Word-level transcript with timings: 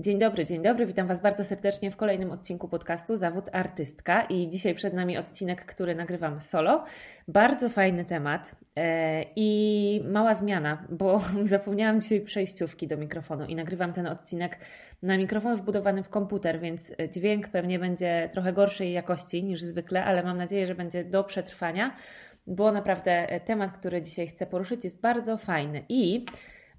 Dzień 0.00 0.18
dobry, 0.18 0.44
dzień 0.44 0.62
dobry. 0.62 0.86
Witam 0.86 1.06
Was 1.06 1.20
bardzo 1.20 1.44
serdecznie 1.44 1.90
w 1.90 1.96
kolejnym 1.96 2.30
odcinku 2.30 2.68
podcastu 2.68 3.16
Zawód 3.16 3.44
Artystka. 3.52 4.22
I 4.22 4.48
dzisiaj 4.48 4.74
przed 4.74 4.94
nami 4.94 5.18
odcinek, 5.18 5.64
który 5.64 5.94
nagrywam 5.94 6.40
solo. 6.40 6.84
Bardzo 7.28 7.68
fajny 7.68 8.04
temat 8.04 8.56
e, 8.76 9.24
i 9.36 10.02
mała 10.04 10.34
zmiana, 10.34 10.86
bo 10.90 11.20
zapomniałam 11.42 12.00
dzisiaj 12.00 12.20
przejściówki 12.20 12.86
do 12.86 12.96
mikrofonu 12.96 13.44
i 13.44 13.54
nagrywam 13.54 13.92
ten 13.92 14.06
odcinek 14.06 14.58
na 15.02 15.16
mikrofon 15.16 15.56
wbudowany 15.56 16.02
w 16.02 16.08
komputer, 16.08 16.60
więc 16.60 16.92
dźwięk 17.14 17.48
pewnie 17.48 17.78
będzie 17.78 18.28
trochę 18.32 18.52
gorszej 18.52 18.92
jakości 18.92 19.44
niż 19.44 19.62
zwykle, 19.62 20.04
ale 20.04 20.22
mam 20.22 20.36
nadzieję, 20.36 20.66
że 20.66 20.74
będzie 20.74 21.04
do 21.04 21.24
przetrwania, 21.24 21.96
bo 22.46 22.72
naprawdę 22.72 23.40
temat, 23.44 23.78
który 23.78 24.02
dzisiaj 24.02 24.26
chcę 24.26 24.46
poruszyć, 24.46 24.84
jest 24.84 25.00
bardzo 25.00 25.38
fajny 25.38 25.84
i 25.88 26.26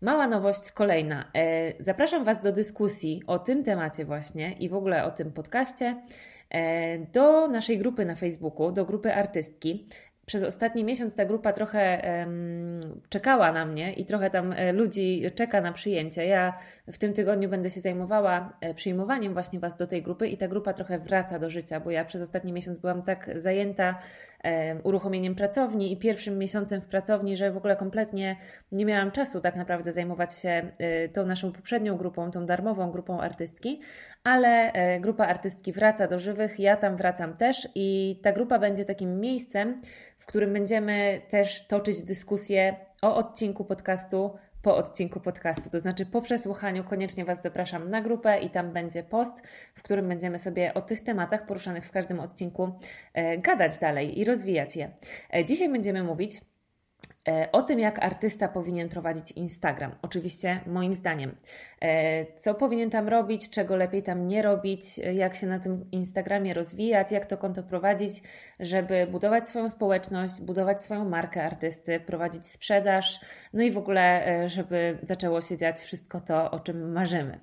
Mała 0.02 0.28
nowość 0.28 0.72
kolejna. 0.72 1.32
E, 1.36 1.74
zapraszam 1.84 2.24
Was 2.24 2.42
do 2.42 2.52
dyskusji 2.52 3.24
o 3.28 3.40
tym 3.40 3.64
temacie 3.64 4.06
właśnie 4.06 4.52
i 4.52 4.70
w 4.70 4.74
ogóle 4.74 5.04
o 5.04 5.12
tym 5.12 5.32
podcaście 5.32 6.02
e, 6.50 7.00
do 7.00 7.48
naszej 7.48 7.78
grupy 7.78 8.06
na 8.06 8.16
Facebooku, 8.16 8.72
do 8.72 8.86
grupy 8.86 9.14
artystki 9.14 9.88
przez 10.26 10.44
ostatni 10.44 10.84
miesiąc 10.84 11.16
ta 11.16 11.26
grupa 11.26 11.54
trochę 11.54 12.04
czekała 13.10 13.52
na 13.52 13.66
mnie 13.66 13.94
i 13.94 14.06
trochę 14.06 14.30
tam 14.30 14.54
e, 14.54 14.74
ludzi 14.74 15.24
czeka 15.36 15.62
na 15.62 15.74
przyjęcie. 15.74 16.26
Ja 16.26 16.58
w 16.88 16.98
tym 16.98 17.14
tygodniu 17.14 17.50
będę 17.50 17.70
się 17.70 17.82
zajmowała 17.82 18.58
przyjmowaniem 18.76 19.34
właśnie 19.34 19.60
Was 19.60 19.78
do 19.78 19.88
tej 19.88 20.04
grupy 20.04 20.28
i 20.28 20.38
ta 20.38 20.48
grupa 20.48 20.74
trochę 20.74 21.00
wraca 21.00 21.40
do 21.40 21.50
życia, 21.50 21.80
bo 21.80 21.92
ja 21.92 22.06
przez 22.06 22.22
ostatni 22.22 22.54
miesiąc 22.54 22.80
byłam 22.80 23.04
tak 23.04 23.30
zajęta 23.36 24.00
uruchomieniem 24.84 25.36
pracowni 25.36 25.92
i 25.94 25.98
pierwszym 25.98 26.38
miesiącem 26.38 26.82
w 26.82 26.86
pracowni, 26.86 27.38
że 27.38 27.52
w 27.52 27.58
ogóle 27.58 27.76
kompletnie 27.76 28.36
nie 28.72 28.86
miałam 28.86 29.12
czasu 29.12 29.42
tak 29.42 29.56
naprawdę 29.56 29.94
zajmować 29.94 30.40
się 30.40 30.50
um, 30.50 31.10
tą 31.14 31.26
naszą 31.26 31.52
poprzednią 31.52 31.98
grupą, 31.98 32.32
tą 32.32 32.46
darmową 32.46 32.92
grupą 32.92 33.20
artystki, 33.20 33.82
ale 34.24 34.74
grupa 35.00 35.28
artystki 35.28 35.72
wraca 35.72 36.08
do 36.08 36.20
żywych, 36.20 36.60
ja 36.60 36.78
tam 36.78 36.98
wracam 36.98 37.38
też 37.38 37.68
i 37.76 38.20
ta 38.24 38.32
grupa 38.32 38.60
będzie 38.60 38.86
takim 38.86 39.20
miejscem, 39.20 39.82
w 40.18 40.26
którym 40.26 40.54
będziemy 40.54 41.22
też 41.30 41.68
toczyć 41.68 42.04
dyskusję 42.04 42.76
o 43.02 43.16
odcinku 43.16 43.66
podcastu 43.66 44.32
po 44.62 44.76
odcinku 44.76 45.20
podcastu. 45.20 45.70
To 45.70 45.80
znaczy 45.80 46.06
po 46.06 46.22
przesłuchaniu 46.22 46.84
koniecznie 46.84 47.26
Was 47.26 47.42
zapraszam 47.42 47.90
na 47.90 48.02
grupę 48.02 48.40
i 48.40 48.50
tam 48.50 48.74
będzie 48.74 49.04
post, 49.04 49.44
w 49.76 49.84
którym 49.84 50.08
będziemy 50.08 50.40
sobie 50.40 50.74
o 50.74 50.82
tych 50.82 51.04
tematach 51.04 51.46
poruszanych 51.46 51.86
w 51.86 51.92
każdym 51.92 52.20
odcinku 52.20 52.72
e, 53.14 53.38
gadać 53.38 53.78
dalej 53.78 54.20
i 54.20 54.26
rozwijać 54.26 54.76
je. 54.76 54.92
E, 55.34 55.46
dzisiaj 55.46 55.70
będziemy 55.70 56.04
mówić 56.04 56.42
o 57.52 57.62
tym, 57.62 57.80
jak 57.80 58.04
artysta 58.04 58.48
powinien 58.48 58.90
prowadzić 58.90 59.32
Instagram. 59.32 59.96
Oczywiście 60.02 60.60
moim 60.66 60.94
zdaniem. 60.94 61.36
E, 61.82 62.26
co 62.38 62.54
powinien 62.54 62.90
tam 62.90 63.08
robić, 63.08 63.50
czego 63.50 63.76
lepiej 63.76 64.04
tam 64.04 64.28
nie 64.28 64.42
robić, 64.42 65.00
e, 65.00 65.14
jak 65.14 65.36
się 65.36 65.48
na 65.48 65.60
tym 65.60 65.86
Instagramie 65.92 66.54
rozwijać, 66.54 67.12
jak 67.12 67.26
to 67.26 67.38
konto 67.38 67.64
prowadzić, 67.64 68.22
żeby 68.60 69.08
budować 69.12 69.48
swoją 69.48 69.70
społeczność, 69.70 70.42
budować 70.42 70.82
swoją 70.82 71.10
markę 71.10 71.44
artysty, 71.44 72.00
prowadzić 72.00 72.46
sprzedaż, 72.46 73.20
no 73.54 73.64
i 73.64 73.72
w 73.72 73.78
ogóle, 73.78 74.24
żeby 74.50 74.98
zaczęło 75.02 75.42
się 75.42 75.58
dziać 75.58 75.82
wszystko 75.82 76.20
to, 76.20 76.52
o 76.52 76.60
czym 76.60 76.92
marzymy. 76.92 77.40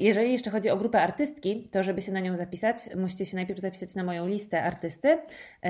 Jeżeli 0.00 0.32
jeszcze 0.32 0.50
chodzi 0.50 0.70
o 0.70 0.76
grupę 0.76 1.00
artystki, 1.00 1.68
to 1.72 1.82
żeby 1.82 2.00
się 2.00 2.12
na 2.12 2.20
nią 2.20 2.36
zapisać, 2.36 2.76
musicie 2.96 3.26
się 3.26 3.36
najpierw 3.36 3.60
zapisać 3.60 3.94
na 3.94 4.04
moją 4.04 4.26
listę 4.26 4.62
artysty 4.62 5.18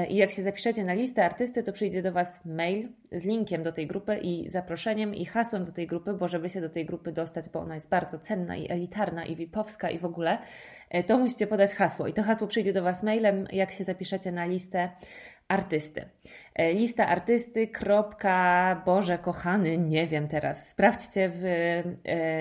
i 0.09 0.17
jak 0.17 0.31
się 0.31 0.43
zapiszecie 0.43 0.85
na 0.85 0.95
listę 0.95 1.25
artysty, 1.25 1.63
to 1.63 1.73
przyjdzie 1.73 2.03
do 2.03 2.13
Was 2.13 2.45
mail 2.45 2.89
z 3.13 3.25
linkiem 3.25 3.63
do 3.63 3.73
tej 3.73 3.87
grupy 3.87 4.19
i 4.19 4.51
zaproszeniem 4.51 5.15
i 5.15 5.25
hasłem 5.25 5.65
do 5.65 5.73
tej 5.73 5.87
grupy, 5.87 6.15
bo 6.15 6.29
żeby 6.29 6.49
się 6.49 6.61
do 6.61 6.69
tej 6.69 6.87
grupy 6.87 7.13
dostać, 7.13 7.45
bo 7.53 7.61
ona 7.61 7.75
jest 7.75 7.89
bardzo 7.89 8.19
cenna 8.19 8.57
i 8.57 8.71
elitarna 8.73 9.25
i 9.25 9.37
vipowska 9.37 9.91
i 9.91 9.99
w 9.99 10.05
ogóle, 10.05 10.39
e, 10.91 11.05
to 11.05 11.19
musicie 11.19 11.47
podać 11.47 11.75
hasło 11.75 12.07
i 12.07 12.13
to 12.13 12.23
hasło 12.23 12.47
przyjdzie 12.47 12.73
do 12.73 12.83
Was 12.83 13.03
mailem, 13.03 13.47
jak 13.53 13.73
się 13.73 13.85
zapiszecie 13.85 14.33
na 14.33 14.45
listę 14.45 14.91
artysty. 15.49 16.09
E, 16.55 16.73
lista 16.73 17.07
artysty, 17.07 17.69
kropka, 17.69 18.83
Boże 18.87 19.19
kochany, 19.19 19.79
nie 19.79 20.07
wiem 20.07 20.29
teraz, 20.29 20.69
sprawdźcie 20.69 21.29
w, 21.29 21.45
e, 21.45 21.83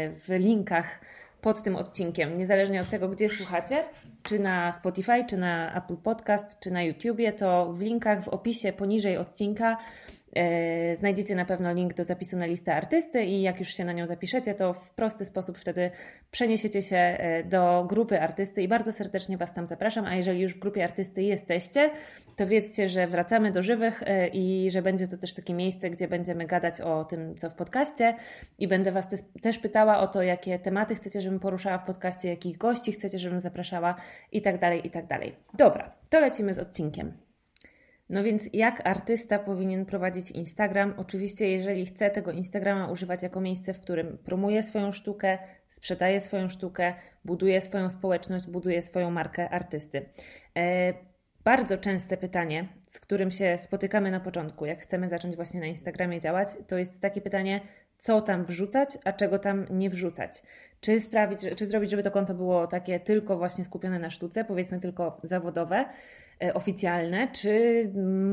w 0.09 0.29
linkach 0.29 0.99
pod 1.41 1.63
tym 1.63 1.75
odcinkiem, 1.75 2.37
niezależnie 2.37 2.81
od 2.81 2.89
tego, 2.89 3.09
gdzie 3.09 3.29
słuchacie, 3.29 3.83
czy 4.23 4.39
na 4.39 4.71
Spotify, 4.71 5.25
czy 5.29 5.37
na 5.37 5.77
Apple 5.77 5.97
Podcast, 5.97 6.59
czy 6.59 6.71
na 6.71 6.83
YouTubie, 6.83 7.33
to 7.33 7.73
w 7.73 7.81
linkach 7.81 8.23
w 8.23 8.27
opisie 8.27 8.73
poniżej 8.73 9.17
odcinka 9.17 9.77
znajdziecie 10.95 11.35
na 11.35 11.45
pewno 11.45 11.73
link 11.73 11.93
do 11.93 12.03
zapisu 12.03 12.37
na 12.37 12.45
listę 12.45 12.75
artysty 12.75 13.23
i 13.23 13.41
jak 13.41 13.59
już 13.59 13.69
się 13.69 13.85
na 13.85 13.93
nią 13.93 14.07
zapiszecie, 14.07 14.53
to 14.53 14.73
w 14.73 14.89
prosty 14.89 15.25
sposób 15.25 15.57
wtedy 15.57 15.91
przeniesiecie 16.31 16.81
się 16.81 16.97
e, 16.97 17.43
do 17.43 17.85
grupy 17.89 18.21
artysty 18.21 18.61
i 18.61 18.67
bardzo 18.67 18.91
serdecznie 18.91 19.37
Was 19.37 19.53
tam 19.53 19.65
zapraszam. 19.65 20.05
A 20.05 20.15
jeżeli 20.15 20.41
już 20.41 20.53
w 20.53 20.59
grupie 20.59 20.83
artysty 20.83 21.23
jesteście, 21.23 21.91
to 22.35 22.47
wiedzcie, 22.47 22.89
że 22.89 23.07
wracamy 23.07 23.51
do 23.51 23.63
żywych 23.63 24.03
e, 24.05 24.27
i 24.27 24.71
że 24.71 24.81
będzie 24.81 25.07
to 25.07 25.17
też 25.17 25.33
takie 25.33 25.53
miejsce, 25.53 25.89
gdzie 25.89 26.07
będziemy 26.07 26.45
gadać 26.45 26.81
o 26.81 27.05
tym, 27.05 27.35
co 27.35 27.49
w 27.49 27.53
podcaście 27.53 28.15
i 28.59 28.67
będę 28.67 28.91
Was 28.91 29.07
też 29.41 29.59
pytała 29.59 29.99
o 29.99 30.07
to, 30.07 30.21
jakie 30.21 30.59
tematy 30.59 30.95
chcecie, 30.95 31.21
żebym 31.21 31.39
poruszała 31.39 31.77
w 31.77 31.85
podcaście, 31.85 32.29
jakich 32.29 32.57
gości 32.57 32.91
chcecie, 32.91 33.19
żebym 33.19 33.39
zapraszała 33.39 33.95
i 34.31 34.41
tak 34.41 34.59
dalej, 34.59 34.87
i 34.87 34.89
tak 34.89 35.07
dalej. 35.07 35.35
Dobra, 35.53 35.91
to 36.09 36.19
lecimy 36.19 36.53
z 36.53 36.59
odcinkiem. 36.59 37.24
No 38.09 38.23
więc 38.23 38.43
jak 38.53 38.87
artysta 38.87 39.39
powinien 39.39 39.85
prowadzić 39.85 40.31
Instagram? 40.31 40.93
Oczywiście, 40.97 41.49
jeżeli 41.49 41.85
chce 41.85 42.09
tego 42.09 42.31
Instagrama 42.31 42.91
używać 42.91 43.23
jako 43.23 43.41
miejsce, 43.41 43.73
w 43.73 43.79
którym 43.79 44.17
promuje 44.17 44.63
swoją 44.63 44.91
sztukę, 44.91 45.37
sprzedaje 45.69 46.21
swoją 46.21 46.49
sztukę, 46.49 46.93
buduje 47.25 47.61
swoją 47.61 47.89
społeczność, 47.89 48.47
buduje 48.47 48.81
swoją 48.81 49.11
markę 49.11 49.49
artysty. 49.49 50.09
E, 50.57 50.93
bardzo 51.43 51.77
częste 51.77 52.17
pytanie, 52.17 52.67
z 52.87 52.99
którym 52.99 53.31
się 53.31 53.57
spotykamy 53.61 54.11
na 54.11 54.19
początku, 54.19 54.65
jak 54.65 54.79
chcemy 54.79 55.09
zacząć 55.09 55.35
właśnie 55.35 55.59
na 55.59 55.65
Instagramie 55.65 56.19
działać, 56.19 56.47
to 56.67 56.77
jest 56.77 57.01
takie 57.01 57.21
pytanie, 57.21 57.61
co 57.97 58.21
tam 58.21 58.45
wrzucać, 58.45 58.97
a 59.05 59.13
czego 59.13 59.39
tam 59.39 59.65
nie 59.69 59.89
wrzucać. 59.89 60.43
Czy 60.79 60.99
sprawić, 60.99 61.39
czy 61.55 61.65
zrobić, 61.65 61.89
żeby 61.89 62.03
to 62.03 62.11
konto 62.11 62.33
było 62.33 62.67
takie 62.67 62.99
tylko 62.99 63.37
właśnie 63.37 63.65
skupione 63.65 63.99
na 63.99 64.09
sztuce, 64.09 64.45
powiedzmy 64.45 64.79
tylko 64.79 65.19
zawodowe, 65.23 65.85
oficjalne, 66.53 67.27
czy 67.27 67.85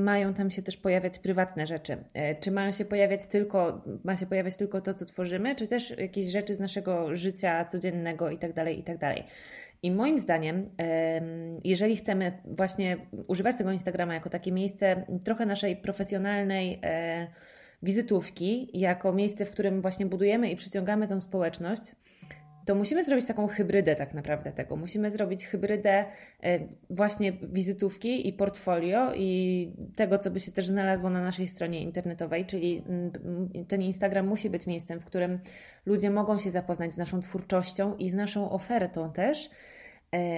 mają 0.05 0.35
tam 0.35 0.51
się 0.51 0.63
też 0.63 0.77
pojawiać 0.77 1.19
prywatne 1.19 1.67
rzeczy? 1.67 1.97
E, 2.15 2.35
czy 2.35 2.51
mają 2.51 2.73
się 2.73 2.85
pojawiać 2.85 3.27
tylko, 3.27 3.85
ma 4.05 4.17
się 4.17 4.27
pojawiać 4.27 4.57
tylko 4.57 4.81
to, 4.81 4.95
co 4.95 5.07
tworzymy, 5.07 5.55
czy 5.55 5.67
też 5.67 5.91
jakieś 5.99 6.27
rzeczy 6.27 6.57
z 6.57 6.61
naszego 6.61 7.17
życia 7.17 7.65
codziennego 7.65 8.31
i 8.31 8.39
tak 8.39 8.53
dalej, 8.53 8.79
i 8.79 8.83
tak. 8.83 8.99
I 9.83 9.91
moim 9.91 10.19
zdaniem, 10.19 10.71
jeżeli 11.65 11.97
chcemy 11.97 12.39
właśnie 12.45 12.97
używać 13.27 13.57
tego 13.57 13.73
Instagrama 13.73 14.15
jako 14.15 14.31
takie 14.31 14.53
miejsce 14.53 15.07
trochę 15.25 15.47
naszej 15.47 15.77
profesjonalnej 15.77 16.81
e, 16.83 17.27
wizytówki, 17.83 18.71
jako 18.81 19.13
miejsce, 19.13 19.47
w 19.47 19.51
którym 19.51 19.83
właśnie 19.83 20.07
budujemy 20.07 20.51
i 20.51 20.57
przyciągamy 20.57 21.07
tą 21.07 21.21
społeczność, 21.21 21.83
to 22.65 22.75
musimy 22.75 23.05
zrobić 23.05 23.27
taką 23.27 23.47
hybrydę 23.47 23.97
tak 23.97 24.15
naprawdę 24.15 24.53
tego. 24.53 24.77
Musimy 24.77 25.11
zrobić 25.11 25.47
hybrydę 25.47 26.05
e, 26.43 26.59
właśnie 26.91 27.33
wizytówki 27.33 28.29
i 28.29 28.33
portfolio 28.33 29.13
i 29.15 29.73
tego, 29.97 30.19
co 30.19 30.31
by 30.31 30.41
się 30.41 30.53
też 30.53 30.67
znalazło 30.67 31.11
na 31.11 31.23
naszej 31.23 31.49
stronie 31.49 31.83
internetowej, 31.83 32.47
czyli 32.47 32.85
mm, 32.89 33.11
ten 33.69 33.83
Instagram 33.83 34.27
musi 34.27 34.51
być 34.51 34.67
miejscem, 34.67 35.01
w 35.01 35.05
którym 35.05 35.39
ludzie 35.87 36.11
mogą 36.11 36.39
się 36.39 36.51
zapoznać 36.51 36.93
z 36.93 36.97
naszą 36.97 37.21
twórczością 37.21 37.97
i 37.97 38.11
z 38.11 38.15
naszą 38.15 38.51
ofertą 38.51 39.13
też, 39.13 39.51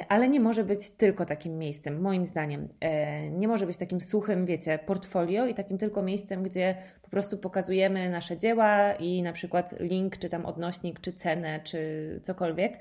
ale 0.09 0.29
nie 0.29 0.41
może 0.41 0.65
być 0.65 0.91
tylko 0.91 1.27
takim 1.27 1.59
miejscem, 1.59 2.01
moim 2.01 2.27
zdaniem. 2.27 2.69
E, 2.81 3.31
nie 3.31 3.49
może 3.49 3.67
być 3.67 3.77
takim 3.77 4.01
suchym, 4.01 4.47
wiecie, 4.47 4.79
portfolio 4.79 5.47
i 5.47 5.55
takim 5.55 5.79
tylko 5.79 6.03
miejscem, 6.03 6.43
gdzie 6.43 6.75
po 7.03 7.11
prostu 7.11 7.39
pokazujemy 7.39 8.11
nasze 8.11 8.39
dzieła 8.39 8.93
i 8.93 9.23
na 9.23 9.33
przykład 9.33 9.75
link, 9.81 10.17
czy 10.17 10.29
tam 10.29 10.47
odnośnik, 10.47 11.01
czy 11.01 11.13
cenę, 11.13 11.61
czy 11.65 12.21
cokolwiek. 12.23 12.79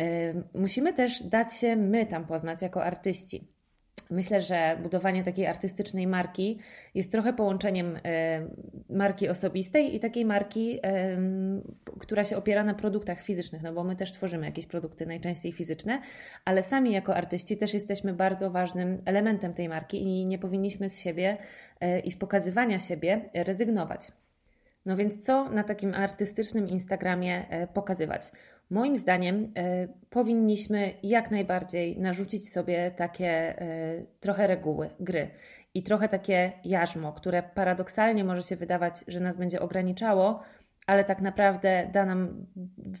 E, 0.00 0.34
musimy 0.54 0.92
też 0.92 1.22
dać 1.22 1.54
się 1.54 1.76
my 1.76 2.06
tam 2.06 2.26
poznać 2.26 2.62
jako 2.62 2.84
artyści. 2.84 3.57
Myślę, 4.10 4.40
że 4.40 4.78
budowanie 4.82 5.24
takiej 5.24 5.46
artystycznej 5.46 6.06
marki 6.06 6.58
jest 6.94 7.12
trochę 7.12 7.32
połączeniem 7.32 7.98
e, 8.04 8.48
marki 8.90 9.28
osobistej 9.28 9.96
i 9.96 10.00
takiej 10.00 10.24
marki, 10.24 10.80
która 12.00 12.24
się 12.24 12.36
opiera 12.36 12.64
na 12.64 12.74
produktach 12.74 13.22
fizycznych, 13.22 13.62
no 13.62 13.72
bo 13.72 13.84
my 13.84 13.96
też 13.96 14.12
tworzymy 14.12 14.46
jakieś 14.46 14.66
produkty, 14.66 15.06
najczęściej 15.06 15.52
fizyczne, 15.52 16.02
ale 16.44 16.62
sami 16.62 16.92
jako 16.92 17.16
artyści 17.16 17.56
też 17.56 17.74
jesteśmy 17.74 18.12
bardzo 18.12 18.50
ważnym 18.50 19.02
elementem 19.04 19.54
tej 19.54 19.68
marki 19.68 20.02
i 20.02 20.26
nie 20.26 20.38
powinniśmy 20.38 20.88
z 20.88 21.00
siebie 21.00 21.36
e, 21.80 22.00
i 22.00 22.10
z 22.10 22.16
pokazywania 22.16 22.78
siebie 22.78 23.30
rezygnować. 23.34 24.12
No 24.86 24.96
więc 24.96 25.24
co 25.24 25.50
na 25.50 25.64
takim 25.64 25.94
artystycznym 25.94 26.68
Instagramie 26.68 27.48
e, 27.48 27.66
pokazywać? 27.66 28.22
Moim 28.70 28.96
zdaniem 28.96 29.52
e, 29.56 29.88
powinniśmy 30.10 30.94
jak 31.02 31.30
najbardziej 31.30 32.00
narzucić 32.00 32.52
sobie 32.52 32.90
takie 32.90 33.28
e, 33.28 34.02
trochę 34.20 34.46
reguły 34.46 34.90
gry 35.00 35.30
i 35.74 35.82
trochę 35.82 36.08
takie 36.08 36.52
jarzmo, 36.64 37.12
które 37.12 37.42
paradoksalnie 37.42 38.24
może 38.24 38.42
się 38.42 38.56
wydawać, 38.56 39.04
że 39.08 39.20
nas 39.20 39.36
będzie 39.36 39.60
ograniczało, 39.60 40.42
ale 40.86 41.04
tak 41.04 41.20
naprawdę 41.20 41.90
da 41.92 42.04
nam 42.04 42.46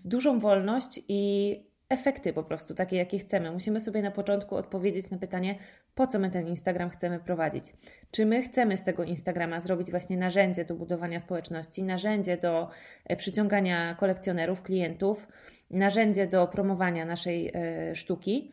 dużą 0.04 0.38
wolność 0.38 1.00
i 1.08 1.52
efekty 1.88 2.32
po 2.32 2.42
prostu, 2.42 2.74
takie 2.74 2.96
jakie 2.96 3.18
chcemy. 3.18 3.52
Musimy 3.52 3.80
sobie 3.80 4.02
na 4.02 4.10
początku 4.10 4.56
odpowiedzieć 4.56 5.10
na 5.10 5.18
pytanie, 5.18 5.58
po 5.94 6.06
co 6.06 6.18
my 6.18 6.30
ten 6.30 6.48
Instagram 6.48 6.90
chcemy 6.90 7.20
prowadzić. 7.20 7.64
Czy 8.10 8.26
my 8.26 8.42
chcemy 8.42 8.76
z 8.76 8.84
tego 8.84 9.04
Instagrama 9.04 9.60
zrobić 9.60 9.90
właśnie 9.90 10.16
narzędzie 10.16 10.64
do 10.64 10.74
budowania 10.74 11.20
społeczności, 11.20 11.82
narzędzie 11.82 12.36
do 12.36 12.68
e, 13.04 13.16
przyciągania 13.16 13.94
kolekcjonerów, 13.94 14.62
klientów, 14.62 15.28
narzędzie 15.70 16.26
do 16.26 16.46
promowania 16.46 17.04
naszej 17.04 17.50
e, 17.54 17.94
sztuki, 17.94 18.52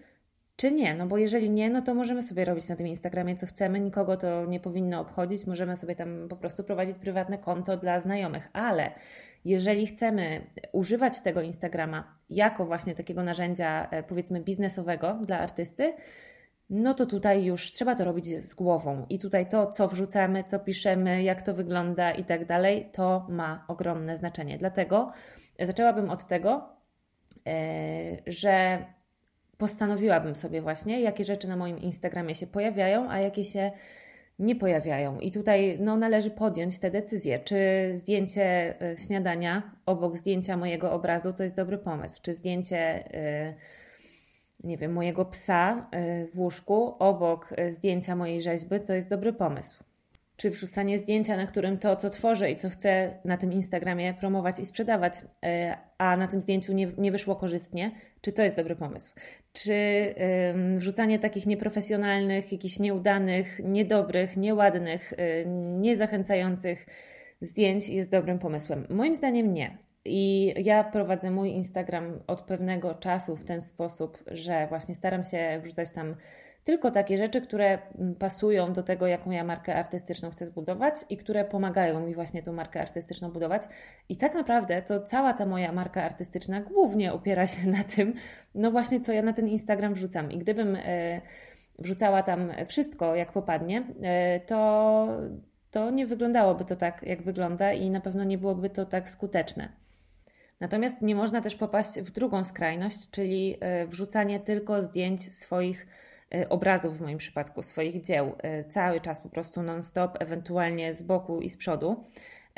czy 0.55 0.71
nie? 0.71 0.95
No 0.95 1.07
bo 1.07 1.17
jeżeli 1.17 1.49
nie, 1.49 1.69
no 1.69 1.81
to 1.81 1.93
możemy 1.93 2.23
sobie 2.23 2.45
robić 2.45 2.67
na 2.67 2.75
tym 2.75 2.87
Instagramie 2.87 3.35
co 3.35 3.45
chcemy, 3.45 3.79
nikogo 3.79 4.17
to 4.17 4.45
nie 4.45 4.59
powinno 4.59 4.99
obchodzić, 4.99 5.45
możemy 5.45 5.77
sobie 5.77 5.95
tam 5.95 6.27
po 6.29 6.35
prostu 6.35 6.63
prowadzić 6.63 6.97
prywatne 6.97 7.37
konto 7.37 7.77
dla 7.77 7.99
znajomych, 7.99 8.49
ale 8.53 8.91
jeżeli 9.45 9.87
chcemy 9.87 10.47
używać 10.71 11.21
tego 11.21 11.41
Instagrama 11.41 12.17
jako 12.29 12.65
właśnie 12.65 12.95
takiego 12.95 13.23
narzędzia, 13.23 13.87
e, 13.91 14.03
powiedzmy, 14.03 14.41
biznesowego 14.41 15.19
dla 15.21 15.39
artysty, 15.39 15.93
no 16.69 16.93
to 16.93 17.05
tutaj 17.05 17.43
już 17.43 17.71
trzeba 17.71 17.95
to 17.95 18.05
robić 18.05 18.45
z 18.45 18.53
głową. 18.53 19.05
I 19.09 19.19
tutaj 19.19 19.49
to, 19.49 19.67
co 19.67 19.87
wrzucamy, 19.87 20.43
co 20.43 20.59
piszemy, 20.59 21.23
jak 21.23 21.41
to 21.41 21.53
wygląda 21.53 22.11
i 22.11 22.23
tak 22.23 22.45
dalej, 22.45 22.89
to 22.91 23.27
ma 23.29 23.65
ogromne 23.67 24.17
znaczenie. 24.17 24.57
Dlatego 24.57 25.11
zaczęłabym 25.59 26.09
od 26.09 26.27
tego, 26.27 26.69
e, 27.47 27.51
że 28.27 28.85
postanowiłabym 29.57 30.35
sobie 30.35 30.61
właśnie, 30.61 31.01
jakie 31.01 31.23
rzeczy 31.23 31.47
na 31.47 31.55
moim 31.55 31.79
Instagramie 31.79 32.35
się 32.35 32.47
pojawiają, 32.47 33.09
a 33.09 33.19
jakie 33.19 33.43
się 33.43 33.71
nie 34.39 34.55
pojawiają. 34.55 35.19
I 35.19 35.31
tutaj 35.31 35.77
no, 35.79 35.97
należy 35.97 36.31
podjąć 36.31 36.79
te 36.79 36.91
decyzje. 36.91 37.39
Czy 37.39 37.57
zdjęcie 37.95 38.75
e, 38.81 38.97
śniadania 38.97 39.75
obok 39.85 40.17
zdjęcia 40.17 40.57
mojego 40.57 40.91
obrazu 40.91 41.33
to 41.33 41.43
jest 41.43 41.55
dobry 41.55 41.77
pomysł? 41.77 42.19
Czy 42.21 42.33
zdjęcie, 42.33 42.77
e, 43.13 43.53
nie 44.63 44.77
wiem, 44.77 44.93
mojego 44.93 45.25
psa 45.25 45.89
e, 45.91 46.25
w 46.25 46.39
łóżku 46.39 46.95
obok 46.99 47.49
zdjęcia 47.69 48.15
mojej 48.15 48.41
rzeźby 48.41 48.79
to 48.79 48.93
jest 48.93 49.09
dobry 49.09 49.33
pomysł? 49.33 49.84
Czy 50.37 50.49
wrzucanie 50.49 50.99
zdjęcia, 50.99 51.37
na 51.37 51.47
którym 51.47 51.77
to, 51.77 51.95
co 51.95 52.09
tworzę 52.09 52.51
i 52.51 52.55
co 52.55 52.69
chcę 52.69 53.19
na 53.25 53.37
tym 53.37 53.53
Instagramie 53.53 54.13
promować 54.13 54.59
i 54.59 54.65
sprzedawać, 54.65 55.13
e, 55.45 55.77
a 55.97 56.17
na 56.17 56.27
tym 56.27 56.41
zdjęciu 56.41 56.73
nie, 56.73 56.91
nie 56.97 57.11
wyszło 57.11 57.35
korzystnie, 57.35 57.91
czy 58.21 58.31
to 58.31 58.43
jest 58.43 58.55
dobry 58.55 58.75
pomysł? 58.75 59.11
Czy 59.53 59.75
wrzucanie 60.77 61.19
takich 61.19 61.45
nieprofesjonalnych, 61.45 62.51
jakichś 62.51 62.79
nieudanych, 62.79 63.59
niedobrych, 63.63 64.37
nieładnych, 64.37 65.13
e, 65.13 65.45
niezachęcających 65.79 66.85
zdjęć 67.41 67.89
jest 67.89 68.11
dobrym 68.11 68.39
pomysłem? 68.39 68.87
Moim 68.89 69.15
zdaniem 69.15 69.53
nie. 69.53 69.77
I 70.05 70.53
ja 70.63 70.83
prowadzę 70.83 71.31
mój 71.31 71.49
Instagram 71.49 72.19
od 72.27 72.41
pewnego 72.41 72.93
czasu 72.95 73.35
w 73.35 73.45
ten 73.45 73.61
sposób, 73.61 74.23
że 74.27 74.67
właśnie 74.67 74.95
staram 74.95 75.23
się 75.23 75.59
wrzucać 75.63 75.91
tam 75.91 76.15
tylko 76.65 76.91
takie 76.91 77.17
rzeczy, 77.17 77.41
które 77.41 77.79
mm, 77.99 78.15
pasują 78.15 78.73
do 78.73 78.83
tego, 78.83 79.07
jaką 79.07 79.31
ja 79.31 79.43
markę 79.43 79.75
artystyczną 79.75 80.31
chcę 80.31 80.45
zbudować 80.45 80.95
i 81.09 81.17
które 81.17 81.45
pomagają 81.45 81.99
mi 81.99 82.15
właśnie 82.15 82.43
tą 82.43 82.53
markę 82.53 82.81
artystyczną 82.81 83.31
budować. 83.31 83.61
I 84.09 84.17
tak 84.17 84.33
naprawdę 84.33 84.81
to 84.81 85.01
cała 85.01 85.33
ta 85.33 85.45
moja 85.45 85.71
marka 85.71 86.03
artystyczna 86.03 86.61
głównie 86.61 87.13
opiera 87.13 87.47
się 87.47 87.69
na 87.69 87.83
tym, 87.83 88.13
no 88.55 88.71
właśnie, 88.71 88.99
co 88.99 89.13
ja 89.13 89.21
na 89.21 89.33
ten 89.33 89.47
Instagram 89.47 89.93
wrzucam. 89.93 90.31
I 90.31 90.37
gdybym 90.37 90.75
e, 90.75 91.21
wrzucała 91.79 92.23
tam 92.23 92.51
wszystko, 92.67 93.15
jak 93.15 93.31
popadnie, 93.31 93.83
e, 94.01 94.39
to, 94.39 95.07
to 95.71 95.91
nie 95.91 96.05
wyglądałoby 96.07 96.65
to 96.65 96.75
tak, 96.75 97.03
jak 97.03 97.21
wygląda 97.21 97.73
i 97.73 97.89
na 97.89 98.01
pewno 98.01 98.23
nie 98.23 98.37
byłoby 98.37 98.69
to 98.69 98.85
tak 98.85 99.09
skuteczne. 99.09 99.69
Natomiast 100.59 101.01
nie 101.01 101.15
można 101.15 101.41
też 101.41 101.55
popaść 101.55 101.99
w 101.99 102.11
drugą 102.11 102.45
skrajność, 102.45 103.09
czyli 103.11 103.57
e, 103.59 103.87
wrzucanie 103.87 104.39
tylko 104.39 104.81
zdjęć 104.81 105.33
swoich 105.33 105.87
obrazów 106.49 106.97
w 106.97 107.01
moim 107.01 107.17
przypadku, 107.17 107.63
swoich 107.63 108.01
dzieł, 108.01 108.35
e, 108.37 108.63
cały 108.63 109.01
czas 109.01 109.21
po 109.21 109.29
prostu 109.29 109.63
non-stop, 109.63 110.17
ewentualnie 110.19 110.93
z 110.93 111.03
boku 111.03 111.41
i 111.41 111.49
z 111.49 111.57
przodu, 111.57 112.03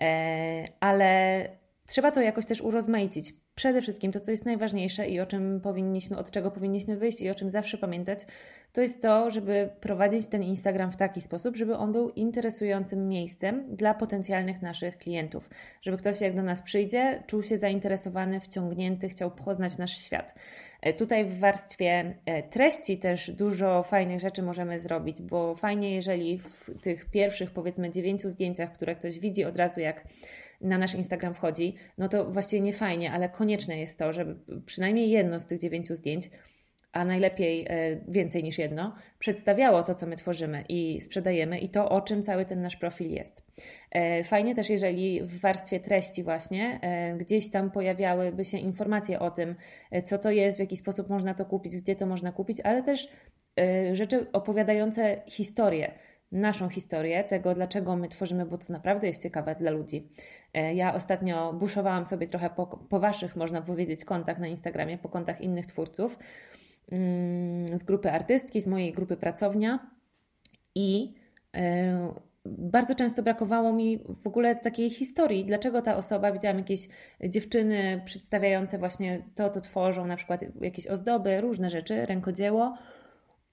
e, 0.02 0.68
ale 0.80 1.42
trzeba 1.86 2.12
to 2.12 2.22
jakoś 2.22 2.46
też 2.46 2.62
urozmaicić. 2.62 3.34
Przede 3.56 3.81
wszystkim 3.81 4.12
to, 4.12 4.19
co 4.19 4.31
jest 4.31 4.46
najważniejsze 4.46 5.08
i 5.08 5.19
o 5.19 5.25
czym 5.25 5.62
powinniśmy, 5.62 6.18
od 6.18 6.31
czego 6.31 6.52
powinniśmy 6.52 6.98
wyjść 6.98 7.22
i 7.22 7.30
o 7.30 7.36
czym 7.36 7.50
zawsze 7.50 7.78
pamiętać, 7.78 8.19
to 8.74 8.81
jest 8.81 9.02
to, 9.02 9.31
żeby 9.31 9.69
prowadzić 9.81 10.28
ten 10.28 10.44
Instagram 10.44 10.92
w 10.92 10.96
taki 10.96 11.22
sposób, 11.22 11.56
żeby 11.56 11.78
on 11.78 11.92
był 11.92 12.10
interesującym 12.10 13.08
miejscem 13.08 13.75
dla 13.75 13.94
potencjalnych 13.94 14.62
naszych 14.62 14.98
klientów. 14.98 15.50
Żeby 15.81 15.98
ktoś, 15.98 16.22
jak 16.22 16.36
do 16.36 16.44
nas 16.44 16.62
przyjdzie, 16.62 17.24
czuł 17.28 17.44
się 17.44 17.58
zainteresowany, 17.58 18.40
wciągnięty, 18.40 19.10
chciał 19.10 19.31
poznać 19.31 19.78
nasz 19.78 19.98
świat. 19.98 20.36
E, 20.82 20.94
tutaj 20.94 21.26
w 21.26 21.40
warstwie 21.40 22.16
e, 22.26 22.44
treści 22.44 22.98
też 22.98 23.32
dużo 23.32 23.84
fajnych 23.84 24.20
rzeczy 24.20 24.44
możemy 24.44 24.80
zrobić, 24.80 25.22
bo 25.22 25.56
fajnie, 25.56 25.96
jeżeli 25.96 26.38
w 26.38 26.70
tych 26.82 27.06
pierwszych, 27.06 27.52
powiedzmy, 27.52 27.92
dziewięciu 27.92 28.30
zdjęciach, 28.30 28.72
które 28.72 28.96
ktoś 28.96 29.20
widzi 29.20 29.46
od 29.46 29.58
razu, 29.58 29.80
jak 29.80 30.08
na 30.62 30.78
nasz 30.78 30.96
Instagram 30.96 31.34
wchodzi, 31.34 31.76
no 31.98 32.10
to 32.10 32.26
właściwie 32.26 32.62
nie 32.62 32.74
fajnie, 32.74 33.12
ale 33.12 33.30
konieczne 33.30 33.80
jest 33.80 34.00
to, 34.00 34.14
żeby 34.14 34.36
przynajmniej 34.66 35.10
jedno 35.10 35.40
z 35.40 35.46
tych 35.46 35.60
dziewięciu 35.60 35.96
zdjęć 35.96 36.30
a 36.98 37.06
najlepiej 37.06 37.66
e, 37.70 37.98
więcej 38.08 38.44
niż 38.44 38.58
jedno, 38.58 38.96
przedstawiało 39.20 39.84
to, 39.84 39.96
co 39.96 40.08
my 40.08 40.16
tworzymy 40.16 40.64
i 40.70 41.02
sprzedajemy 41.02 41.60
i 41.60 41.70
to, 41.70 41.90
o 41.90 42.02
czym 42.02 42.24
cały 42.24 42.46
ten 42.46 42.62
nasz 42.62 42.76
profil 42.76 43.12
jest. 43.12 43.44
E, 43.92 44.24
fajnie 44.24 44.56
też, 44.56 44.70
jeżeli 44.70 45.22
w 45.24 45.40
warstwie 45.40 45.80
treści 45.80 46.24
właśnie 46.24 46.80
e, 46.82 47.18
gdzieś 47.18 47.52
tam 47.52 47.72
pojawiałyby 47.72 48.46
się 48.46 48.58
informacje 48.58 49.20
o 49.20 49.32
tym, 49.32 49.56
co 50.06 50.18
to 50.18 50.32
jest, 50.32 50.58
w 50.58 50.60
jaki 50.60 50.78
sposób 50.78 51.10
można 51.10 51.34
to 51.34 51.46
kupić, 51.46 51.78
gdzie 51.78 51.96
to 51.96 52.06
można 52.06 52.32
kupić, 52.32 52.60
ale 52.60 52.84
też 52.84 53.08
rzeczy 53.94 54.32
opowiadające 54.32 55.22
historię, 55.28 55.92
naszą 56.32 56.70
historię, 56.70 57.24
tego 57.24 57.54
dlaczego 57.56 57.96
my 57.96 58.08
tworzymy, 58.08 58.46
bo 58.46 58.58
to 58.58 58.74
naprawdę 58.74 59.08
jest 59.08 59.24
ciekawe 59.24 59.56
dla 59.56 59.72
ludzi. 59.72 60.10
Ja 60.74 60.94
ostatnio 60.94 61.54
buszowałam 61.54 62.06
sobie 62.06 62.28
trochę 62.28 62.50
po, 62.50 62.68
po 62.68 63.00
Waszych, 63.00 63.36
można 63.36 63.62
powiedzieć, 63.62 64.06
kontach 64.06 64.40
na 64.40 64.48
Instagramie, 64.48 64.98
po 64.98 65.10
kontach 65.10 65.42
innych 65.42 65.66
twórców 65.66 66.18
z 67.74 67.84
grupy 67.84 68.12
artystki, 68.12 68.62
z 68.62 68.68
mojej 68.68 68.94
grupy 68.94 69.18
pracownia 69.18 69.92
i 70.75 71.13
e, 71.56 72.13
bardzo 72.45 72.95
często 72.95 73.24
brakowało 73.24 73.74
mi 73.74 74.00
w 74.24 74.28
ogóle 74.28 74.56
takiej 74.56 74.89
historii, 74.89 75.45
dlaczego 75.45 75.81
ta 75.81 75.98
osoba, 75.98 76.31
widziałam 76.31 76.57
jakieś 76.57 76.88
dziewczyny 77.30 78.01
przedstawiające 78.06 78.78
właśnie 78.78 79.24
to, 79.36 79.50
co 79.50 79.62
tworzą, 79.62 80.07
na 80.07 80.16
przykład 80.16 80.42
jakieś 80.62 80.88
ozdoby, 80.88 81.42
różne 81.42 81.69
rzeczy, 81.69 82.06
rękodzieło, 82.06 82.78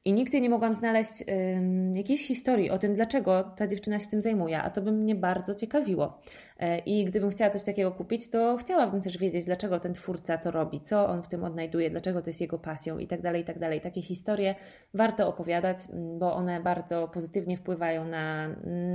i 0.04 0.12
nigdzie 0.12 0.40
nie 0.40 0.50
mogłam 0.50 0.75
znaleźć 0.75 1.25
um, 1.26 1.96
jakiejś 1.96 2.26
historii 2.26 2.70
o 2.70 2.78
tym, 2.78 2.94
dlaczego 2.94 3.52
ta 3.56 3.66
dziewczyna 3.66 3.99
się 3.99 4.06
tym 4.06 4.20
zajmuje, 4.20 4.62
a 4.62 4.70
to 4.70 4.82
by 4.82 4.92
mnie 4.92 5.14
bardzo 5.14 5.54
ciekawiło. 5.54 6.18
E, 6.61 6.78
I 6.78 7.04
gdybym 7.04 7.30
chciała 7.30 7.50
coś 7.50 7.62
takiego 7.62 7.90
kupić, 7.90 8.30
to 8.30 8.56
chciałabym 8.56 9.00
też 9.00 9.18
wiedzieć, 9.18 9.44
dlaczego 9.44 9.80
ten 9.80 9.94
twórca 9.94 10.38
to 10.38 10.50
robi, 10.50 10.80
co 10.80 11.08
on 11.08 11.23
w 11.23 11.28
tym 11.28 11.44
odnajduje, 11.44 11.90
dlaczego 11.90 12.23
to 12.23 12.30
jest 12.30 12.40
jego 12.40 12.58
pasją 12.58 12.99
i 12.99 13.06
tak 13.06 13.23
dalej, 13.23 13.42
i 13.42 13.44
tak 13.44 13.58
dalej. 13.58 13.80
Takie 13.80 14.02
historie 14.02 14.54
warto 14.94 15.28
opowiadać, 15.28 15.78
bo 16.18 16.34
one 16.34 16.61
bardzo 16.61 17.08
pozytywnie 17.08 17.56
wpływają 17.56 18.04
na, 18.04 18.49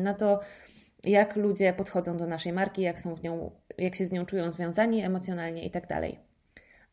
na 0.04 0.14
to, 0.14 0.40
jak 1.04 1.36
ludzie 1.36 1.74
podchodzą 1.74 2.18
do 2.18 2.28
naszej 2.28 2.54
marki, 2.54 2.82
jak 2.82 3.00
są 3.00 3.16
w 3.16 3.24
nią, 3.24 3.52
jak 3.78 3.96
się 3.96 4.06
z 4.06 4.12
nią 4.12 4.26
czują 4.26 4.52
związani 4.52 5.02
emocjonalnie 5.02 5.66
i 5.66 5.72
tak 5.72 5.88
dalej. 5.88 6.29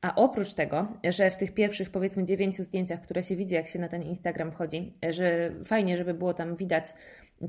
A 0.00 0.14
oprócz 0.14 0.54
tego, 0.54 0.88
że 1.04 1.30
w 1.30 1.36
tych 1.36 1.54
pierwszych 1.54 1.90
powiedzmy 1.90 2.24
dziewięciu 2.24 2.64
zdjęciach, 2.64 3.00
które 3.00 3.22
się 3.22 3.36
widzi, 3.36 3.54
jak 3.54 3.66
się 3.66 3.78
na 3.78 3.88
ten 3.88 4.02
Instagram 4.02 4.52
wchodzi, 4.52 4.94
że 5.10 5.50
fajnie, 5.64 5.96
żeby 5.96 6.14
było 6.14 6.34
tam 6.34 6.56
widać 6.56 6.84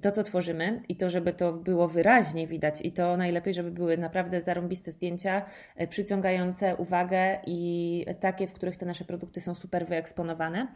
to, 0.01 0.11
co 0.11 0.23
tworzymy 0.23 0.81
i 0.89 0.95
to, 0.95 1.09
żeby 1.09 1.33
to 1.33 1.53
było 1.53 1.87
wyraźnie 1.87 2.47
widać 2.47 2.81
i 2.81 2.91
to 2.91 3.17
najlepiej, 3.17 3.53
żeby 3.53 3.71
były 3.71 3.97
naprawdę 3.97 4.41
zarąbiste 4.41 4.91
zdjęcia, 4.91 5.45
e, 5.75 5.87
przyciągające 5.87 6.75
uwagę 6.75 7.39
i 7.45 8.05
takie, 8.19 8.47
w 8.47 8.53
których 8.53 8.77
te 8.77 8.85
nasze 8.85 9.05
produkty 9.05 9.41
są 9.41 9.55
super 9.55 9.87
wyeksponowane. 9.87 10.67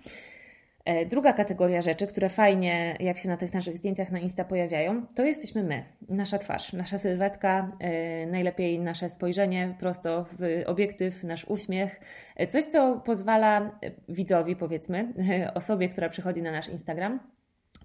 E, 0.85 1.05
druga 1.05 1.33
kategoria 1.33 1.81
rzeczy, 1.81 2.07
które 2.07 2.29
fajnie, 2.29 2.97
jak 3.00 3.17
się 3.17 3.29
na 3.29 3.38
tych 3.38 3.53
naszych 3.53 3.77
zdjęciach 3.77 4.11
na 4.11 4.19
Insta 4.19 4.43
pojawiają, 4.43 5.05
to 5.15 5.23
jesteśmy 5.23 5.63
my, 5.63 5.83
nasza 6.09 6.38
twarz, 6.38 6.73
nasza 6.73 7.00
sylwetka, 7.00 7.71
e, 7.79 8.25
najlepiej 8.25 8.79
nasze 8.79 9.09
spojrzenie 9.09 9.75
prosto 9.79 10.25
w 10.39 10.63
obiektyw, 10.65 11.23
nasz 11.23 11.45
uśmiech. 11.45 12.00
E, 12.35 12.47
coś, 12.47 12.65
co 12.65 13.01
pozwala 13.05 13.79
widzowi, 14.09 14.55
powiedzmy, 14.55 15.13
osobie, 15.53 15.89
która 15.89 16.09
przychodzi 16.09 16.41
na 16.41 16.51
nasz 16.51 16.67
Instagram, 16.67 17.19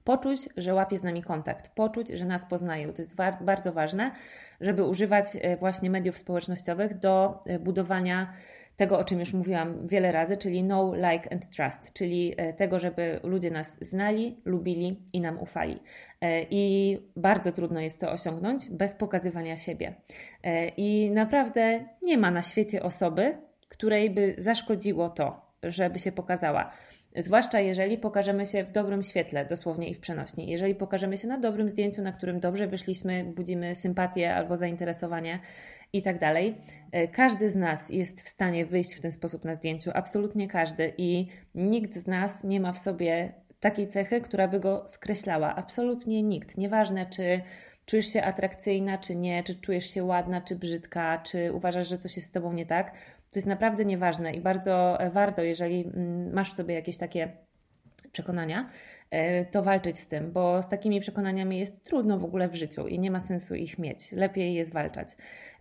Poczuć, 0.04 0.48
że 0.56 0.74
łapie 0.74 0.98
z 0.98 1.02
nami 1.02 1.22
kontakt, 1.22 1.68
poczuć, 1.68 2.08
że 2.08 2.24
nas 2.24 2.46
poznają. 2.46 2.92
To 2.92 3.02
jest 3.02 3.16
bardzo 3.40 3.72
ważne, 3.72 4.10
żeby 4.60 4.84
używać 4.84 5.26
właśnie 5.58 5.90
mediów 5.90 6.18
społecznościowych 6.18 6.98
do 6.98 7.44
budowania 7.60 8.32
tego, 8.76 8.98
o 8.98 9.04
czym 9.04 9.20
już 9.20 9.32
mówiłam 9.32 9.86
wiele 9.86 10.12
razy, 10.12 10.36
czyli 10.36 10.62
know, 10.62 10.94
like 10.94 11.32
and 11.32 11.48
trust, 11.48 11.92
czyli 11.92 12.34
e, 12.36 12.52
tego, 12.52 12.78
żeby 12.78 13.20
ludzie 13.22 13.50
nas 13.50 13.78
znali, 13.80 14.36
lubili 14.44 15.02
i 15.12 15.20
nam 15.20 15.38
ufali. 15.38 15.80
I 16.50 16.98
bardzo 17.16 17.52
trudno 17.52 17.80
jest 17.80 18.00
to 18.00 18.12
osiągnąć 18.12 18.70
bez 18.70 18.94
pokazywania 18.94 19.56
siebie. 19.56 19.94
I 20.76 21.10
naprawdę 21.10 21.84
nie 22.02 22.18
ma 22.18 22.30
na 22.30 22.42
świecie 22.42 22.82
osoby, 22.82 23.38
której 23.68 24.10
by 24.10 24.34
zaszkodziło 24.38 25.10
to, 25.10 25.52
żeby 25.62 25.98
się 25.98 26.12
pokazała. 26.12 26.70
Zwłaszcza 27.16 27.60
jeżeli 27.60 27.98
pokażemy 27.98 28.46
się 28.46 28.64
w 28.64 28.72
dobrym 28.72 29.02
świetle, 29.02 29.44
dosłownie 29.44 29.90
i 29.90 29.94
w 29.94 30.00
przenośni. 30.00 30.50
Jeżeli 30.50 30.74
pokażemy 30.74 31.16
się 31.16 31.28
na 31.28 31.38
dobrym 31.38 31.70
zdjęciu, 31.70 32.02
na 32.02 32.12
którym 32.12 32.40
dobrze 32.40 32.66
wyszliśmy, 32.66 33.24
budzimy 33.24 33.74
sympatię 33.74 34.34
albo 34.34 34.56
zainteresowanie 34.56 35.40
i 35.92 36.02
tak 36.02 36.18
dalej. 36.18 36.54
E, 36.92 37.08
każdy 37.08 37.50
z 37.50 37.56
nas 37.56 37.90
jest 37.90 38.22
w 38.22 38.28
stanie 38.28 38.66
wyjść 38.66 38.94
w 38.94 39.00
ten 39.00 39.12
sposób 39.12 39.44
na 39.44 39.54
zdjęciu, 39.54 39.90
absolutnie 39.94 40.48
każdy, 40.48 40.92
i 40.98 41.26
nikt 41.54 41.94
z 41.94 42.06
nas 42.06 42.44
nie 42.44 42.60
ma 42.60 42.72
w 42.72 42.78
sobie 42.78 43.32
takiej 43.60 43.88
cechy, 43.88 44.20
która 44.20 44.48
by 44.48 44.60
go 44.60 44.84
skreślała. 44.88 45.54
Absolutnie 45.54 46.22
nikt. 46.22 46.58
Nieważne, 46.58 47.06
czy 47.06 47.40
czujesz 47.86 48.12
się 48.12 48.22
atrakcyjna, 48.22 48.98
czy 48.98 49.16
nie, 49.16 49.42
czy 49.42 49.54
czujesz 49.54 49.90
się 49.90 50.04
ładna, 50.04 50.40
czy 50.40 50.56
brzydka, 50.56 51.18
czy 51.18 51.52
uważasz, 51.52 51.88
że 51.88 51.98
coś 51.98 52.16
jest 52.16 52.28
z 52.28 52.32
tobą 52.32 52.52
nie 52.52 52.66
tak 52.66 52.92
to 53.36 53.38
jest 53.38 53.48
naprawdę 53.48 53.84
nieważne 53.84 54.32
i 54.32 54.40
bardzo 54.40 54.98
warto, 55.12 55.42
jeżeli 55.42 55.84
mm, 55.84 56.32
masz 56.32 56.52
w 56.52 56.54
sobie 56.54 56.74
jakieś 56.74 56.96
takie 56.96 57.32
przekonania, 58.16 58.70
e, 59.10 59.44
to 59.44 59.62
walczyć 59.62 59.98
z 59.98 60.08
tym, 60.08 60.32
bo 60.32 60.62
z 60.62 60.68
takimi 60.68 61.00
przekonaniami 61.00 61.58
jest 61.58 61.84
trudno 61.84 62.18
w 62.18 62.24
ogóle 62.24 62.48
w 62.48 62.54
życiu 62.54 62.86
i 62.86 62.98
nie 62.98 63.10
ma 63.10 63.20
sensu 63.20 63.54
ich 63.54 63.78
mieć. 63.78 64.12
Lepiej 64.12 64.54
je 64.54 64.64
zwalczać. 64.64 65.08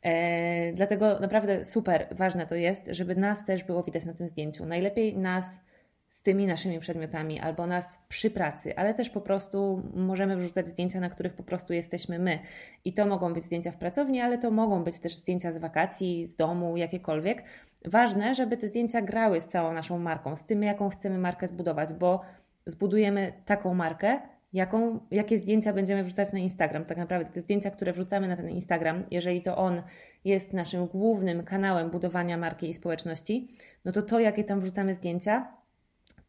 E, 0.04 0.74
dlatego 0.74 1.20
naprawdę 1.20 1.64
super 1.64 2.08
ważne 2.12 2.48
to 2.48 2.56
jest, 2.56 2.88
żeby 2.92 3.16
nas 3.16 3.46
też 3.46 3.64
było 3.64 3.84
widać 3.84 4.06
na 4.06 4.14
tym 4.14 4.28
zdjęciu. 4.28 4.66
Najlepiej 4.66 5.18
nas 5.18 5.62
z 6.10 6.22
tymi 6.22 6.48
naszymi 6.48 6.80
przedmiotami 6.80 7.40
albo 7.40 7.68
nas 7.68 8.00
przy 8.10 8.30
pracy, 8.30 8.76
ale 8.76 8.94
też 8.94 9.10
po 9.10 9.22
prostu 9.22 9.82
możemy 9.94 10.38
wrzucać 10.38 10.68
zdjęcia, 10.68 11.00
na 11.00 11.10
których 11.10 11.34
po 11.34 11.44
prostu 11.44 11.74
jesteśmy 11.74 12.20
my. 12.20 12.40
I 12.86 12.94
to 12.94 13.06
mogą 13.06 13.34
być 13.34 13.44
zdjęcia 13.44 13.72
w 13.72 13.78
pracowni, 13.78 14.22
ale 14.22 14.38
to 14.38 14.52
mogą 14.52 14.84
być 14.84 15.00
też 15.00 15.16
zdjęcia 15.16 15.52
z 15.52 15.58
wakacji, 15.58 16.26
z 16.26 16.36
domu, 16.36 16.78
jakiekolwiek. 16.78 17.44
Ważne, 17.86 18.36
żeby 18.36 18.58
te 18.58 18.68
zdjęcia 18.68 19.02
grały 19.02 19.42
z 19.42 19.48
całą 19.48 19.74
naszą 19.74 20.00
marką, 20.00 20.36
z 20.36 20.46
tym, 20.46 20.64
jaką 20.64 20.90
chcemy 20.90 21.18
markę 21.18 21.48
zbudować, 21.48 21.94
bo 21.94 22.22
zbudujemy 22.66 23.34
taką 23.46 23.74
markę, 23.74 24.20
jaką, 24.54 25.00
jakie 25.12 25.38
zdjęcia 25.38 25.74
będziemy 25.74 26.04
wrzucać 26.04 26.34
na 26.34 26.40
Instagram. 26.40 26.86
Tak 26.86 26.98
naprawdę 26.98 27.32
te 27.32 27.42
zdjęcia, 27.42 27.72
które 27.72 27.94
wrzucamy 27.94 28.28
na 28.28 28.38
ten 28.38 28.50
Instagram, 28.50 29.04
jeżeli 29.12 29.42
to 29.42 29.58
on 29.58 29.82
jest 30.26 30.54
naszym 30.54 30.88
głównym 30.88 31.44
kanałem 31.44 31.90
budowania 31.90 32.38
marki 32.38 32.70
i 32.70 32.74
społeczności, 32.74 33.48
no 33.86 33.92
to 33.92 34.02
to, 34.02 34.20
jakie 34.20 34.44
tam 34.44 34.60
wrzucamy 34.60 34.94
zdjęcia, 34.94 35.48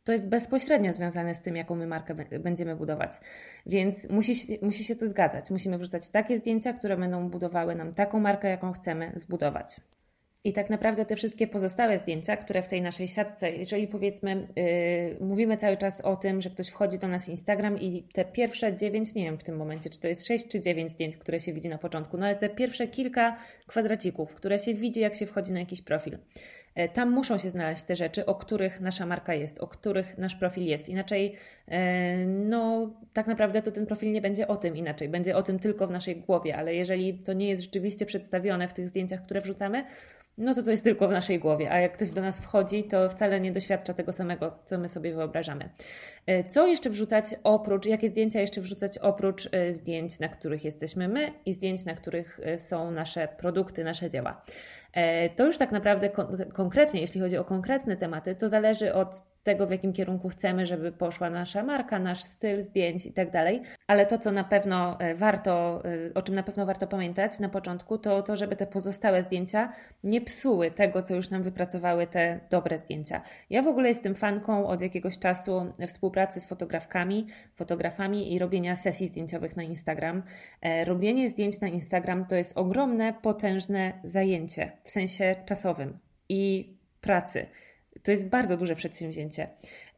to 0.05 0.13
jest 0.13 0.29
bezpośrednio 0.29 0.93
związane 0.93 1.35
z 1.35 1.41
tym, 1.41 1.57
jaką 1.57 1.75
my 1.75 1.87
markę 1.87 2.15
będziemy 2.41 2.77
budować. 2.77 3.13
Więc 3.67 4.11
musi, 4.11 4.59
musi 4.63 4.85
się 4.85 4.97
to 4.97 5.07
zgadzać. 5.07 5.51
Musimy 5.51 5.79
wrzucać 5.79 6.11
takie 6.11 6.39
zdjęcia, 6.39 6.73
które 6.73 6.97
będą 6.97 7.29
budowały 7.29 7.75
nam 7.75 7.95
taką 7.95 8.21
markę, 8.21 8.49
jaką 8.49 8.73
chcemy 8.73 9.13
zbudować. 9.15 9.81
I 10.47 10.53
tak 10.53 10.71
naprawdę 10.71 11.05
te 11.05 11.17
wszystkie 11.17 11.47
pozostałe 11.47 11.99
zdjęcia, 11.99 12.37
które 12.37 12.63
w 12.63 12.69
tej 12.69 12.83
naszej 12.83 13.09
siatce, 13.09 13.51
jeżeli 13.51 13.89
powiedzmy, 13.89 14.49
yy, 14.57 15.27
mówimy 15.27 15.57
cały 15.57 15.77
czas 15.77 16.01
o 16.01 16.17
tym, 16.17 16.43
że 16.43 16.51
ktoś 16.51 16.69
wchodzi 16.69 16.99
do 16.99 17.09
nas 17.09 17.29
Instagram 17.29 17.81
i 17.81 18.03
te 18.03 18.25
pierwsze 18.25 18.77
dziewięć, 18.77 19.15
nie 19.15 19.25
wiem 19.25 19.39
w 19.39 19.45
tym 19.45 19.57
momencie, 19.57 19.91
czy 19.91 20.01
to 20.01 20.09
jest 20.09 20.27
sześć 20.27 20.49
czy 20.49 20.61
dziewięć 20.61 20.91
zdjęć, 20.91 21.17
które 21.17 21.41
się 21.41 21.53
widzi 21.53 21.69
na 21.69 21.79
początku, 21.79 22.17
no 22.17 22.27
ale 22.27 22.37
te 22.37 22.49
pierwsze 22.49 22.89
kilka 22.89 23.37
kwadracików, 23.67 24.35
które 24.35 24.59
się 24.59 24.75
widzi, 24.75 25.01
jak 25.01 25.15
się 25.15 25.27
wchodzi 25.27 25.53
na 25.53 25.61
jakiś 25.61 25.83
profil. 25.83 26.19
E, 26.75 26.89
tam 26.89 27.11
muszą 27.11 27.39
się 27.39 27.51
znaleźć 27.51 27.85
te 27.85 27.97
rzeczy, 27.97 28.27
o 28.27 28.35
których 28.35 28.81
nasza 28.81 29.07
marka 29.07 29.35
jest, 29.35 29.59
o 29.59 29.67
których 29.67 30.19
nasz 30.19 30.37
profil 30.37 30.65
jest. 30.65 30.89
Inaczej, 30.89 31.35
e, 31.69 32.17
no, 32.27 32.91
tak 33.13 33.27
naprawdę 33.27 33.63
to 33.63 33.73
ten 33.73 33.87
profil 33.87 34.13
nie 34.13 34.21
będzie 34.21 34.49
o 34.49 34.57
tym 34.57 34.77
inaczej, 34.77 35.09
będzie 35.09 35.37
o 35.37 35.43
tym 35.43 35.59
tylko 35.59 35.87
w 35.87 35.91
naszej 35.91 36.17
głowie, 36.17 36.57
ale 36.57 36.75
jeżeli 36.75 37.15
to 37.15 37.33
nie 37.33 37.49
jest 37.49 37.63
rzeczywiście 37.63 38.07
przedstawione 38.07 38.69
w 38.69 38.73
tych 38.73 38.89
zdjęciach, 38.89 39.23
które 39.25 39.41
wrzucamy, 39.41 39.85
no 40.39 40.55
to 40.55 40.63
to 40.63 40.71
jest 40.71 40.85
tylko 40.85 41.09
w 41.09 41.11
naszej 41.11 41.39
głowie, 41.39 41.71
a 41.71 41.79
jak 41.79 41.93
ktoś 41.93 42.13
do 42.13 42.21
nas 42.21 42.39
wchodzi, 42.39 42.85
to 42.85 43.11
wcale 43.11 43.41
nie 43.41 43.53
doświadcza 43.53 43.95
tego 43.95 44.13
samego, 44.13 44.59
co 44.65 44.79
my 44.79 44.89
sobie 44.89 45.15
wyobrażamy. 45.15 45.69
E, 46.27 46.45
co 46.45 46.67
jeszcze 46.67 46.91
wrzucać 46.91 47.25
oprócz, 47.45 47.87
jakie 47.87 48.09
zdjęcia 48.09 48.41
jeszcze 48.41 48.61
wrzucać 48.61 48.99
oprócz 48.99 49.51
zdjęć, 49.71 50.21
na 50.21 50.29
których 50.29 50.65
jesteśmy 50.65 51.09
my 51.09 51.33
i 51.47 51.53
zdjęć, 51.53 51.85
na 51.85 51.95
których 51.95 52.41
są 52.59 52.91
nasze 52.91 53.29
produkty, 53.39 53.85
nasze 53.85 54.11
dzieła? 54.11 54.43
E, 54.93 55.31
to 55.31 55.47
już 55.47 55.59
tak 55.59 55.73
naprawdę 55.73 56.11
konkretnie, 56.53 57.01
jeśli 57.01 57.21
chodzi 57.21 57.37
o 57.37 57.45
konkretne 57.45 57.97
tematy, 57.97 58.35
to 58.35 58.49
zależy 58.49 58.95
od 58.95 59.36
tego, 59.47 59.67
w 59.67 59.71
jakim 59.71 59.93
kierunku 59.93 60.29
chcemy, 60.29 60.67
żeby 60.67 60.93
poszła 60.93 61.31
nasza 61.31 61.63
marka, 61.63 61.99
nasz 61.99 62.23
styl 62.23 62.63
zdjęć 62.63 63.07
i 63.07 63.13
tak 63.13 63.31
dalej. 63.31 63.63
Ale 63.87 64.07
to, 64.07 64.19
co 64.19 64.33
na 64.33 64.45
pewno 64.45 65.01
e, 65.01 65.15
warto, 65.15 65.83
e, 65.85 66.15
o 66.15 66.23
czym 66.23 66.35
na 66.35 66.43
pewno 66.43 66.67
warto 66.67 66.87
pamiętać 66.87 67.41
na 67.41 67.49
początku, 67.49 67.99
to 67.99 68.23
to, 68.23 68.37
żeby 68.37 68.57
te 68.57 68.67
pozostałe 68.67 69.23
zdjęcia 69.23 69.73
nie 70.05 70.21
psuły 70.21 70.71
tego, 70.71 71.03
co 71.03 71.15
już 71.15 71.31
nam 71.31 71.43
wypracowały 71.43 72.07
te 72.07 72.41
dobre 72.51 72.79
zdjęcia. 72.79 73.23
Ja 73.51 73.63
w 73.63 73.69
ogóle 73.69 73.89
jestem 73.89 74.15
fanką 74.15 74.67
od 74.67 74.81
jakiegoś 74.81 75.19
czasu 75.19 75.73
współpracy 75.87 76.41
z 76.41 76.47
fotografkami, 76.47 77.27
fotografami 77.55 78.35
i 78.35 78.39
robienia 78.39 78.77
sesji 78.77 79.09
zdjęciowych 79.09 79.57
na 79.57 79.63
Instagram. 79.63 80.23
E, 80.63 80.85
robienie 80.85 81.31
zdjęć 81.31 81.61
na 81.61 81.69
Instagram 81.69 82.27
to 82.27 82.37
jest 82.37 82.59
ogromne, 82.59 83.15
potężne 83.23 83.93
zajęcie 84.05 84.73
w 84.85 84.91
sensie 84.91 85.35
czasowym 85.45 85.99
i 86.29 86.75
pracy. 87.01 87.47
To 88.07 88.11
jest 88.11 88.29
bardzo 88.29 88.57
duże 88.57 88.77
przedsięwzięcie. 88.77 89.49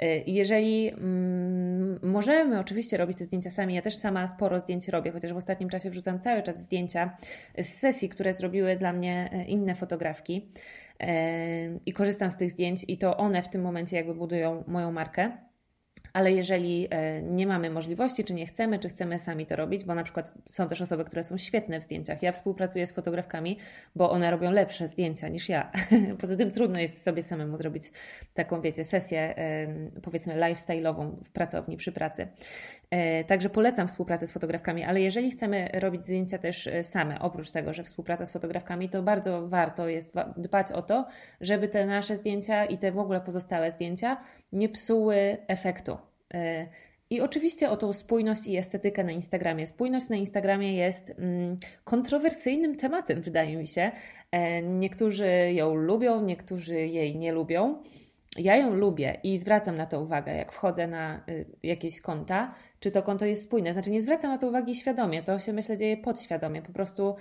Y, 0.02 0.22
jeżeli 0.26 0.88
mm, 0.88 1.98
możemy 2.02 2.60
oczywiście 2.60 2.96
robić 2.96 3.18
te 3.18 3.24
zdjęcia 3.24 3.50
sami, 3.50 3.74
ja 3.74 3.82
też 3.82 3.96
sama 3.96 4.28
sporo 4.28 4.60
zdjęć 4.60 4.88
robię, 4.88 5.12
chociaż 5.12 5.32
w 5.32 5.36
ostatnim 5.36 5.68
czasie 5.68 5.90
wrzucam 5.90 6.20
cały 6.20 6.42
czas 6.42 6.62
zdjęcia 6.62 7.16
z 7.58 7.68
sesji, 7.68 8.08
które 8.08 8.34
zrobiły 8.34 8.76
dla 8.76 8.92
mnie 8.92 9.30
y, 9.32 9.44
inne 9.44 9.74
fotografki 9.74 10.48
y, 11.02 11.06
i 11.86 11.92
korzystam 11.92 12.30
z 12.30 12.36
tych 12.36 12.50
zdjęć 12.50 12.84
i 12.88 12.98
to 12.98 13.16
one 13.16 13.42
w 13.42 13.48
tym 13.48 13.62
momencie 13.62 13.96
jakby 13.96 14.14
budują 14.14 14.64
moją 14.66 14.92
markę. 14.92 15.47
Ale 16.12 16.32
jeżeli 16.32 16.88
e, 16.90 17.22
nie 17.22 17.46
mamy 17.46 17.70
możliwości, 17.70 18.24
czy 18.24 18.34
nie 18.34 18.46
chcemy, 18.46 18.78
czy 18.78 18.88
chcemy 18.88 19.18
sami 19.18 19.46
to 19.46 19.56
robić, 19.56 19.84
bo 19.84 19.94
na 19.94 20.02
przykład 20.02 20.34
są 20.50 20.68
też 20.68 20.82
osoby, 20.82 21.04
które 21.04 21.24
są 21.24 21.36
świetne 21.36 21.80
w 21.80 21.84
zdjęciach. 21.84 22.22
Ja 22.22 22.32
współpracuję 22.32 22.86
z 22.86 22.92
fotografkami, 22.92 23.58
bo 23.96 24.10
one 24.10 24.30
robią 24.30 24.50
lepsze 24.50 24.88
zdjęcia 24.88 25.28
niż 25.28 25.48
ja. 25.48 25.72
Poza 26.20 26.36
tym 26.36 26.50
trudno 26.50 26.78
jest 26.78 27.02
sobie 27.02 27.22
samemu 27.22 27.56
zrobić 27.56 27.92
taką, 28.34 28.60
wiecie, 28.60 28.84
sesję 28.84 29.34
powiedzmy 30.02 30.34
lifestyle'ową 30.34 31.10
w 31.24 31.30
pracowni, 31.30 31.76
przy 31.76 31.92
pracy. 31.92 32.28
E, 32.90 33.24
także 33.24 33.50
polecam 33.50 33.88
współpracę 33.88 34.26
z 34.26 34.32
fotografkami, 34.32 34.84
ale 34.84 35.00
jeżeli 35.00 35.30
chcemy 35.30 35.68
robić 35.74 36.04
zdjęcia 36.04 36.38
też 36.38 36.66
e, 36.66 36.84
same, 36.84 37.18
oprócz 37.20 37.50
tego, 37.50 37.72
że 37.74 37.84
współpraca 37.84 38.26
z 38.26 38.30
fotografkami, 38.30 38.88
to 38.88 39.02
bardzo 39.02 39.48
warto 39.48 39.88
jest 39.88 40.14
dbać 40.36 40.72
o 40.72 40.82
to, 40.82 41.06
żeby 41.40 41.68
te 41.68 41.86
nasze 41.86 42.16
zdjęcia 42.16 42.64
i 42.64 42.78
te 42.78 42.92
w 42.92 42.98
ogóle 42.98 43.20
pozostałe 43.20 43.70
zdjęcia 43.70 44.16
nie 44.52 44.68
psuły 44.68 45.36
efektu. 45.48 45.96
E, 46.34 46.66
I 47.10 47.20
oczywiście 47.20 47.70
o 47.70 47.76
tą 47.76 47.92
spójność 47.92 48.46
i 48.46 48.56
estetykę 48.56 49.04
na 49.04 49.12
Instagramie. 49.12 49.66
Spójność 49.66 50.08
na 50.08 50.16
Instagramie 50.16 50.76
jest 50.76 51.10
mm, 51.18 51.56
kontrowersyjnym 51.84 52.76
tematem, 52.76 53.22
wydaje 53.22 53.56
mi 53.56 53.66
się. 53.66 53.90
Niektórzy 54.62 55.52
ją 55.52 55.74
lubią, 55.74 56.22
niektórzy 56.22 56.86
jej 56.86 57.16
nie 57.16 57.32
lubią. 57.32 57.82
Ja 58.36 58.56
ją 58.56 58.74
lubię 58.74 59.20
i 59.22 59.38
zwracam 59.38 59.76
na 59.76 59.86
to 59.86 60.00
uwagę, 60.00 60.36
jak 60.36 60.52
wchodzę 60.52 60.86
na 60.86 61.20
y, 61.28 61.46
jakieś 61.62 62.00
konta, 62.00 62.54
czy 62.80 62.90
to 62.90 63.02
konto 63.02 63.24
jest 63.24 63.42
spójne. 63.42 63.72
Znaczy, 63.72 63.90
nie 63.90 64.02
zwracam 64.02 64.30
na 64.30 64.38
to 64.38 64.48
uwagi 64.48 64.74
świadomie, 64.74 65.22
to 65.22 65.38
się 65.38 65.52
myślę 65.52 65.76
dzieje 65.76 65.96
podświadomie. 65.96 66.62
Po 66.62 66.72
prostu 66.72 67.16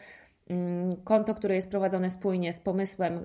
mm, 0.50 0.96
konto, 1.04 1.36
które 1.36 1.56
jest 1.56 1.70
prowadzone 1.70 2.10
spójnie, 2.10 2.54
z 2.54 2.60
pomysłem, 2.60 3.18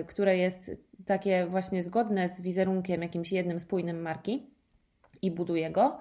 y, 0.00 0.04
które 0.04 0.36
jest 0.36 0.70
takie 1.06 1.46
właśnie 1.46 1.82
zgodne 1.82 2.28
z 2.28 2.40
wizerunkiem 2.40 3.02
jakimś 3.02 3.32
jednym 3.32 3.60
spójnym 3.60 4.02
marki 4.02 4.46
i 5.22 5.30
buduje 5.30 5.70
go, 5.70 5.98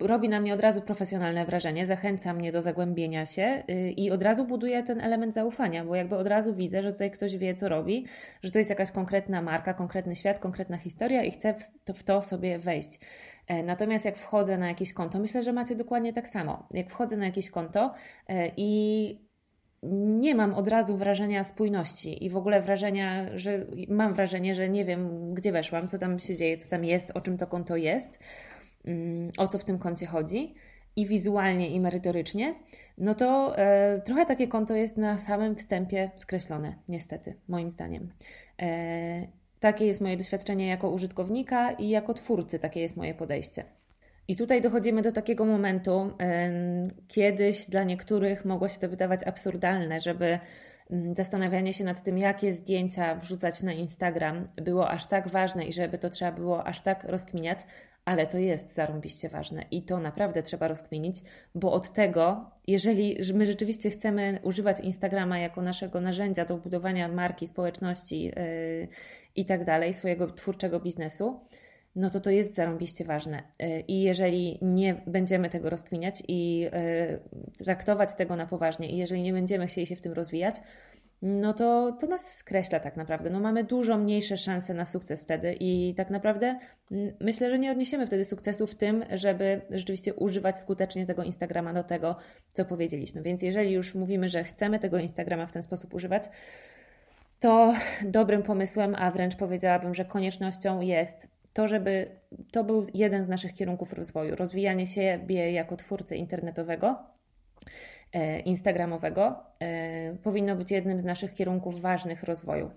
robi 0.00 0.28
na 0.28 0.40
mnie 0.40 0.54
od 0.54 0.60
razu 0.60 0.82
profesjonalne 0.82 1.44
wrażenie, 1.44 1.86
zachęca 1.86 2.32
mnie 2.32 2.52
do 2.52 2.62
zagłębienia 2.62 3.26
się 3.26 3.62
y, 3.70 3.90
i 3.90 4.10
od 4.10 4.22
razu 4.22 4.44
buduje 4.44 4.82
ten 4.82 5.00
element 5.00 5.34
zaufania, 5.34 5.84
bo 5.84 5.94
jakby 5.94 6.16
od 6.16 6.26
razu 6.26 6.54
widzę, 6.54 6.82
że 6.82 6.92
tutaj 6.92 7.10
ktoś 7.10 7.36
wie, 7.36 7.54
co 7.54 7.68
robi, 7.68 8.06
że 8.42 8.50
to 8.50 8.58
jest 8.58 8.70
jakaś 8.70 8.90
konkretna 8.90 9.42
marka, 9.42 9.74
konkretny 9.74 10.14
świat, 10.14 10.38
konkretna 10.38 10.76
historia 10.76 11.24
i 11.24 11.30
chcę 11.30 11.54
w 11.54 11.84
to, 11.84 11.94
w 11.94 12.02
to 12.02 12.22
sobie 12.22 12.58
wejść. 12.58 13.00
E, 13.46 13.62
natomiast 13.62 14.04
jak 14.04 14.18
wchodzę 14.18 14.58
na 14.58 14.68
jakieś 14.68 14.92
konto, 14.92 15.18
myślę, 15.18 15.42
że 15.42 15.52
macie 15.52 15.76
dokładnie 15.76 16.12
tak 16.12 16.28
samo. 16.28 16.66
Jak 16.70 16.90
wchodzę 16.90 17.16
na 17.16 17.24
jakieś 17.26 17.50
konto 17.50 17.94
e, 18.28 18.50
i 18.56 19.26
nie 19.92 20.34
mam 20.34 20.54
od 20.54 20.68
razu 20.68 20.96
wrażenia 20.96 21.44
spójności 21.44 22.24
i 22.24 22.30
w 22.30 22.36
ogóle 22.36 22.60
wrażenia, 22.60 23.26
że 23.38 23.66
mam 23.88 24.14
wrażenie, 24.14 24.54
że 24.54 24.68
nie 24.68 24.84
wiem, 24.84 25.34
gdzie 25.34 25.52
weszłam, 25.52 25.88
co 25.88 25.98
tam 25.98 26.18
się 26.18 26.36
dzieje, 26.36 26.56
co 26.56 26.68
tam 26.68 26.84
jest, 26.84 27.10
o 27.10 27.20
czym 27.20 27.38
to 27.38 27.46
konto 27.46 27.76
jest 27.76 28.18
mm, 28.84 29.30
o 29.38 29.48
co 29.48 29.58
w 29.58 29.64
tym 29.64 29.78
koncie 29.78 30.06
chodzi 30.06 30.54
i 30.96 31.06
wizualnie, 31.06 31.70
i 31.70 31.80
merytorycznie, 31.80 32.54
no 32.98 33.14
to 33.14 33.58
e, 33.58 34.00
trochę 34.00 34.26
takie 34.26 34.48
konto 34.48 34.74
jest 34.74 34.96
na 34.96 35.18
samym 35.18 35.56
wstępie 35.56 36.10
skreślone, 36.16 36.76
niestety, 36.88 37.34
moim 37.48 37.70
zdaniem. 37.70 38.12
E, 38.62 39.26
takie 39.60 39.86
jest 39.86 40.00
moje 40.00 40.16
doświadczenie 40.16 40.66
jako 40.66 40.90
użytkownika 40.90 41.70
i 41.70 41.88
jako 41.88 42.14
twórcy, 42.14 42.58
takie 42.58 42.80
jest 42.80 42.96
moje 42.96 43.14
podejście. 43.14 43.64
I 44.28 44.36
tutaj 44.36 44.60
dochodzimy 44.60 45.02
do 45.02 45.12
takiego 45.12 45.44
momentu, 45.44 46.10
kiedyś 47.08 47.66
dla 47.66 47.84
niektórych 47.84 48.44
mogło 48.44 48.68
się 48.68 48.78
to 48.78 48.88
wydawać 48.88 49.20
absurdalne, 49.26 50.00
żeby 50.00 50.38
mm, 50.90 51.14
zastanawianie 51.14 51.72
się 51.72 51.84
nad 51.84 52.02
tym, 52.02 52.18
jakie 52.18 52.52
zdjęcia 52.52 53.14
wrzucać 53.14 53.62
na 53.62 53.72
Instagram, 53.72 54.48
było 54.56 54.90
aż 54.90 55.06
tak 55.06 55.28
ważne 55.28 55.64
i 55.64 55.72
żeby 55.72 55.98
to 55.98 56.10
trzeba 56.10 56.32
było 56.32 56.66
aż 56.66 56.82
tak 56.82 57.04
rozkminiać, 57.04 57.58
ale 58.04 58.26
to 58.26 58.38
jest 58.38 58.74
zarąbiście 58.74 59.28
ważne 59.28 59.64
i 59.70 59.82
to 59.82 59.98
naprawdę 59.98 60.42
trzeba 60.42 60.68
rozkminić, 60.68 61.16
bo 61.54 61.72
od 61.72 61.92
tego, 61.92 62.50
jeżeli 62.66 63.16
my 63.34 63.46
rzeczywiście 63.46 63.90
chcemy 63.90 64.38
używać 64.42 64.80
Instagrama 64.80 65.38
jako 65.38 65.62
naszego 65.62 66.00
narzędzia 66.00 66.44
do 66.44 66.56
budowania 66.56 67.08
marki, 67.08 67.46
społeczności 67.46 68.24
yy, 68.24 68.88
i 69.36 69.44
tak 69.44 69.64
dalej, 69.64 69.94
swojego 69.94 70.26
twórczego 70.26 70.80
biznesu, 70.80 71.40
no 71.96 72.10
to 72.10 72.20
to 72.20 72.30
jest 72.30 72.54
zarąbiście 72.54 73.04
ważne. 73.04 73.42
Yy, 73.60 73.80
I 73.80 74.02
jeżeli 74.02 74.58
nie 74.62 75.02
będziemy 75.06 75.50
tego 75.50 75.70
rozkminiać 75.70 76.22
i 76.28 76.58
yy, 76.58 76.70
traktować 77.64 78.16
tego 78.16 78.36
na 78.36 78.46
poważnie, 78.46 78.90
i 78.90 78.96
jeżeli 78.96 79.22
nie 79.22 79.32
będziemy 79.32 79.66
chcieli 79.66 79.86
się 79.86 79.96
w 79.96 80.00
tym 80.00 80.12
rozwijać, 80.12 80.54
no 81.22 81.54
to, 81.54 81.96
to 82.00 82.06
nas 82.06 82.36
skreśla 82.36 82.80
tak 82.80 82.96
naprawdę. 82.96 83.30
No 83.30 83.40
mamy 83.40 83.64
dużo 83.64 83.98
mniejsze 83.98 84.36
szanse 84.36 84.74
na 84.74 84.86
sukces 84.86 85.22
wtedy 85.22 85.56
i 85.60 85.94
tak 85.94 86.10
naprawdę 86.10 86.58
myślę, 87.20 87.50
że 87.50 87.58
nie 87.58 87.70
odniesiemy 87.70 88.06
wtedy 88.06 88.24
sukcesu 88.24 88.66
w 88.66 88.74
tym, 88.74 89.04
żeby 89.12 89.60
rzeczywiście 89.70 90.14
używać 90.14 90.58
skutecznie 90.58 91.06
tego 91.06 91.22
Instagrama 91.22 91.72
do 91.72 91.84
tego, 91.84 92.16
co 92.52 92.64
powiedzieliśmy. 92.64 93.22
Więc 93.22 93.42
jeżeli 93.42 93.72
już 93.72 93.94
mówimy, 93.94 94.28
że 94.28 94.44
chcemy 94.44 94.78
tego 94.78 94.98
Instagrama 94.98 95.46
w 95.46 95.52
ten 95.52 95.62
sposób 95.62 95.94
używać, 95.94 96.24
to 97.40 97.74
dobrym 98.04 98.42
pomysłem, 98.42 98.94
a 98.94 99.10
wręcz 99.10 99.36
powiedziałabym, 99.36 99.94
że 99.94 100.04
koniecznością 100.04 100.80
jest 100.80 101.28
to, 101.52 101.68
żeby 101.68 102.06
to 102.52 102.64
był 102.64 102.84
jeden 102.94 103.24
z 103.24 103.28
naszych 103.28 103.54
kierunków 103.54 103.92
rozwoju, 103.92 104.36
rozwijanie 104.36 104.86
siebie 104.86 105.52
jako 105.52 105.76
twórcy 105.76 106.16
internetowego 106.16 106.96
E, 108.12 108.40
instagramowego 108.40 109.36
e, 109.60 110.16
powinno 110.22 110.56
być 110.56 110.70
jednym 110.70 111.00
z 111.00 111.04
naszych 111.04 111.34
kierunków 111.34 111.80
ważnych 111.80 112.22
rozwoju. 112.22 112.70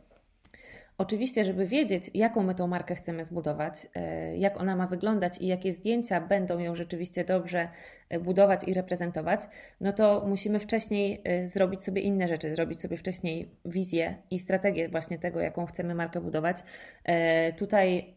Oczywiście, 0.99 1.45
żeby 1.45 1.65
wiedzieć, 1.65 2.11
jaką 2.13 2.43
my 2.43 2.55
tą 2.55 2.67
markę 2.67 2.95
chcemy 2.95 3.25
zbudować, 3.25 3.87
e, 3.95 4.37
jak 4.37 4.61
ona 4.61 4.75
ma 4.75 4.87
wyglądać 4.87 5.37
i 5.41 5.47
jakie 5.47 5.73
zdjęcia 5.73 6.21
będą 6.21 6.59
ją 6.59 6.75
rzeczywiście 6.75 7.25
dobrze 7.25 7.69
budować 8.21 8.63
i 8.67 8.73
reprezentować, 8.73 9.41
no 9.81 9.93
to 9.93 10.23
musimy 10.27 10.59
wcześniej 10.59 11.23
zrobić 11.43 11.83
sobie 11.83 12.01
inne 12.01 12.27
rzeczy, 12.27 12.55
zrobić 12.55 12.79
sobie 12.79 12.97
wcześniej 12.97 13.51
wizję 13.65 14.17
i 14.31 14.39
strategię 14.39 14.89
właśnie 14.89 15.19
tego, 15.19 15.39
jaką 15.39 15.65
chcemy 15.65 15.95
markę 15.95 16.21
budować. 16.21 16.57
Tutaj 17.57 18.13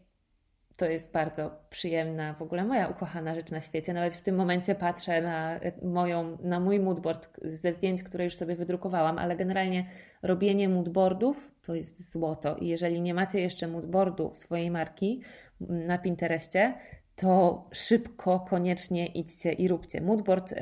to 0.77 0.85
jest 0.85 1.11
bardzo 1.11 1.51
przyjemna, 1.69 2.33
w 2.33 2.41
ogóle 2.41 2.63
moja 2.63 2.87
ukochana 2.87 3.35
rzecz 3.35 3.51
na 3.51 3.61
świecie. 3.61 3.93
Nawet 3.93 4.13
w 4.13 4.21
tym 4.21 4.35
momencie 4.35 4.75
patrzę 4.75 5.21
na, 5.21 5.59
moją, 5.81 6.37
na 6.41 6.59
mój 6.59 6.79
moodboard 6.79 7.29
ze 7.41 7.73
zdjęć, 7.73 8.03
które 8.03 8.23
już 8.23 8.35
sobie 8.35 8.55
wydrukowałam, 8.55 9.17
ale 9.17 9.35
generalnie 9.35 9.85
robienie 10.21 10.69
moodboardów 10.69 11.51
to 11.61 11.75
jest 11.75 12.11
złoto. 12.11 12.55
I 12.55 12.67
jeżeli 12.67 13.01
nie 13.01 13.13
macie 13.13 13.39
jeszcze 13.39 13.67
moodboardu 13.67 14.31
swojej 14.33 14.71
marki 14.71 15.21
na 15.59 15.97
Pinterestie, 15.97 16.73
to 17.15 17.63
szybko, 17.71 18.39
koniecznie 18.39 19.07
idźcie 19.07 19.51
i 19.51 19.67
róbcie. 19.67 20.01
Moodboard 20.01 20.53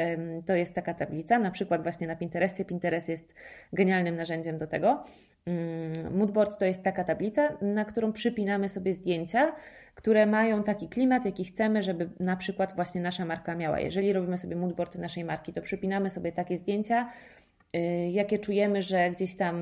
to 0.46 0.56
jest 0.56 0.74
taka 0.74 0.94
tablica, 0.94 1.40
na 1.40 1.52
przykład 1.52 1.84
właśnie 1.84 2.08
na 2.08 2.16
Pinterestie. 2.16 2.66
Pinterest 2.66 3.10
jest 3.10 3.36
genialnym 3.74 4.16
narzędziem 4.16 4.58
do 4.58 4.68
tego. 4.68 5.04
Mm, 5.46 6.18
moodboard 6.18 6.60
to 6.60 6.66
jest 6.66 6.84
taka 6.84 7.04
tablica, 7.04 7.58
na 7.62 7.86
którą 7.86 8.14
przypinamy 8.14 8.70
sobie 8.70 8.94
zdjęcia, 8.94 9.56
które 9.96 10.26
mają 10.26 10.64
taki 10.64 10.90
klimat, 10.90 11.26
jaki 11.26 11.46
chcemy, 11.46 11.84
żeby 11.84 12.10
na 12.20 12.36
przykład 12.36 12.76
właśnie 12.76 13.02
nasza 13.02 13.26
marka 13.26 13.56
miała. 13.56 13.80
Jeżeli 13.80 14.14
robimy 14.14 14.38
sobie 14.38 14.56
moodboard 14.56 14.96
naszej 14.96 15.24
marki, 15.24 15.54
to 15.54 15.62
przypinamy 15.62 16.10
sobie 16.10 16.32
takie 16.32 16.58
zdjęcia, 16.58 17.10
jakie 18.12 18.40
czujemy, 18.40 18.82
że 18.82 19.10
gdzieś 19.10 19.36
tam 19.36 19.56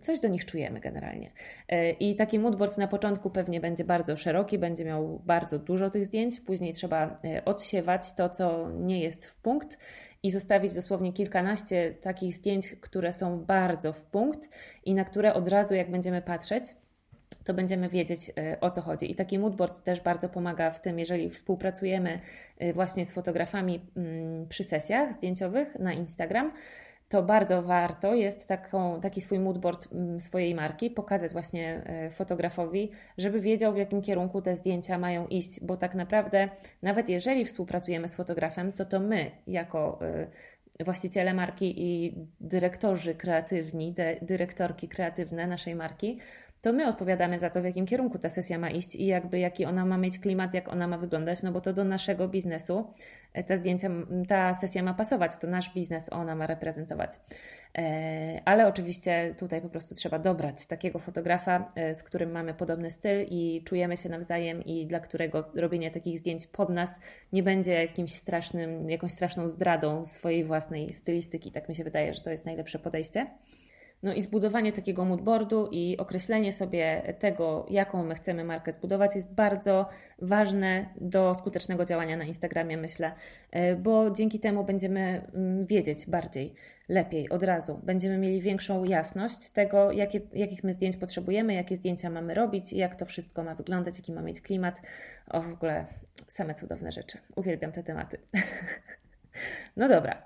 coś 0.00 0.20
do 0.20 0.28
nich 0.28 0.44
czujemy 0.44 0.80
generalnie. 0.80 1.30
Y, 1.72 1.90
I 1.90 2.16
taki 2.16 2.38
moodboard 2.38 2.78
na 2.78 2.88
początku 2.88 3.30
pewnie 3.30 3.60
będzie 3.60 3.84
bardzo 3.84 4.16
szeroki, 4.16 4.58
będzie 4.58 4.84
miał 4.84 5.22
bardzo 5.24 5.58
dużo 5.58 5.90
tych 5.90 6.06
zdjęć, 6.06 6.40
później 6.40 6.72
trzeba 6.72 7.06
y, 7.06 7.44
odsiewać 7.44 8.14
to, 8.14 8.28
co 8.28 8.70
nie 8.70 9.00
jest 9.00 9.26
w 9.26 9.36
punkt 9.36 9.78
i 10.22 10.30
zostawić 10.30 10.74
dosłownie 10.74 11.12
kilkanaście 11.12 11.94
takich 12.00 12.36
zdjęć, 12.36 12.76
które 12.80 13.12
są 13.12 13.44
bardzo 13.44 13.92
w 13.92 14.02
punkt 14.02 14.48
i 14.84 14.94
na 14.94 15.04
które 15.04 15.34
od 15.34 15.48
razu, 15.48 15.74
jak 15.74 15.90
będziemy 15.90 16.22
patrzeć, 16.22 16.64
to 17.44 17.54
będziemy 17.54 17.88
wiedzieć 17.88 18.20
o 18.60 18.70
co 18.70 18.80
chodzi. 18.80 19.10
I 19.10 19.14
taki 19.14 19.38
moodboard 19.38 19.84
też 19.84 20.00
bardzo 20.00 20.28
pomaga 20.28 20.70
w 20.70 20.80
tym, 20.80 20.98
jeżeli 20.98 21.30
współpracujemy 21.30 22.20
właśnie 22.74 23.04
z 23.04 23.12
fotografami 23.12 23.80
mm, 23.96 24.48
przy 24.48 24.64
sesjach 24.64 25.12
zdjęciowych 25.12 25.78
na 25.78 25.92
Instagram 25.92 26.52
to 27.08 27.22
bardzo 27.22 27.62
warto. 27.62 28.14
Jest 28.14 28.48
taką, 28.48 29.00
taki 29.00 29.20
swój 29.20 29.38
moodboard 29.38 29.92
mm, 29.92 30.20
swojej 30.20 30.54
marki 30.54 30.90
pokazać 30.90 31.32
właśnie 31.32 31.82
e, 31.86 32.10
fotografowi, 32.10 32.90
żeby 33.18 33.40
wiedział, 33.40 33.72
w 33.72 33.76
jakim 33.76 34.02
kierunku 34.02 34.42
te 34.42 34.56
zdjęcia 34.56 34.98
mają 34.98 35.26
iść, 35.26 35.60
bo 35.64 35.76
tak 35.76 35.94
naprawdę, 35.94 36.48
nawet 36.82 37.08
jeżeli 37.08 37.44
współpracujemy 37.44 38.08
z 38.08 38.14
fotografem, 38.14 38.72
to 38.72 38.84
to 38.84 39.00
my, 39.00 39.30
jako 39.46 39.98
e, 40.02 40.26
właściciele 40.84 41.34
marki 41.34 41.74
i 41.76 42.14
dyrektorzy 42.40 43.14
kreatywni, 43.14 43.94
dyrektorki 44.22 44.88
kreatywne 44.88 45.46
naszej 45.46 45.74
marki, 45.74 46.18
to 46.62 46.72
my 46.72 46.88
odpowiadamy 46.88 47.38
za 47.38 47.50
to, 47.50 47.60
w 47.60 47.64
jakim 47.64 47.86
kierunku 47.86 48.18
ta 48.18 48.28
sesja 48.28 48.58
ma 48.58 48.70
iść 48.70 48.94
i 48.94 49.06
jakby 49.06 49.38
jaki 49.38 49.64
ona 49.64 49.86
ma 49.86 49.98
mieć 49.98 50.18
klimat, 50.18 50.54
jak 50.54 50.68
ona 50.68 50.88
ma 50.88 50.98
wyglądać, 50.98 51.42
no 51.42 51.52
bo 51.52 51.60
to 51.60 51.72
do 51.72 51.84
naszego 51.84 52.28
biznesu 52.28 52.92
e, 53.32 53.44
ta 53.44 53.56
zdjęcia, 53.56 53.88
ta 54.28 54.54
sesja 54.54 54.82
ma 54.82 54.94
pasować, 54.94 55.36
to 55.36 55.46
nasz 55.46 55.74
biznes 55.74 56.12
ona 56.12 56.34
ma 56.34 56.46
reprezentować. 56.46 57.10
E, 57.78 58.40
ale 58.44 58.68
oczywiście 58.68 59.34
tutaj 59.38 59.60
po 59.60 59.68
prostu 59.68 59.94
trzeba 59.94 60.18
dobrać 60.18 60.66
takiego 60.66 60.98
fotografa, 60.98 61.72
e, 61.74 61.94
z 61.94 62.02
którym 62.02 62.30
mamy 62.30 62.54
podobny 62.54 62.90
styl 62.90 63.26
i 63.30 63.62
czujemy 63.64 63.96
się 63.96 64.08
nawzajem 64.08 64.64
i 64.64 64.86
dla 64.86 65.00
którego 65.00 65.50
robienie 65.54 65.90
takich 65.90 66.18
zdjęć 66.18 66.46
pod 66.46 66.68
nas 66.68 67.00
nie 67.32 67.42
będzie 67.42 67.72
jakimś 67.72 68.12
strasznym, 68.12 68.90
jakąś 68.90 69.12
straszną 69.12 69.48
zdradą 69.48 70.04
swojej 70.04 70.44
własnej 70.44 70.92
stylistyki. 70.92 71.52
Tak 71.52 71.68
mi 71.68 71.74
się 71.74 71.84
wydaje, 71.84 72.14
że 72.14 72.20
to 72.20 72.30
jest 72.30 72.46
najlepsze 72.46 72.78
podejście. 72.78 73.26
No 74.02 74.14
i 74.14 74.22
zbudowanie 74.22 74.72
takiego 74.72 75.04
moodboardu 75.04 75.68
i 75.70 75.96
określenie 75.96 76.52
sobie 76.52 77.14
tego, 77.18 77.66
jaką 77.70 78.04
my 78.04 78.14
chcemy 78.14 78.44
markę 78.44 78.72
zbudować, 78.72 79.16
jest 79.16 79.34
bardzo 79.34 79.88
ważne 80.18 80.86
do 81.00 81.34
skutecznego 81.34 81.84
działania 81.84 82.16
na 82.16 82.24
Instagramie, 82.24 82.76
myślę, 82.76 83.12
e, 83.50 83.76
bo 83.76 84.10
dzięki 84.10 84.40
temu 84.40 84.64
będziemy 84.64 85.22
mm, 85.34 85.66
wiedzieć 85.66 86.06
bardziej, 86.06 86.54
lepiej, 86.88 87.28
od 87.28 87.42
razu. 87.42 87.80
Będziemy 87.82 88.18
mieli 88.18 88.40
większą 88.40 88.84
jasność 88.84 89.50
tego, 89.50 89.92
jakie, 89.92 90.20
jakich 90.32 90.64
my 90.64 90.72
zdjęć 90.72 90.96
potrzebujemy, 90.96 91.54
jakie 91.54 91.76
zdjęcia 91.76 92.10
mamy 92.10 92.34
robić, 92.34 92.72
jak 92.72 92.96
to 92.96 93.06
wszystko 93.06 93.44
ma 93.44 93.54
wyglądać, 93.54 93.98
jaki 93.98 94.12
ma 94.12 94.22
mieć 94.22 94.40
klimat. 94.40 94.82
O, 95.28 95.42
w 95.42 95.52
ogóle 95.52 95.86
same 96.28 96.54
cudowne 96.54 96.92
rzeczy. 96.92 97.18
Uwielbiam 97.36 97.72
te 97.72 97.82
tematy. 97.82 98.18
no 99.76 99.88
dobra. 99.88 100.22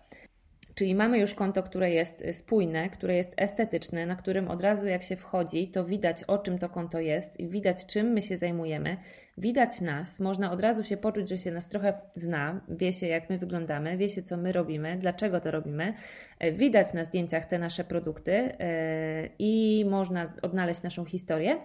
Czyli 0.74 0.94
mamy 0.94 1.18
już 1.18 1.34
konto, 1.34 1.62
które 1.62 1.90
jest 1.90 2.24
spójne, 2.32 2.90
które 2.90 3.14
jest 3.14 3.32
estetyczne, 3.36 4.06
na 4.06 4.16
którym 4.16 4.48
od 4.48 4.62
razu 4.62 4.86
jak 4.86 5.02
się 5.02 5.16
wchodzi, 5.16 5.68
to 5.68 5.84
widać 5.84 6.24
o 6.24 6.38
czym 6.38 6.58
to 6.58 6.68
konto 6.68 7.00
jest 7.00 7.40
i 7.40 7.48
widać 7.48 7.86
czym 7.86 8.06
my 8.06 8.22
się 8.22 8.36
zajmujemy, 8.36 8.96
widać 9.38 9.80
nas, 9.80 10.20
można 10.20 10.52
od 10.52 10.60
razu 10.60 10.84
się 10.84 10.96
poczuć, 10.96 11.28
że 11.28 11.38
się 11.38 11.50
nas 11.50 11.68
trochę 11.68 11.92
zna, 12.14 12.60
wie 12.68 12.92
się 12.92 13.06
jak 13.06 13.30
my 13.30 13.38
wyglądamy, 13.38 13.96
wie 13.96 14.08
się 14.08 14.22
co 14.22 14.36
my 14.36 14.52
robimy, 14.52 14.96
dlaczego 14.98 15.40
to 15.40 15.50
robimy, 15.50 15.94
e, 16.38 16.52
widać 16.52 16.92
na 16.92 17.04
zdjęciach 17.04 17.44
te 17.44 17.58
nasze 17.58 17.84
produkty 17.84 18.32
e, 18.32 19.28
i 19.38 19.84
można 19.90 20.32
odnaleźć 20.42 20.82
naszą 20.82 21.04
historię. 21.04 21.60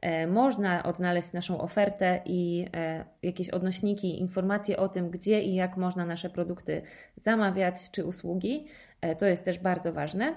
E, 0.00 0.26
można 0.26 0.82
odnaleźć 0.82 1.32
naszą 1.32 1.60
ofertę 1.60 2.22
i 2.24 2.66
e, 2.74 3.04
jakieś 3.22 3.50
odnośniki, 3.50 4.20
informacje 4.20 4.76
o 4.76 4.88
tym, 4.88 5.10
gdzie 5.10 5.42
i 5.42 5.54
jak 5.54 5.76
można 5.76 6.06
nasze 6.06 6.30
produkty 6.30 6.82
zamawiać 7.16 7.90
czy 7.90 8.04
usługi. 8.04 8.66
E, 9.00 9.16
to 9.16 9.26
jest 9.26 9.44
też 9.44 9.58
bardzo 9.58 9.92
ważne. 9.92 10.36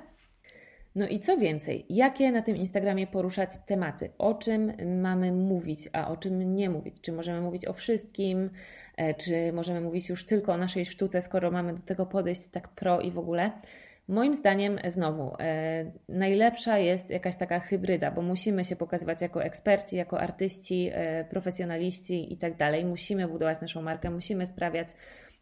No 0.96 1.08
i 1.08 1.20
co 1.20 1.38
więcej, 1.38 1.86
jakie 1.90 2.32
na 2.32 2.42
tym 2.42 2.56
Instagramie 2.56 3.08
poruszać 3.08 3.50
tematy, 3.66 4.10
o 4.18 4.34
czym 4.34 4.74
mamy 5.02 5.32
mówić, 5.32 5.90
a 5.94 6.12
o 6.12 6.18
czym 6.18 6.56
nie 6.56 6.70
mówić? 6.70 7.02
Czy 7.02 7.12
możemy 7.12 7.42
mówić 7.42 7.66
o 7.66 7.74
wszystkim, 7.74 8.50
czy 9.18 9.54
możemy 9.54 9.82
mówić 9.82 10.10
już 10.10 10.26
tylko 10.26 10.54
o 10.54 10.58
naszej 10.58 10.86
sztuce, 10.86 11.22
skoro 11.22 11.52
mamy 11.52 11.74
do 11.74 11.82
tego 11.82 12.06
podejść 12.06 12.48
tak 12.48 12.68
pro 12.68 13.02
i 13.02 13.12
w 13.12 13.20
ogóle? 13.20 13.52
Moim 14.10 14.36
zdaniem, 14.36 14.80
znowu, 14.88 15.36
e, 15.40 15.92
najlepsza 16.10 16.78
jest 16.78 17.10
jakaś 17.10 17.36
taka 17.36 17.60
hybryda, 17.60 18.12
bo 18.12 18.22
musimy 18.22 18.66
się 18.66 18.76
pokazywać 18.76 19.22
jako 19.22 19.44
eksperci, 19.44 19.96
jako 19.96 20.20
artyści, 20.20 20.90
e, 20.94 21.26
profesjonaliści 21.26 22.34
i 22.34 22.38
tak 22.38 22.58
dalej. 22.58 22.86
Musimy 22.86 23.28
budować 23.28 23.62
naszą 23.62 23.82
markę, 23.82 24.10
musimy 24.10 24.46
sprawiać, 24.46 24.88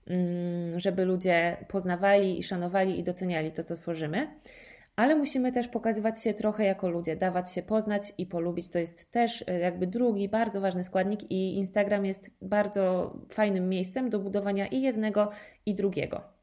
mm, 0.08 0.80
żeby 0.80 1.06
ludzie 1.06 1.58
poznawali 1.68 2.40
i 2.40 2.44
szanowali 2.44 3.00
i 3.00 3.04
doceniali 3.04 3.52
to, 3.52 3.64
co 3.64 3.76
tworzymy 3.76 4.28
ale 4.96 5.16
musimy 5.16 5.52
też 5.52 5.68
pokazywać 5.68 6.24
się 6.24 6.34
trochę 6.34 6.66
jako 6.66 6.90
ludzie, 6.90 7.16
dawać 7.16 7.54
się 7.54 7.64
poznać 7.64 8.14
i 8.18 8.26
polubić. 8.26 8.70
To 8.70 8.80
jest 8.80 9.12
też 9.12 9.44
e, 9.48 9.60
jakby 9.60 9.88
drugi 9.88 10.30
bardzo 10.30 10.62
ważny 10.62 10.84
składnik 10.84 11.32
i 11.32 11.58
Instagram 11.58 12.06
jest 12.06 12.32
bardzo 12.42 13.14
fajnym 13.30 13.70
miejscem 13.70 14.10
do 14.10 14.20
budowania 14.20 14.68
i 14.68 14.82
jednego, 14.82 15.30
i 15.66 15.76
drugiego. 15.76 16.37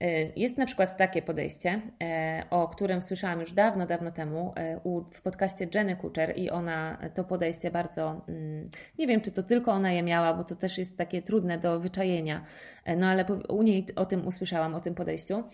E, 0.00 0.40
jest 0.40 0.58
na 0.58 0.66
przykład 0.66 0.96
takie 0.96 1.22
podejście, 1.22 1.80
e, 2.02 2.42
o 2.50 2.68
którym 2.68 3.02
słyszałam 3.02 3.40
już 3.40 3.52
dawno, 3.52 3.86
dawno 3.86 4.10
temu 4.10 4.52
e, 4.56 4.80
w 5.10 5.22
podcaście 5.22 5.68
Jenny 5.74 5.96
Kutcher 5.96 6.38
i 6.38 6.50
ona 6.50 6.98
to 7.14 7.24
podejście 7.24 7.70
bardzo, 7.70 8.24
mm, 8.28 8.70
nie 8.98 9.06
wiem 9.06 9.20
czy 9.20 9.32
to 9.32 9.42
tylko 9.42 9.72
ona 9.72 9.92
je 9.92 10.02
miała, 10.02 10.34
bo 10.34 10.44
to 10.44 10.56
też 10.56 10.78
jest 10.78 10.98
takie 10.98 11.22
trudne 11.22 11.58
do 11.58 11.80
wyczajenia, 11.80 12.44
no 12.96 13.06
ale 13.06 13.24
u 13.48 13.62
niej 13.62 13.86
o 13.96 14.06
tym 14.06 14.26
usłyszałam, 14.26 14.74
o 14.74 14.80
tym 14.80 14.94
podejściu, 14.94 15.44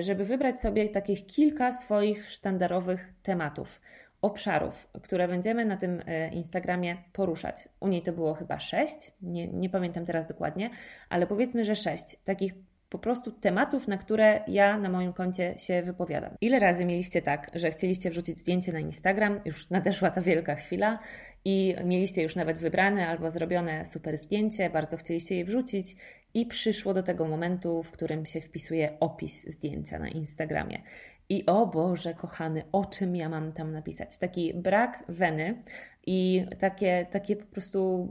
żeby 0.00 0.24
wybrać 0.24 0.60
sobie 0.60 0.88
takich 0.88 1.26
kilka 1.26 1.72
swoich 1.72 2.30
sztandarowych 2.30 3.12
tematów 3.22 3.80
obszarów, 4.22 4.88
które 5.02 5.28
będziemy 5.28 5.64
na 5.64 5.76
tym 5.76 6.02
Instagramie 6.32 6.96
poruszać. 7.12 7.68
U 7.80 7.88
niej 7.88 8.02
to 8.02 8.12
było 8.12 8.34
chyba 8.34 8.60
sześć, 8.60 9.12
nie, 9.22 9.48
nie 9.48 9.70
pamiętam 9.70 10.04
teraz 10.04 10.26
dokładnie, 10.26 10.70
ale 11.08 11.26
powiedzmy, 11.26 11.64
że 11.64 11.76
sześć 11.76 12.16
takich 12.24 12.54
po 12.90 12.98
prostu 12.98 13.32
tematów, 13.32 13.88
na 13.88 13.96
które 13.96 14.40
ja 14.48 14.78
na 14.78 14.88
moim 14.88 15.12
koncie 15.12 15.58
się 15.58 15.82
wypowiadam. 15.82 16.30
Ile 16.40 16.58
razy 16.58 16.84
mieliście 16.84 17.22
tak, 17.22 17.50
że 17.54 17.70
chcieliście 17.70 18.10
wrzucić 18.10 18.38
zdjęcie 18.38 18.72
na 18.72 18.80
Instagram, 18.80 19.40
już 19.44 19.70
nadeszła 19.70 20.10
ta 20.10 20.20
wielka 20.20 20.54
chwila 20.54 20.98
i 21.44 21.76
mieliście 21.84 22.22
już 22.22 22.36
nawet 22.36 22.58
wybrane 22.58 23.08
albo 23.08 23.30
zrobione 23.30 23.84
super 23.84 24.18
zdjęcie, 24.18 24.70
bardzo 24.70 24.96
chcieliście 24.96 25.36
je 25.36 25.44
wrzucić 25.44 25.96
i 26.34 26.46
przyszło 26.46 26.94
do 26.94 27.02
tego 27.02 27.28
momentu, 27.28 27.82
w 27.82 27.90
którym 27.90 28.26
się 28.26 28.40
wpisuje 28.40 29.00
opis 29.00 29.48
zdjęcia 29.48 29.98
na 29.98 30.08
Instagramie. 30.08 30.82
I 31.28 31.46
o 31.46 31.66
Boże, 31.66 32.14
kochany, 32.14 32.62
o 32.72 32.84
czym 32.84 33.16
ja 33.16 33.28
mam 33.28 33.52
tam 33.52 33.72
napisać? 33.72 34.18
Taki 34.18 34.54
brak 34.54 35.04
weny 35.08 35.62
i 36.06 36.46
takie, 36.58 37.06
takie 37.10 37.36
po 37.36 37.46
prostu 37.46 38.08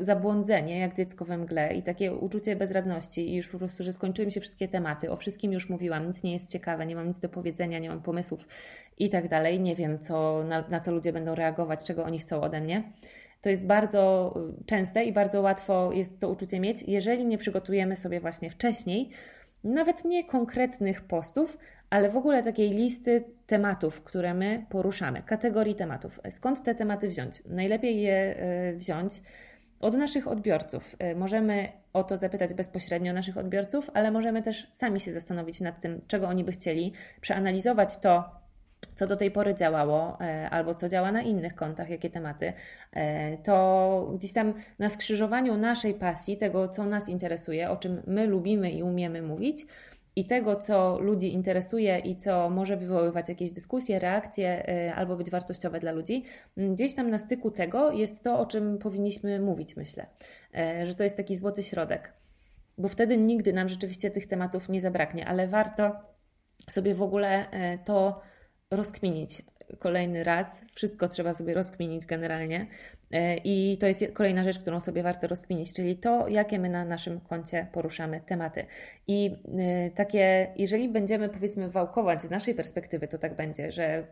zabłądzenie, 0.00 0.78
jak 0.78 0.96
dziecko 0.96 1.24
we 1.24 1.38
mgle, 1.38 1.74
i 1.74 1.82
takie 1.82 2.14
uczucie 2.14 2.56
bezradności, 2.56 3.30
i 3.30 3.34
już 3.36 3.48
po 3.48 3.58
prostu, 3.58 3.82
że 3.82 3.92
skończyły 3.92 4.26
mi 4.26 4.32
się 4.32 4.40
wszystkie 4.40 4.68
tematy, 4.68 5.10
o 5.10 5.16
wszystkim 5.16 5.52
już 5.52 5.68
mówiłam, 5.68 6.06
nic 6.06 6.22
nie 6.22 6.32
jest 6.32 6.50
ciekawe, 6.50 6.86
nie 6.86 6.96
mam 6.96 7.08
nic 7.08 7.20
do 7.20 7.28
powiedzenia, 7.28 7.78
nie 7.78 7.88
mam 7.88 8.02
pomysłów 8.02 8.46
i 8.98 9.08
tak 9.08 9.28
dalej. 9.28 9.60
Nie 9.60 9.76
wiem, 9.76 9.98
co, 9.98 10.44
na, 10.44 10.68
na 10.68 10.80
co 10.80 10.92
ludzie 10.92 11.12
będą 11.12 11.34
reagować, 11.34 11.84
czego 11.84 12.04
oni 12.04 12.18
chcą 12.18 12.40
ode 12.40 12.60
mnie. 12.60 12.82
To 13.40 13.50
jest 13.50 13.66
bardzo 13.66 14.34
częste 14.66 15.04
i 15.04 15.12
bardzo 15.12 15.40
łatwo 15.40 15.92
jest 15.92 16.20
to 16.20 16.28
uczucie 16.28 16.60
mieć, 16.60 16.82
jeżeli 16.82 17.26
nie 17.26 17.38
przygotujemy 17.38 17.96
sobie 17.96 18.20
właśnie 18.20 18.50
wcześniej, 18.50 19.10
nawet 19.64 20.04
nie 20.04 20.24
konkretnych 20.24 21.02
postów, 21.02 21.58
ale 21.90 22.08
w 22.08 22.16
ogóle 22.16 22.42
takiej 22.42 22.70
listy 22.70 23.24
tematów, 23.46 24.02
które 24.02 24.34
my 24.34 24.66
poruszamy, 24.68 25.22
kategorii 25.22 25.74
tematów. 25.74 26.20
Skąd 26.30 26.62
te 26.62 26.74
tematy 26.74 27.08
wziąć? 27.08 27.42
Najlepiej 27.46 28.02
je 28.02 28.36
e, 28.36 28.72
wziąć 28.72 29.22
od 29.80 29.94
naszych 29.94 30.28
odbiorców. 30.28 30.96
E, 30.98 31.14
możemy 31.14 31.68
o 31.92 32.04
to 32.04 32.16
zapytać 32.16 32.54
bezpośrednio 32.54 33.12
naszych 33.12 33.38
odbiorców, 33.38 33.90
ale 33.94 34.10
możemy 34.10 34.42
też 34.42 34.68
sami 34.70 35.00
się 35.00 35.12
zastanowić 35.12 35.60
nad 35.60 35.80
tym, 35.80 36.00
czego 36.06 36.28
oni 36.28 36.44
by 36.44 36.52
chcieli, 36.52 36.92
przeanalizować 37.20 37.98
to, 37.98 38.43
co 38.94 39.06
do 39.06 39.16
tej 39.16 39.30
pory 39.30 39.54
działało, 39.54 40.20
e, 40.20 40.50
albo 40.50 40.74
co 40.74 40.88
działa 40.88 41.12
na 41.12 41.22
innych 41.22 41.54
kontach, 41.54 41.90
jakie 41.90 42.10
tematy, 42.10 42.52
to 43.42 44.10
gdzieś 44.14 44.32
tam 44.32 44.54
na 44.78 44.88
skrzyżowaniu 44.88 45.56
naszej 45.56 45.94
pasji, 45.94 46.36
tego, 46.36 46.68
co 46.68 46.86
nas 46.86 47.08
interesuje, 47.08 47.70
o 47.70 47.76
czym 47.76 48.02
my 48.06 48.26
lubimy 48.26 48.70
i 48.70 48.82
umiemy 48.82 49.22
mówić, 49.22 49.66
i 50.16 50.24
tego, 50.24 50.56
co 50.56 50.98
ludzi 50.98 51.32
interesuje 51.32 51.98
i 51.98 52.16
co 52.16 52.50
może 52.50 52.76
wywoływać 52.76 53.28
jakieś 53.28 53.50
dyskusje, 53.50 53.98
reakcje 53.98 54.68
y, 54.88 54.94
albo 54.94 55.16
być 55.16 55.30
wartościowe 55.30 55.80
dla 55.80 55.92
ludzi, 55.92 56.24
gdzieś 56.56 56.94
tam 56.94 57.10
na 57.10 57.18
styku 57.18 57.50
tego 57.50 57.92
jest 57.92 58.22
to, 58.22 58.38
o 58.38 58.46
czym 58.46 58.78
powinniśmy 58.78 59.40
mówić, 59.40 59.76
myślę, 59.76 60.06
e, 60.54 60.86
że 60.86 60.94
to 60.94 61.04
jest 61.04 61.16
taki 61.16 61.36
złoty 61.36 61.62
środek, 61.62 62.12
bo 62.78 62.88
wtedy 62.88 63.16
nigdy 63.16 63.52
nam 63.52 63.68
rzeczywiście 63.68 64.10
tych 64.10 64.26
tematów 64.26 64.68
nie 64.68 64.80
zabraknie, 64.80 65.26
ale 65.26 65.48
warto 65.48 65.96
sobie 66.70 66.94
w 66.94 67.02
ogóle 67.02 67.50
e, 67.50 67.78
to 67.78 68.20
rozkminić, 68.76 69.42
kolejny 69.78 70.24
raz. 70.24 70.64
Wszystko 70.72 71.08
trzeba 71.08 71.34
sobie 71.34 71.54
rozkminić 71.54 72.06
generalnie. 72.06 72.66
E, 73.12 73.36
I 73.36 73.78
to 73.78 73.86
jest 73.86 74.04
kolejna 74.12 74.42
rzecz, 74.42 74.58
którą 74.58 74.80
sobie 74.80 75.02
warto 75.02 75.26
rozkminić, 75.26 75.72
czyli 75.72 75.96
to, 75.96 76.28
jakie 76.28 76.58
my 76.58 76.68
na 76.68 76.84
naszym 76.84 77.20
koncie 77.20 77.66
poruszamy 77.72 78.20
tematy. 78.26 78.66
I 79.06 79.36
e, 79.58 79.90
takie, 79.90 80.52
jeżeli 80.56 80.88
będziemy 80.88 81.28
powiedzmy 81.28 81.70
wałkować 81.70 82.22
z 82.22 82.30
naszej 82.30 82.54
perspektywy, 82.54 83.08
to 83.08 83.18
tak 83.18 83.36
będzie, 83.36 83.72
że 83.72 84.06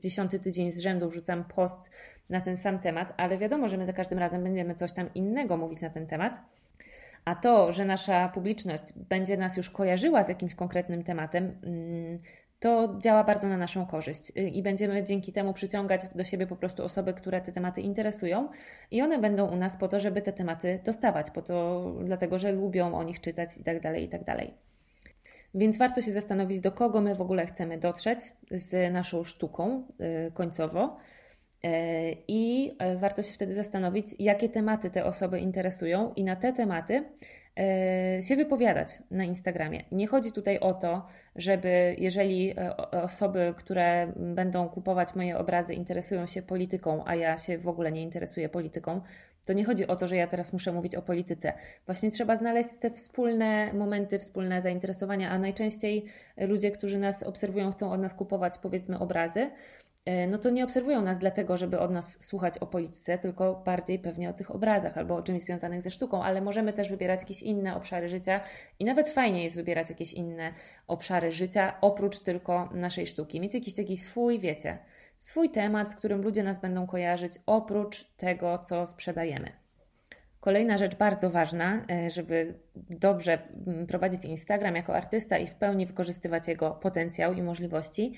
dziesiąty 0.00 0.40
tydzień 0.40 0.70
z 0.70 0.78
rzędu 0.78 1.08
wrzucam 1.08 1.44
post 1.44 1.90
na 2.30 2.40
ten 2.40 2.56
sam 2.56 2.78
temat, 2.78 3.14
ale 3.16 3.38
wiadomo, 3.38 3.68
że 3.68 3.78
my 3.78 3.86
za 3.86 3.92
każdym 3.92 4.18
razem 4.18 4.44
będziemy 4.44 4.74
coś 4.74 4.92
tam 4.92 5.14
innego 5.14 5.56
mówić 5.56 5.80
na 5.80 5.90
ten 5.90 6.06
temat. 6.06 6.40
A 7.24 7.34
to, 7.34 7.72
że 7.72 7.84
nasza 7.84 8.28
publiczność 8.28 8.92
będzie 8.96 9.36
nas 9.36 9.56
już 9.56 9.70
kojarzyła 9.70 10.24
z 10.24 10.28
jakimś 10.28 10.54
konkretnym 10.54 11.04
tematem, 11.04 11.58
mm, 11.64 12.18
to 12.60 12.98
działa 13.00 13.24
bardzo 13.24 13.48
na 13.48 13.56
naszą 13.56 13.86
korzyść 13.86 14.32
y, 14.36 14.40
i 14.40 14.62
będziemy 14.62 15.04
dzięki 15.04 15.32
temu 15.32 15.52
przyciągać 15.52 16.00
do 16.14 16.24
siebie 16.24 16.46
po 16.46 16.56
prostu 16.56 16.84
osoby, 16.84 17.14
które 17.14 17.40
te 17.40 17.52
tematy 17.52 17.80
interesują 17.80 18.48
i 18.90 19.02
one 19.02 19.18
będą 19.18 19.46
u 19.46 19.56
nas 19.56 19.76
po 19.76 19.88
to, 19.88 20.00
żeby 20.00 20.22
te 20.22 20.32
tematy 20.32 20.80
dostawać, 20.84 21.30
po 21.30 21.42
to, 21.42 21.84
dlatego 22.04 22.38
że 22.38 22.52
lubią 22.52 22.94
o 22.94 23.02
nich 23.02 23.20
czytać 23.20 23.56
i 23.56 23.64
tak 23.64 23.80
dalej, 23.80 24.04
i 24.04 24.08
tak 24.08 24.24
dalej. 24.24 24.54
Więc 25.54 25.78
warto 25.78 26.00
się 26.00 26.12
zastanowić, 26.12 26.60
do 26.60 26.72
kogo 26.72 27.00
my 27.00 27.14
w 27.14 27.20
ogóle 27.20 27.46
chcemy 27.46 27.78
dotrzeć 27.78 28.18
z 28.50 28.92
naszą 28.92 29.24
sztuką 29.24 29.84
y, 30.28 30.32
końcowo. 30.32 30.96
Y, 31.64 31.68
I 32.28 32.72
warto 32.96 33.22
się 33.22 33.32
wtedy 33.32 33.54
zastanowić, 33.54 34.14
jakie 34.18 34.48
tematy 34.48 34.90
te 34.90 35.04
osoby 35.04 35.40
interesują, 35.40 36.12
i 36.16 36.24
na 36.24 36.36
te 36.36 36.52
tematy 36.52 37.04
się 38.20 38.36
wypowiadać 38.36 38.88
na 39.10 39.24
Instagramie. 39.24 39.84
Nie 39.92 40.06
chodzi 40.06 40.32
tutaj 40.32 40.58
o 40.58 40.74
to, 40.74 41.06
żeby 41.36 41.96
jeżeli 41.98 42.50
e, 42.58 42.76
osoby, 42.76 43.54
które 43.56 44.12
będą 44.16 44.68
kupować 44.68 45.14
moje 45.14 45.38
obrazy, 45.38 45.74
interesują 45.74 46.26
się 46.26 46.42
polityką, 46.42 47.02
a 47.06 47.14
ja 47.14 47.38
się 47.38 47.58
w 47.58 47.68
ogóle 47.68 47.92
nie 47.92 48.02
interesuję 48.02 48.48
polityką, 48.48 49.00
to 49.46 49.52
nie 49.52 49.64
chodzi 49.64 49.86
o 49.86 49.96
to, 49.96 50.06
że 50.06 50.16
ja 50.16 50.26
teraz 50.26 50.52
muszę 50.52 50.72
mówić 50.72 50.94
o 50.94 51.02
polityce. 51.02 51.52
Właśnie 51.86 52.10
trzeba 52.10 52.36
znaleźć 52.36 52.76
te 52.80 52.90
wspólne 52.90 53.72
momenty, 53.72 54.18
wspólne 54.18 54.62
zainteresowania, 54.62 55.30
a 55.30 55.38
najczęściej 55.38 56.04
ludzie, 56.36 56.70
którzy 56.70 56.98
nas 56.98 57.22
obserwują, 57.22 57.72
chcą 57.72 57.92
od 57.92 58.00
nas 58.00 58.14
kupować 58.14 58.58
powiedzmy 58.58 58.98
obrazy, 58.98 59.50
E, 59.50 59.87
no 60.28 60.38
to 60.38 60.50
nie 60.50 60.64
obserwują 60.64 61.02
nas 61.02 61.18
dlatego, 61.18 61.56
żeby 61.56 61.78
od 61.78 61.90
nas 61.90 62.24
słuchać 62.24 62.58
o 62.58 62.66
polityce, 62.66 63.18
tylko 63.18 63.62
bardziej 63.64 63.98
pewnie 63.98 64.30
o 64.30 64.32
tych 64.32 64.50
obrazach 64.50 64.98
albo 64.98 65.16
o 65.16 65.22
czymś 65.22 65.42
związanych 65.42 65.82
ze 65.82 65.90
sztuką, 65.90 66.22
ale 66.22 66.40
możemy 66.40 66.72
też 66.72 66.90
wybierać 66.90 67.20
jakieś 67.20 67.42
inne 67.42 67.76
obszary 67.76 68.08
życia 68.08 68.40
i 68.78 68.84
nawet 68.84 69.08
fajnie 69.08 69.44
jest 69.44 69.56
wybierać 69.56 69.90
jakieś 69.90 70.12
inne 70.12 70.52
obszary 70.86 71.32
życia 71.32 71.74
oprócz 71.80 72.20
tylko 72.20 72.68
naszej 72.74 73.06
sztuki. 73.06 73.40
Mieć 73.40 73.54
jakiś 73.54 73.74
taki 73.74 73.96
swój, 73.96 74.40
wiecie, 74.40 74.78
swój 75.16 75.50
temat, 75.50 75.90
z 75.90 75.96
którym 75.96 76.22
ludzie 76.22 76.42
nas 76.42 76.60
będą 76.60 76.86
kojarzyć 76.86 77.32
oprócz 77.46 78.04
tego, 78.04 78.58
co 78.58 78.86
sprzedajemy. 78.86 79.52
Kolejna 80.40 80.78
rzecz 80.78 80.94
bardzo 80.94 81.30
ważna, 81.30 81.84
e, 81.90 82.10
żeby 82.10 82.54
dobrze 82.76 83.38
mm, 83.66 83.86
prowadzić 83.86 84.24
Instagram 84.24 84.76
jako 84.76 84.96
artysta 84.96 85.38
i 85.38 85.46
w 85.46 85.54
pełni 85.54 85.86
wykorzystywać 85.86 86.48
jego 86.48 86.70
potencjał 86.70 87.32
i 87.32 87.42
możliwości, 87.42 88.14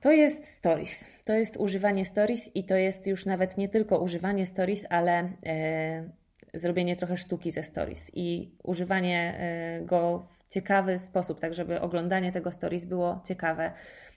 to 0.00 0.12
jest 0.12 0.44
stories. 0.44 1.04
To 1.24 1.32
jest 1.32 1.56
używanie 1.56 2.04
stories 2.04 2.56
i 2.56 2.64
to 2.64 2.76
jest 2.76 3.06
już 3.06 3.26
nawet 3.26 3.58
nie 3.58 3.68
tylko 3.68 3.98
używanie 3.98 4.46
stories, 4.46 4.86
ale 4.90 5.32
e, 5.46 6.10
zrobienie 6.54 6.96
trochę 6.96 7.16
sztuki 7.16 7.50
ze 7.50 7.62
stories 7.62 8.10
i 8.14 8.50
używanie 8.62 9.34
e, 9.38 9.84
go 9.84 10.26
w 10.32 10.52
ciekawy 10.52 10.98
sposób, 10.98 11.40
tak 11.40 11.54
żeby 11.54 11.80
oglądanie 11.80 12.32
tego 12.32 12.52
stories 12.52 12.84
było 12.84 13.20
ciekawe 13.28 13.72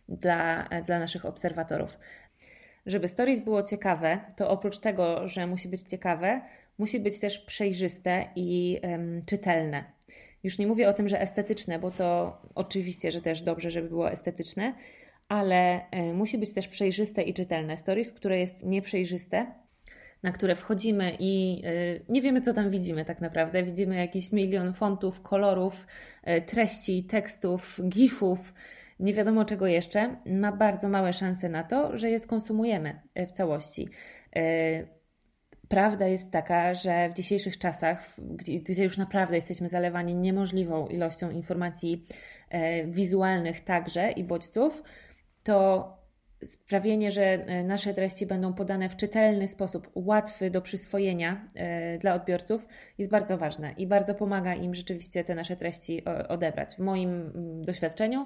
dla, 0.09 0.67
e, 0.69 0.81
dla 0.81 0.99
naszych 0.99 1.25
obserwatorów. 1.25 1.99
Żeby 2.85 3.07
stories 3.07 3.39
było 3.39 3.63
ciekawe, 3.63 4.19
to 4.35 4.49
oprócz 4.49 4.79
tego, 4.79 5.27
że 5.27 5.47
musi 5.47 5.67
być 5.67 5.81
ciekawe, 5.81 6.41
musi 6.77 6.99
być 6.99 7.19
też 7.19 7.39
przejrzyste 7.39 8.25
i 8.35 8.81
czytelne. 9.27 9.83
Już 10.43 10.59
nie 10.59 10.67
mówię 10.67 10.89
o 10.89 10.93
tym, 10.93 11.09
że 11.09 11.21
estetyczne, 11.21 11.79
bo 11.79 11.91
to 11.91 12.37
oczywiście, 12.55 13.11
że 13.11 13.21
też 13.21 13.41
dobrze, 13.41 13.71
żeby 13.71 13.89
było 13.89 14.11
estetyczne, 14.11 14.73
ale 15.33 15.89
e, 15.91 16.13
musi 16.13 16.37
być 16.37 16.53
też 16.53 16.67
przejrzyste 16.67 17.21
i 17.21 17.33
czytelne. 17.33 17.77
Stories, 17.77 18.11
które 18.11 18.39
jest 18.39 18.65
nieprzejrzyste, 18.65 19.45
na 20.23 20.31
które 20.31 20.55
wchodzimy 20.55 21.17
i 21.19 21.61
e, 21.65 21.69
nie 22.09 22.21
wiemy, 22.21 22.41
co 22.41 22.53
tam 22.53 22.69
widzimy 22.69 23.05
tak 23.05 23.21
naprawdę. 23.21 23.63
Widzimy 23.63 23.95
jakiś 23.95 24.31
milion 24.31 24.73
fontów, 24.73 25.21
kolorów, 25.21 25.87
e, 26.23 26.41
treści, 26.41 27.03
tekstów, 27.03 27.79
gifów. 27.89 28.53
nie 28.99 29.13
wiadomo 29.13 29.45
czego 29.45 29.67
jeszcze, 29.67 30.15
ma 30.25 30.51
bardzo 30.51 30.89
małe 30.89 31.13
szanse 31.13 31.49
na 31.49 31.63
to, 31.63 31.97
że 31.97 32.09
je 32.09 32.19
skonsumujemy 32.19 33.01
w 33.15 33.31
całości. 33.31 33.89
Prawda 35.67 36.07
jest 36.07 36.31
taka, 36.31 36.73
że 36.73 37.09
w 37.09 37.13
dzisiejszych 37.13 37.57
czasach, 37.57 38.15
gdzie, 38.17 38.59
gdzie 38.59 38.83
już 38.83 38.97
naprawdę 38.97 39.35
jesteśmy 39.35 39.69
zalewani 39.69 40.15
niemożliwą 40.15 40.87
ilością 40.87 41.31
informacji 41.31 42.05
wizualnych 42.85 43.59
także 43.59 44.11
i 44.11 44.23
bodźców, 44.23 44.83
to 45.43 46.03
sprawienie, 46.45 47.11
że 47.11 47.23
e, 47.23 47.63
nasze 47.63 47.93
treści 47.93 48.25
będą 48.25 48.53
podane 48.53 48.89
w 48.89 48.95
czytelny 48.95 49.47
sposób, 49.47 49.89
łatwy 49.95 50.49
do 50.49 50.61
przyswojenia 50.61 51.47
e, 51.55 51.97
dla 51.97 52.13
odbiorców, 52.13 52.67
jest 52.97 53.11
bardzo 53.11 53.37
ważne 53.37 53.73
i 53.77 53.87
bardzo 53.87 54.15
pomaga 54.15 54.55
im 54.55 54.73
rzeczywiście 54.73 55.23
te 55.23 55.35
nasze 55.35 55.55
treści 55.55 56.03
odebrać. 56.29 56.75
W 56.75 56.79
moim 56.79 57.09
mm, 57.09 57.63
doświadczeniu, 57.63 58.25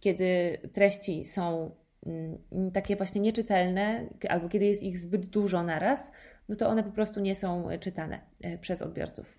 kiedy 0.00 0.58
treści 0.72 1.24
są 1.24 1.70
mm, 2.06 2.70
takie 2.72 2.96
właśnie 2.96 3.20
nieczytelne, 3.20 4.06
albo 4.28 4.48
kiedy 4.48 4.64
jest 4.64 4.82
ich 4.82 4.98
zbyt 4.98 5.26
dużo 5.26 5.62
naraz, 5.62 6.12
no 6.48 6.56
to 6.56 6.68
one 6.68 6.82
po 6.82 6.90
prostu 6.90 7.20
nie 7.20 7.34
są 7.34 7.68
czytane 7.80 8.20
e, 8.42 8.58
przez 8.58 8.82
odbiorców. 8.82 9.38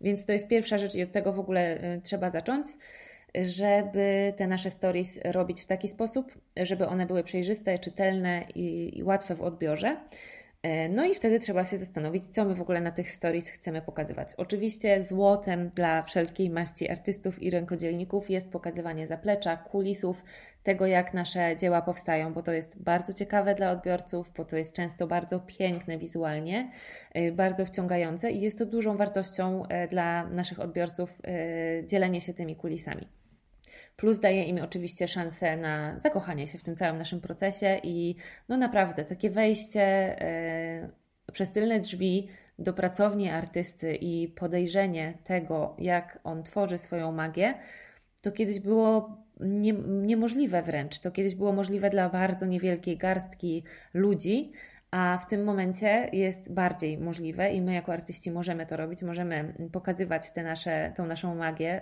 Więc 0.00 0.26
to 0.26 0.32
jest 0.32 0.48
pierwsza 0.48 0.78
rzecz 0.78 0.94
i 0.94 1.02
od 1.02 1.12
tego 1.12 1.32
w 1.32 1.40
ogóle 1.40 1.78
trzeba 2.02 2.30
zacząć 2.30 2.66
żeby 3.42 4.34
te 4.36 4.46
nasze 4.46 4.70
stories 4.70 5.20
robić 5.24 5.62
w 5.62 5.66
taki 5.66 5.88
sposób, 5.88 6.38
żeby 6.56 6.86
one 6.86 7.06
były 7.06 7.22
przejrzyste, 7.22 7.78
czytelne 7.78 8.44
i, 8.54 8.98
i 8.98 9.02
łatwe 9.02 9.34
w 9.34 9.42
odbiorze. 9.42 9.96
E, 10.62 10.88
no 10.88 11.04
i 11.06 11.14
wtedy 11.14 11.38
trzeba 11.38 11.64
się 11.64 11.78
zastanowić, 11.78 12.28
co 12.28 12.44
my 12.44 12.54
w 12.54 12.60
ogóle 12.60 12.80
na 12.80 12.90
tych 12.90 13.10
stories 13.10 13.48
chcemy 13.48 13.82
pokazywać. 13.82 14.34
Oczywiście 14.36 15.02
złotem 15.02 15.70
dla 15.74 16.02
wszelkiej 16.02 16.50
maści 16.50 16.90
artystów 16.90 17.42
i 17.42 17.50
rękodzielników 17.50 18.30
jest 18.30 18.50
pokazywanie 18.50 19.06
zaplecza, 19.06 19.56
kulisów, 19.56 20.24
tego 20.62 20.86
jak 20.86 21.14
nasze 21.14 21.56
dzieła 21.56 21.82
powstają, 21.82 22.32
bo 22.32 22.42
to 22.42 22.52
jest 22.52 22.82
bardzo 22.82 23.14
ciekawe 23.14 23.54
dla 23.54 23.70
odbiorców, 23.70 24.32
bo 24.36 24.44
to 24.44 24.56
jest 24.56 24.76
często 24.76 25.06
bardzo 25.06 25.40
piękne 25.40 25.98
wizualnie, 25.98 26.70
e, 27.14 27.32
bardzo 27.32 27.66
wciągające 27.66 28.30
i 28.30 28.40
jest 28.40 28.58
to 28.58 28.66
dużą 28.66 28.96
wartością 28.96 29.66
e, 29.68 29.88
dla 29.88 30.28
naszych 30.28 30.60
odbiorców 30.60 31.18
dzielenie 31.86 32.20
się 32.20 32.34
tymi 32.34 32.56
kulisami. 32.56 33.08
Plus 33.98 34.20
daje 34.20 34.44
im 34.44 34.58
oczywiście 34.64 35.08
szansę 35.08 35.56
na 35.56 35.98
zakochanie 35.98 36.46
się 36.46 36.58
w 36.58 36.62
tym 36.62 36.76
całym 36.76 36.98
naszym 36.98 37.20
procesie 37.20 37.80
i 37.82 38.14
no 38.48 38.56
naprawdę 38.56 39.04
takie 39.04 39.30
wejście 39.30 39.82
e, 39.82 40.88
przez 41.32 41.50
tylne 41.52 41.80
drzwi 41.80 42.28
do 42.58 42.72
pracowni 42.72 43.30
artysty 43.30 43.94
i 43.94 44.28
podejrzenie 44.28 45.14
tego, 45.24 45.76
jak 45.78 46.18
on 46.24 46.42
tworzy 46.42 46.78
swoją 46.78 47.12
magię, 47.12 47.54
to 48.22 48.32
kiedyś 48.32 48.60
było 48.60 49.18
nie, 49.40 49.72
niemożliwe 49.88 50.62
wręcz. 50.62 51.00
To 51.00 51.10
kiedyś 51.10 51.34
było 51.34 51.52
możliwe 51.52 51.90
dla 51.90 52.08
bardzo 52.08 52.46
niewielkiej 52.46 52.96
garstki 52.96 53.64
ludzi, 53.94 54.52
a 54.90 55.18
w 55.18 55.26
tym 55.26 55.44
momencie 55.44 56.08
jest 56.12 56.52
bardziej 56.52 56.98
możliwe 56.98 57.52
i 57.52 57.60
my 57.60 57.74
jako 57.74 57.92
artyści 57.92 58.30
możemy 58.30 58.66
to 58.66 58.76
robić, 58.76 59.02
możemy 59.02 59.54
pokazywać 59.72 60.32
te 60.32 60.42
nasze, 60.42 60.92
tą 60.96 61.06
naszą 61.06 61.34
magię 61.34 61.80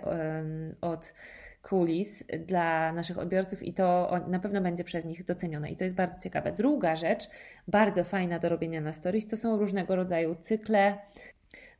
od 0.81 1.13
kulis 1.61 2.23
dla 2.47 2.93
naszych 2.93 3.17
odbiorców 3.17 3.63
i 3.63 3.73
to 3.73 4.11
na 4.27 4.39
pewno 4.39 4.61
będzie 4.61 4.83
przez 4.83 5.05
nich 5.05 5.23
docenione. 5.23 5.71
I 5.71 5.75
to 5.75 5.83
jest 5.83 5.95
bardzo 5.95 6.21
ciekawe. 6.21 6.51
Druga 6.51 6.95
rzecz, 6.95 7.29
bardzo 7.67 8.03
fajna 8.03 8.39
do 8.39 8.49
robienia 8.49 8.81
na 8.81 8.93
stories, 8.93 9.27
to 9.27 9.37
są 9.37 9.57
różnego 9.57 9.95
rodzaju 9.95 10.35
cykle 10.35 10.97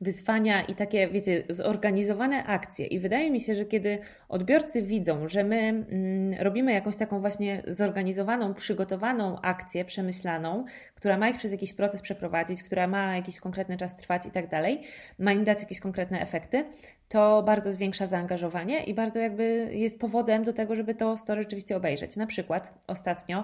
wyzwania 0.02 0.62
i 0.62 0.76
takie, 0.76 1.08
wiecie, 1.08 1.44
zorganizowane 1.50 2.44
akcje. 2.44 2.86
I 2.86 3.00
wydaje 3.00 3.32
mi 3.32 3.40
się, 3.40 3.56
że 3.56 3.66
kiedy 3.66 4.00
odbiorcy 4.30 4.82
widzą, 4.82 5.28
że 5.28 5.44
my 5.44 5.58
mm, 5.58 6.34
robimy 6.40 6.74
jakąś 6.74 6.96
taką 6.96 7.20
właśnie 7.20 7.64
zorganizowaną, 7.68 8.54
przygotowaną 8.54 9.42
akcję, 9.42 9.86
przemyślaną, 9.86 10.66
która 10.96 11.18
ma 11.18 11.30
ich 11.30 11.38
przez 11.38 11.52
jakiś 11.52 11.74
proces 11.74 12.02
przeprowadzić, 12.02 12.64
która 12.64 12.88
ma 12.88 13.16
jakiś 13.16 13.40
konkretny 13.40 13.78
czas 13.78 13.96
trwać 13.96 14.26
i 14.26 14.32
tak 14.32 14.48
dalej, 14.50 14.82
ma 15.20 15.34
im 15.34 15.44
dać 15.44 15.62
jakieś 15.62 15.80
konkretne 15.80 16.22
efekty, 16.22 16.66
to 17.10 17.44
bardzo 17.44 17.72
zwiększa 17.72 18.08
zaangażowanie 18.08 18.84
i 18.84 18.94
bardzo 18.94 19.20
jakby 19.20 19.70
jest 19.72 20.00
powodem 20.00 20.44
do 20.44 20.54
tego, 20.54 20.76
żeby 20.76 20.96
to 20.96 21.18
story 21.18 21.42
rzeczywiście 21.42 21.78
obejrzeć. 21.78 22.16
Na 22.16 22.28
przykład 22.28 22.74
ostatnio 22.88 23.44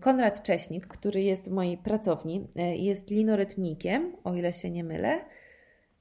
Konrad 0.00 0.42
Cześnik, 0.42 0.86
który 0.86 1.22
jest 1.22 1.48
w 1.48 1.52
mojej 1.52 1.78
pracowni, 1.78 2.46
e, 2.56 2.76
jest 2.76 3.10
linorytnikiem, 3.10 4.16
o 4.24 4.34
ile 4.34 4.52
się 4.52 4.70
nie 4.70 4.84
mylę, 4.84 5.20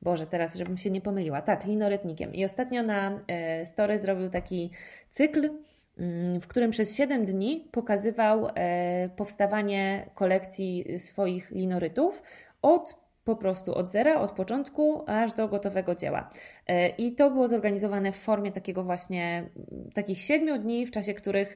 Boże, 0.03 0.27
teraz, 0.27 0.55
żebym 0.55 0.77
się 0.77 0.91
nie 0.91 1.01
pomyliła. 1.01 1.41
Tak, 1.41 1.65
linorytnikiem. 1.65 2.33
I 2.33 2.45
ostatnio 2.45 2.83
na 2.83 3.19
e, 3.27 3.65
Story 3.65 3.99
zrobił 3.99 4.29
taki 4.29 4.71
cykl, 5.09 5.49
mm, 5.97 6.41
w 6.41 6.47
którym 6.47 6.71
przez 6.71 6.97
7 6.97 7.25
dni 7.25 7.67
pokazywał 7.71 8.47
e, 8.55 9.09
powstawanie 9.15 10.09
kolekcji 10.15 10.99
swoich 10.99 11.51
linorytów 11.51 12.21
od 12.61 13.02
po 13.23 13.35
prostu 13.35 13.75
od 13.75 13.87
zera, 13.87 14.19
od 14.19 14.31
początku 14.31 15.03
aż 15.07 15.33
do 15.33 15.47
gotowego 15.47 15.95
dzieła. 15.95 16.29
E, 16.67 16.89
I 16.89 17.15
to 17.15 17.31
było 17.31 17.47
zorganizowane 17.47 18.11
w 18.11 18.15
formie 18.15 18.51
takiego 18.51 18.83
właśnie, 18.83 19.49
takich 19.93 20.21
siedmiu 20.21 20.57
dni, 20.57 20.85
w 20.85 20.91
czasie 20.91 21.13
których 21.13 21.55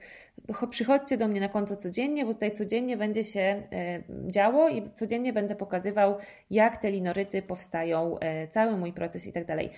przychodźcie 0.69 1.17
do 1.17 1.27
mnie 1.27 1.41
na 1.41 1.49
konto 1.49 1.75
codziennie, 1.75 2.25
bo 2.25 2.33
tutaj 2.33 2.51
codziennie 2.51 2.97
będzie 2.97 3.23
się 3.23 3.39
e, 3.41 3.63
działo 4.27 4.69
i 4.69 4.89
codziennie 4.93 5.33
będę 5.33 5.55
pokazywał, 5.55 6.15
jak 6.51 6.77
te 6.77 6.91
linoryty 6.91 7.41
powstają, 7.41 8.19
e, 8.19 8.47
cały 8.47 8.77
mój 8.77 8.93
proces 8.93 9.27
i 9.27 9.33
tak 9.33 9.45
dalej. 9.45 9.69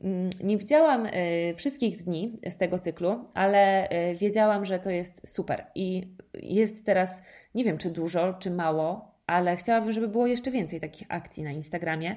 Mm, 0.00 0.30
nie 0.44 0.58
widziałam 0.58 1.08
wszystkich 1.56 2.04
dni 2.04 2.36
z 2.50 2.56
tego 2.56 2.78
cyklu, 2.78 3.24
ale 3.34 3.88
wiedziałam, 4.14 4.64
że 4.66 4.78
to 4.78 4.90
jest 4.90 5.28
super. 5.28 5.66
I 5.74 6.08
jest 6.34 6.86
teraz, 6.86 7.22
nie 7.54 7.64
wiem 7.64 7.78
czy 7.78 7.90
dużo, 7.90 8.34
czy 8.34 8.50
mało, 8.50 9.17
ale 9.28 9.56
chciałabym, 9.56 9.92
żeby 9.92 10.08
było 10.08 10.26
jeszcze 10.26 10.50
więcej 10.50 10.80
takich 10.80 11.06
akcji 11.10 11.42
na 11.42 11.50
Instagramie, 11.50 12.16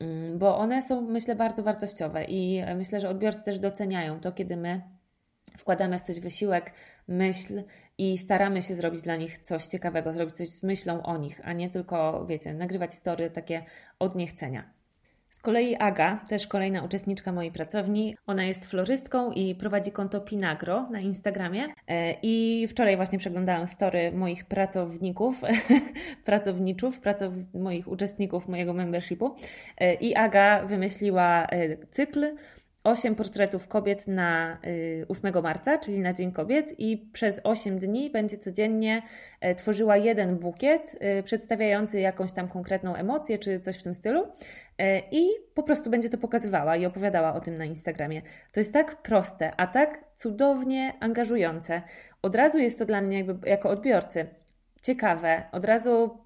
mm, 0.00 0.38
bo 0.38 0.58
one 0.58 0.82
są, 0.82 1.00
myślę, 1.00 1.34
bardzo 1.34 1.62
wartościowe 1.62 2.24
i 2.24 2.62
myślę, 2.76 3.00
że 3.00 3.08
odbiorcy 3.08 3.44
też 3.44 3.60
doceniają 3.60 4.20
to, 4.20 4.32
kiedy 4.32 4.56
my 4.56 4.80
wkładamy 5.58 5.98
w 5.98 6.02
coś 6.02 6.20
wysiłek, 6.20 6.72
myśl 7.08 7.62
i 7.98 8.18
staramy 8.18 8.62
się 8.62 8.74
zrobić 8.74 9.02
dla 9.02 9.16
nich 9.16 9.38
coś 9.38 9.66
ciekawego, 9.66 10.12
zrobić 10.12 10.36
coś 10.36 10.48
z 10.48 10.62
myślą 10.62 11.02
o 11.02 11.16
nich, 11.16 11.40
a 11.44 11.52
nie 11.52 11.70
tylko, 11.70 12.24
wiecie, 12.26 12.54
nagrywać 12.54 12.94
story 12.94 13.30
takie 13.30 13.64
od 13.98 14.14
niechcenia. 14.14 14.79
Z 15.30 15.40
kolei 15.40 15.76
Aga, 15.78 16.20
też 16.28 16.46
kolejna 16.46 16.82
uczestniczka 16.82 17.32
mojej 17.32 17.52
pracowni, 17.52 18.16
ona 18.26 18.44
jest 18.44 18.66
florystką 18.66 19.32
i 19.32 19.54
prowadzi 19.54 19.92
konto 19.92 20.20
Pinagro 20.20 20.88
na 20.90 21.00
Instagramie. 21.00 21.66
E, 21.88 22.16
I 22.22 22.66
wczoraj 22.68 22.96
właśnie 22.96 23.18
przeglądałam 23.18 23.66
story 23.66 24.12
moich 24.12 24.44
pracowników, 24.44 25.40
pracowniczów, 26.24 27.00
pracow 27.00 27.32
moich 27.54 27.88
uczestników 27.88 28.48
mojego 28.48 28.72
membershipu. 28.72 29.34
E, 29.78 29.94
I 29.94 30.14
Aga 30.14 30.66
wymyśliła 30.66 31.46
e, 31.46 31.86
cykl 31.86 32.26
8 32.84 33.14
portretów 33.14 33.68
kobiet 33.68 34.08
na 34.08 34.58
8 35.08 35.36
y, 35.36 35.42
marca, 35.42 35.78
czyli 35.78 35.98
na 35.98 36.12
Dzień 36.12 36.32
Kobiet, 36.32 36.74
i 36.78 36.98
przez 37.12 37.40
8 37.44 37.78
dni 37.78 38.10
będzie 38.10 38.38
codziennie 38.38 39.02
tworzyła 39.56 39.96
jeden 39.96 40.36
bukiet 40.36 40.98
przedstawiający 41.24 42.00
jakąś 42.00 42.32
tam 42.32 42.48
konkretną 42.48 42.94
emocję 42.94 43.38
czy 43.38 43.60
coś 43.60 43.78
w 43.78 43.82
tym 43.82 43.94
stylu. 43.94 44.26
E, 44.80 45.02
I 45.10 45.28
po 45.54 45.62
prostu 45.62 45.90
będzie 45.90 46.08
to 46.08 46.18
pokazywała 46.18 46.76
i 46.76 46.86
opowiadała 46.86 47.34
o 47.34 47.40
tym 47.40 47.58
na 47.58 47.64
Instagramie. 47.64 48.22
To 48.52 48.60
jest 48.60 48.72
tak 48.72 49.02
proste, 49.02 49.52
a 49.56 49.66
tak 49.66 50.04
cudownie 50.14 50.94
angażujące. 51.00 51.82
Od 52.22 52.34
razu 52.34 52.58
jest 52.58 52.78
to 52.78 52.86
dla 52.86 53.00
mnie, 53.00 53.18
jakby 53.18 53.50
jako 53.50 53.70
odbiorcy, 53.70 54.26
ciekawe, 54.82 55.42
od 55.52 55.64
razu 55.64 56.18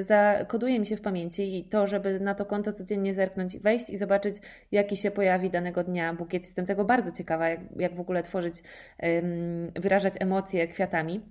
zakoduje 0.00 0.78
mi 0.78 0.86
się 0.86 0.96
w 0.96 1.00
pamięci 1.00 1.58
i 1.58 1.64
to, 1.64 1.86
żeby 1.86 2.20
na 2.20 2.34
to 2.34 2.46
konto 2.46 2.72
codziennie 2.72 3.14
zerknąć, 3.14 3.58
wejść 3.58 3.90
i 3.90 3.96
zobaczyć, 3.96 4.34
jaki 4.72 4.96
się 4.96 5.10
pojawi 5.10 5.50
danego 5.50 5.84
dnia 5.84 6.14
bukiet. 6.14 6.42
Jestem 6.42 6.66
tego 6.66 6.84
bardzo 6.84 7.12
ciekawa, 7.12 7.48
jak, 7.48 7.60
jak 7.76 7.94
w 7.94 8.00
ogóle 8.00 8.22
tworzyć, 8.22 8.54
wyrażać 9.74 10.14
emocje 10.20 10.68
kwiatami. 10.68 11.22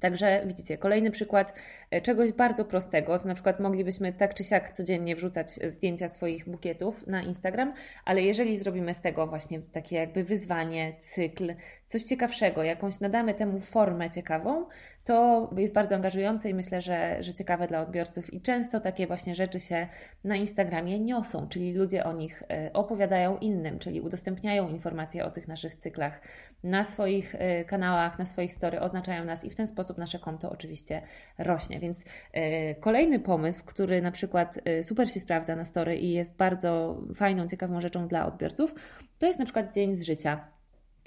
Także 0.00 0.42
widzicie, 0.46 0.78
kolejny 0.78 1.10
przykład 1.10 1.54
e, 1.90 2.00
czegoś 2.00 2.32
bardzo 2.32 2.64
prostego, 2.64 3.18
co 3.18 3.28
na 3.28 3.34
przykład 3.34 3.60
moglibyśmy 3.60 4.12
tak 4.12 4.34
czy 4.34 4.44
siak 4.44 4.70
codziennie 4.70 5.16
wrzucać 5.16 5.50
zdjęcia 5.66 6.08
swoich 6.08 6.48
bukietów 6.48 7.06
na 7.06 7.22
Instagram, 7.22 7.74
ale 8.04 8.22
jeżeli 8.22 8.58
zrobimy 8.58 8.94
z 8.94 9.00
tego 9.00 9.26
właśnie 9.26 9.60
takie 9.72 9.96
jakby 9.96 10.24
wyzwanie, 10.24 10.94
cykl, 11.00 11.54
coś 11.86 12.02
ciekawszego, 12.02 12.62
jakąś 12.62 13.00
nadamy 13.00 13.34
temu 13.34 13.60
formę 13.60 14.10
ciekawą, 14.10 14.66
to 15.04 15.50
jest 15.56 15.74
bardzo 15.74 15.94
angażujące 15.94 16.50
i 16.50 16.54
myślę, 16.54 16.80
że, 16.80 17.22
że 17.22 17.34
ciekawe 17.34 17.66
dla 17.66 17.80
odbiorców. 17.80 18.34
I 18.34 18.40
często 18.40 18.80
takie 18.80 19.06
właśnie 19.06 19.34
rzeczy 19.34 19.60
się 19.60 19.88
na 20.24 20.36
Instagramie 20.36 21.00
niosą, 21.00 21.48
czyli 21.48 21.72
ludzie 21.72 22.04
o 22.04 22.12
nich 22.12 22.42
e, 22.50 22.72
opowiadają 22.72 23.38
innym, 23.38 23.78
czyli 23.78 24.00
udostępniają 24.00 24.68
informacje 24.68 25.24
o 25.24 25.30
tych 25.30 25.48
naszych 25.48 25.74
cyklach 25.74 26.20
na 26.62 26.84
swoich 26.84 27.34
e, 27.34 27.64
kanałach, 27.64 28.18
na 28.18 28.26
swoich 28.26 28.52
story, 28.52 28.80
oznaczają 28.80 29.24
nas 29.24 29.44
i 29.44 29.50
w 29.50 29.54
ten 29.54 29.66
sposób 29.66 29.98
nasze 29.98 30.18
konto 30.18 30.50
oczywiście 30.50 31.02
rośnie. 31.38 31.80
Więc 31.80 32.04
e, 32.32 32.74
kolejny 32.74 33.20
pomysł, 33.20 33.62
który 33.66 34.02
na 34.02 34.10
przykład 34.10 34.58
super 34.82 35.10
się 35.10 35.20
sprawdza 35.20 35.56
na 35.56 35.64
story 35.64 35.96
i 35.96 36.12
jest 36.12 36.36
bardzo 36.36 37.00
fajną, 37.14 37.48
ciekawą 37.48 37.80
rzeczą 37.80 38.08
dla 38.08 38.26
odbiorców, 38.26 38.74
to 39.18 39.26
jest 39.26 39.38
na 39.38 39.44
przykład 39.44 39.74
dzień 39.74 39.94
z 39.94 40.02
życia 40.02 40.59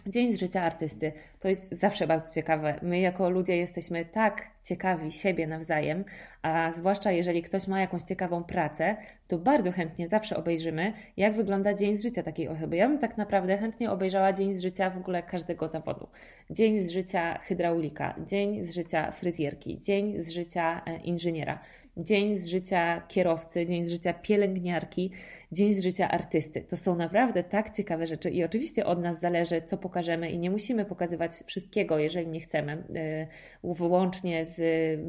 Dzień 0.07 0.33
z 0.33 0.39
życia 0.39 0.61
artysty 0.61 1.11
to 1.39 1.47
jest 1.47 1.71
zawsze 1.71 2.07
bardzo 2.07 2.33
ciekawe. 2.33 2.79
My, 2.81 2.99
jako 2.99 3.29
ludzie, 3.29 3.57
jesteśmy 3.57 4.05
tak 4.05 4.47
ciekawi 4.63 5.11
siebie 5.11 5.47
nawzajem, 5.47 6.05
a 6.41 6.71
zwłaszcza 6.71 7.11
jeżeli 7.11 7.41
ktoś 7.41 7.67
ma 7.67 7.81
jakąś 7.81 8.01
ciekawą 8.01 8.43
pracę, 8.43 8.95
to 9.27 9.37
bardzo 9.37 9.71
chętnie 9.71 10.07
zawsze 10.07 10.37
obejrzymy, 10.37 10.93
jak 11.17 11.33
wygląda 11.33 11.73
dzień 11.73 11.95
z 11.95 12.03
życia 12.03 12.23
takiej 12.23 12.47
osoby. 12.47 12.75
Ja 12.75 12.87
bym 12.87 12.99
tak 12.99 13.17
naprawdę 13.17 13.57
chętnie 13.57 13.91
obejrzała 13.91 14.33
dzień 14.33 14.53
z 14.53 14.61
życia 14.61 14.89
w 14.89 14.97
ogóle 14.97 15.23
każdego 15.23 15.67
zawodu. 15.67 16.07
Dzień 16.49 16.79
z 16.79 16.89
życia 16.89 17.39
hydraulika, 17.39 18.15
dzień 18.25 18.63
z 18.63 18.73
życia 18.73 19.11
fryzjerki, 19.11 19.77
dzień 19.77 20.21
z 20.23 20.29
życia 20.29 20.81
e, 20.85 20.97
inżyniera 20.97 21.59
dzień 21.97 22.35
z 22.35 22.47
życia 22.47 23.01
kierowcy, 23.07 23.65
dzień 23.65 23.85
z 23.85 23.89
życia 23.89 24.13
pielęgniarki, 24.13 25.11
dzień 25.51 25.73
z 25.73 25.83
życia 25.83 26.11
artysty. 26.11 26.61
To 26.61 26.77
są 26.77 26.95
naprawdę 26.95 27.43
tak 27.43 27.75
ciekawe 27.75 28.07
rzeczy 28.07 28.29
i 28.29 28.43
oczywiście 28.43 28.85
od 28.85 29.01
nas 29.01 29.19
zależy, 29.19 29.61
co 29.61 29.77
pokażemy 29.77 30.31
i 30.31 30.39
nie 30.39 30.51
musimy 30.51 30.85
pokazywać 30.85 31.31
wszystkiego, 31.45 31.99
jeżeli 31.99 32.27
nie 32.27 32.39
chcemy, 32.39 32.83
yy, 33.63 33.73
wyłącznie 33.73 34.45
z 34.45 34.61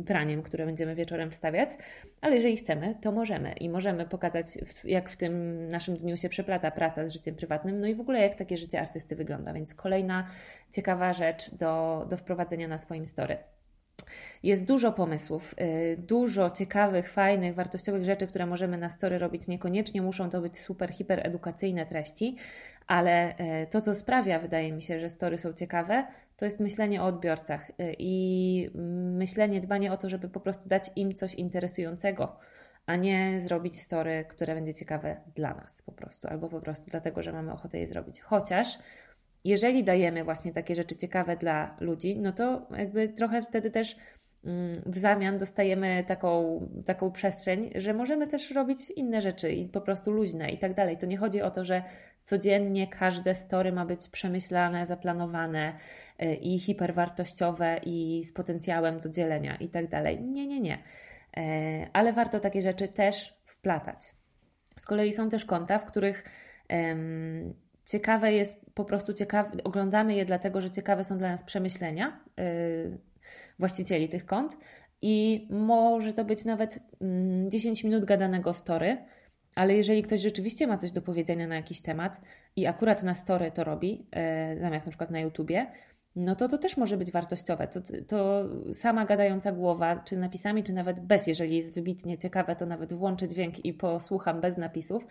praniem, 0.07 0.43
które 0.43 0.67
będziemy 0.67 0.95
wieczorem 0.95 1.31
wstawiać, 1.31 1.69
ale 2.21 2.35
jeżeli 2.35 2.57
chcemy, 2.57 2.95
to 3.01 3.13
możemy 3.13 3.53
i 3.53 3.69
możemy 3.69 4.07
pokazać, 4.07 4.47
jak 4.85 5.11
w 5.11 5.17
tym 5.17 5.67
naszym 5.69 5.97
dniu 5.97 6.17
się 6.17 6.29
przeplata 6.29 6.71
praca 6.71 7.07
z 7.07 7.13
życiem 7.13 7.35
prywatnym, 7.35 7.81
no 7.81 7.87
i 7.87 7.95
w 7.95 8.01
ogóle 8.01 8.21
jak 8.21 8.35
takie 8.35 8.57
życie 8.57 8.81
artysty 8.81 9.17
wygląda. 9.17 9.53
Więc 9.53 9.75
kolejna 9.75 10.27
ciekawa 10.73 11.13
rzecz 11.13 11.55
do, 11.55 12.07
do 12.11 12.17
wprowadzenia 12.17 12.69
na 12.69 12.79
swoim 12.79 13.07
story. 13.07 13.54
Jest 14.43 14.65
dużo 14.65 14.93
pomysłów, 14.93 15.55
y, 15.61 15.97
dużo 15.99 16.51
ciekawych, 16.51 17.13
fajnych, 17.13 17.55
wartościowych 17.55 18.05
rzeczy, 18.05 18.27
które 18.27 18.47
możemy 18.47 18.79
na 18.79 18.91
story 18.91 19.19
robić. 19.19 19.49
Niekoniecznie 19.49 20.03
muszą 20.03 20.31
to 20.31 20.41
być 20.41 20.59
super, 20.59 20.93
hiper 20.93 21.27
edukacyjne 21.27 21.87
treści, 21.87 22.37
ale 22.87 23.39
y, 23.63 23.67
to, 23.71 23.81
co 23.81 23.95
sprawia, 23.95 24.39
wydaje 24.39 24.73
mi 24.73 24.83
się, 24.83 25.01
że 25.01 25.11
story 25.11 25.39
są 25.39 25.53
ciekawe, 25.53 26.07
to 26.37 26.45
jest 26.45 26.61
myślenie 26.61 27.03
o 27.03 27.07
odbiorcach 27.07 27.71
y, 27.71 27.75
i 27.99 28.71
myślenie, 29.19 29.61
dbanie 29.61 29.93
o 29.93 29.97
to, 29.97 30.09
żeby 30.09 30.29
po 30.29 30.41
prostu 30.41 30.69
dać 30.69 30.91
im 30.97 31.15
coś 31.15 31.35
interesującego, 31.35 32.37
a 32.87 32.97
nie 32.97 33.41
zrobić 33.41 33.81
story, 33.81 34.25
które 34.29 34.55
będzie 34.55 34.75
ciekawe 34.75 35.17
dla 35.35 35.55
nas 35.55 35.83
po 35.83 35.93
prostu, 35.93 36.29
albo 36.29 36.49
po 36.49 36.61
prostu 36.61 36.91
dlatego, 36.91 37.23
że 37.23 37.33
mamy 37.33 37.53
ochotę 37.53 37.79
je 37.79 37.87
zrobić. 37.87 38.21
Chociaż 38.21 38.79
jeżeli 39.45 39.85
dajemy 39.85 40.25
właśnie 40.25 40.53
takie 40.53 40.75
rzeczy 40.75 40.97
ciekawe 40.97 41.37
dla 41.37 41.77
ludzi, 41.81 42.17
no 42.17 42.33
to 42.33 42.67
jakby 42.79 43.09
trochę 43.09 43.43
wtedy 43.43 43.71
też 43.71 43.97
mm, 44.45 44.83
w 44.87 44.99
zamian 44.99 45.39
dostajemy 45.39 46.05
taką, 46.07 46.61
taką 46.87 47.11
przestrzeń, 47.11 47.71
że 47.75 47.95
możemy 47.95 48.27
też 48.27 48.51
robić 48.51 48.91
inne 48.91 49.21
rzeczy 49.21 49.53
i 49.53 49.69
po 49.69 49.81
prostu 49.81 50.13
luźne 50.13 50.51
i 50.51 50.59
tak 50.59 50.75
dalej. 50.75 50.99
To 50.99 51.07
nie 51.07 51.17
chodzi 51.17 51.43
o 51.43 51.51
to, 51.51 51.65
że 51.65 51.83
codziennie 52.23 52.87
każde 52.87 53.35
story 53.35 53.73
ma 53.73 53.87
być 53.87 54.09
przemyślane, 54.09 54.87
zaplanowane 54.87 55.73
y, 56.23 56.35
i 56.35 56.59
hiperwartościowe 56.59 57.81
i 57.87 58.23
z 58.25 58.33
potencjałem 58.33 59.01
do 59.01 59.09
dzielenia 59.09 59.57
i 59.57 59.69
tak 59.69 59.89
dalej. 59.89 60.21
Nie, 60.21 60.47
nie, 60.47 60.61
nie. 60.61 60.79
E, 61.37 61.89
ale 61.93 62.13
warto 62.13 62.41
takie 62.41 62.63
rzeczy 62.63 62.89
też 62.89 63.41
wplatać. 63.47 64.15
Z 64.79 64.87
kolei 64.87 65.13
są 65.13 65.29
też 65.29 65.45
konta, 65.45 65.79
w 65.79 65.85
których 65.85 66.25
ciekawe 67.87 68.33
jest 68.33 68.57
po 68.75 68.85
prostu 68.85 69.15
ciekawe, 69.15 69.51
oglądamy 69.65 70.15
je 70.15 70.25
dlatego, 70.25 70.61
że 70.61 70.71
ciekawe 70.71 71.05
są 71.05 71.19
dla 71.19 71.31
nas 71.31 71.45
przemyślenia 71.45 72.21
yy, 72.37 72.99
właścicieli 73.59 74.09
tych 74.09 74.27
kont 74.27 74.57
i 75.03 75.47
może 75.51 76.13
to 76.13 76.25
być 76.25 76.45
nawet 76.45 76.79
10 77.49 77.85
mm, 77.85 77.93
minut 77.93 78.05
gadanego 78.05 78.53
story, 78.53 78.97
ale 79.55 79.75
jeżeli 79.75 80.03
ktoś 80.03 80.21
rzeczywiście 80.21 80.67
ma 80.67 80.77
coś 80.77 80.93
do 80.93 81.03
powiedzenia 81.03 81.47
na 81.47 81.57
jakiś 81.57 81.81
temat 81.81 82.21
i 82.57 82.67
akurat 82.67 83.03
na 83.03 83.15
story 83.15 83.51
to 83.51 83.65
robi, 83.65 84.07
yy, 84.53 84.61
zamiast 84.61 84.87
na 84.87 84.91
przykład 84.91 85.11
na 85.11 85.21
YouTubie, 85.21 85.67
no 86.17 86.35
to 86.35 86.49
to 86.49 86.59
też 86.59 86.77
może 86.77 86.97
być 86.97 87.13
wartościowe. 87.13 87.69
To, 87.69 87.81
to 88.09 88.45
sama 88.73 89.05
gadająca 89.05 89.53
głowa, 89.53 89.99
czy 89.99 90.17
napisami, 90.17 90.63
czy 90.63 90.73
nawet 90.73 91.01
bez, 91.01 91.27
jeżeli 91.27 91.57
jest 91.57 91.75
wybitnie 91.75 92.19
ciekawe, 92.19 92.57
to 92.57 92.67
nawet 92.67 92.93
włączę 92.93 93.29
dźwięk 93.29 93.65
i 93.65 93.73
posłucham 93.73 94.41
bez 94.41 94.57
napisów. 94.57 95.07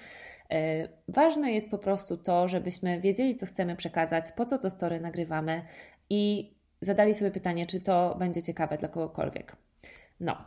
E, 0.52 0.88
ważne 1.08 1.52
jest 1.52 1.72
po 1.72 1.78
prostu 1.78 2.18
to, 2.18 2.48
żebyśmy 2.48 3.00
wiedzieli, 3.00 3.36
co 3.36 3.46
chcemy 3.46 3.76
przekazać, 3.76 4.32
po 4.32 4.46
co 4.46 4.60
to 4.60 4.70
story 4.70 5.00
nagrywamy 5.00 5.66
i 6.10 6.54
zadali 6.82 7.14
sobie 7.14 7.32
pytanie, 7.32 7.68
czy 7.68 7.82
to 7.82 8.16
będzie 8.20 8.42
ciekawe 8.44 8.78
dla 8.78 8.88
kogokolwiek. 8.88 9.56
No, 10.20 10.38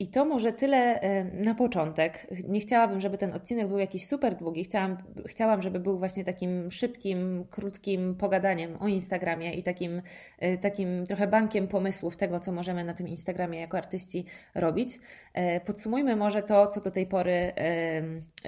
i 0.00 0.08
to 0.08 0.24
może 0.24 0.52
tyle 0.52 1.00
e, 1.00 1.24
na 1.24 1.54
początek. 1.54 2.26
Nie 2.48 2.60
chciałabym, 2.60 3.00
żeby 3.00 3.18
ten 3.18 3.32
odcinek 3.32 3.68
był 3.68 3.78
jakiś 3.78 4.06
super 4.06 4.36
długi. 4.36 4.64
Chciałam, 4.64 4.96
chciałam, 5.26 5.62
żeby 5.62 5.80
był 5.80 5.98
właśnie 5.98 6.24
takim 6.24 6.70
szybkim, 6.70 7.44
krótkim 7.50 8.14
pogadaniem 8.14 8.76
o 8.80 8.88
Instagramie 8.88 9.54
i 9.54 9.62
takim, 9.62 10.02
e, 10.38 10.58
takim 10.58 11.06
trochę 11.06 11.26
bankiem 11.26 11.68
pomysłów 11.68 12.16
tego, 12.16 12.40
co 12.40 12.52
możemy 12.52 12.84
na 12.84 12.94
tym 12.94 13.08
Instagramie 13.08 13.60
jako 13.60 13.78
artyści 13.78 14.24
robić. 14.54 14.98
E, 15.34 15.60
podsumujmy 15.60 16.16
może 16.16 16.42
to, 16.42 16.66
co 16.66 16.80
do 16.80 16.90
tej 16.90 17.06
pory 17.06 17.52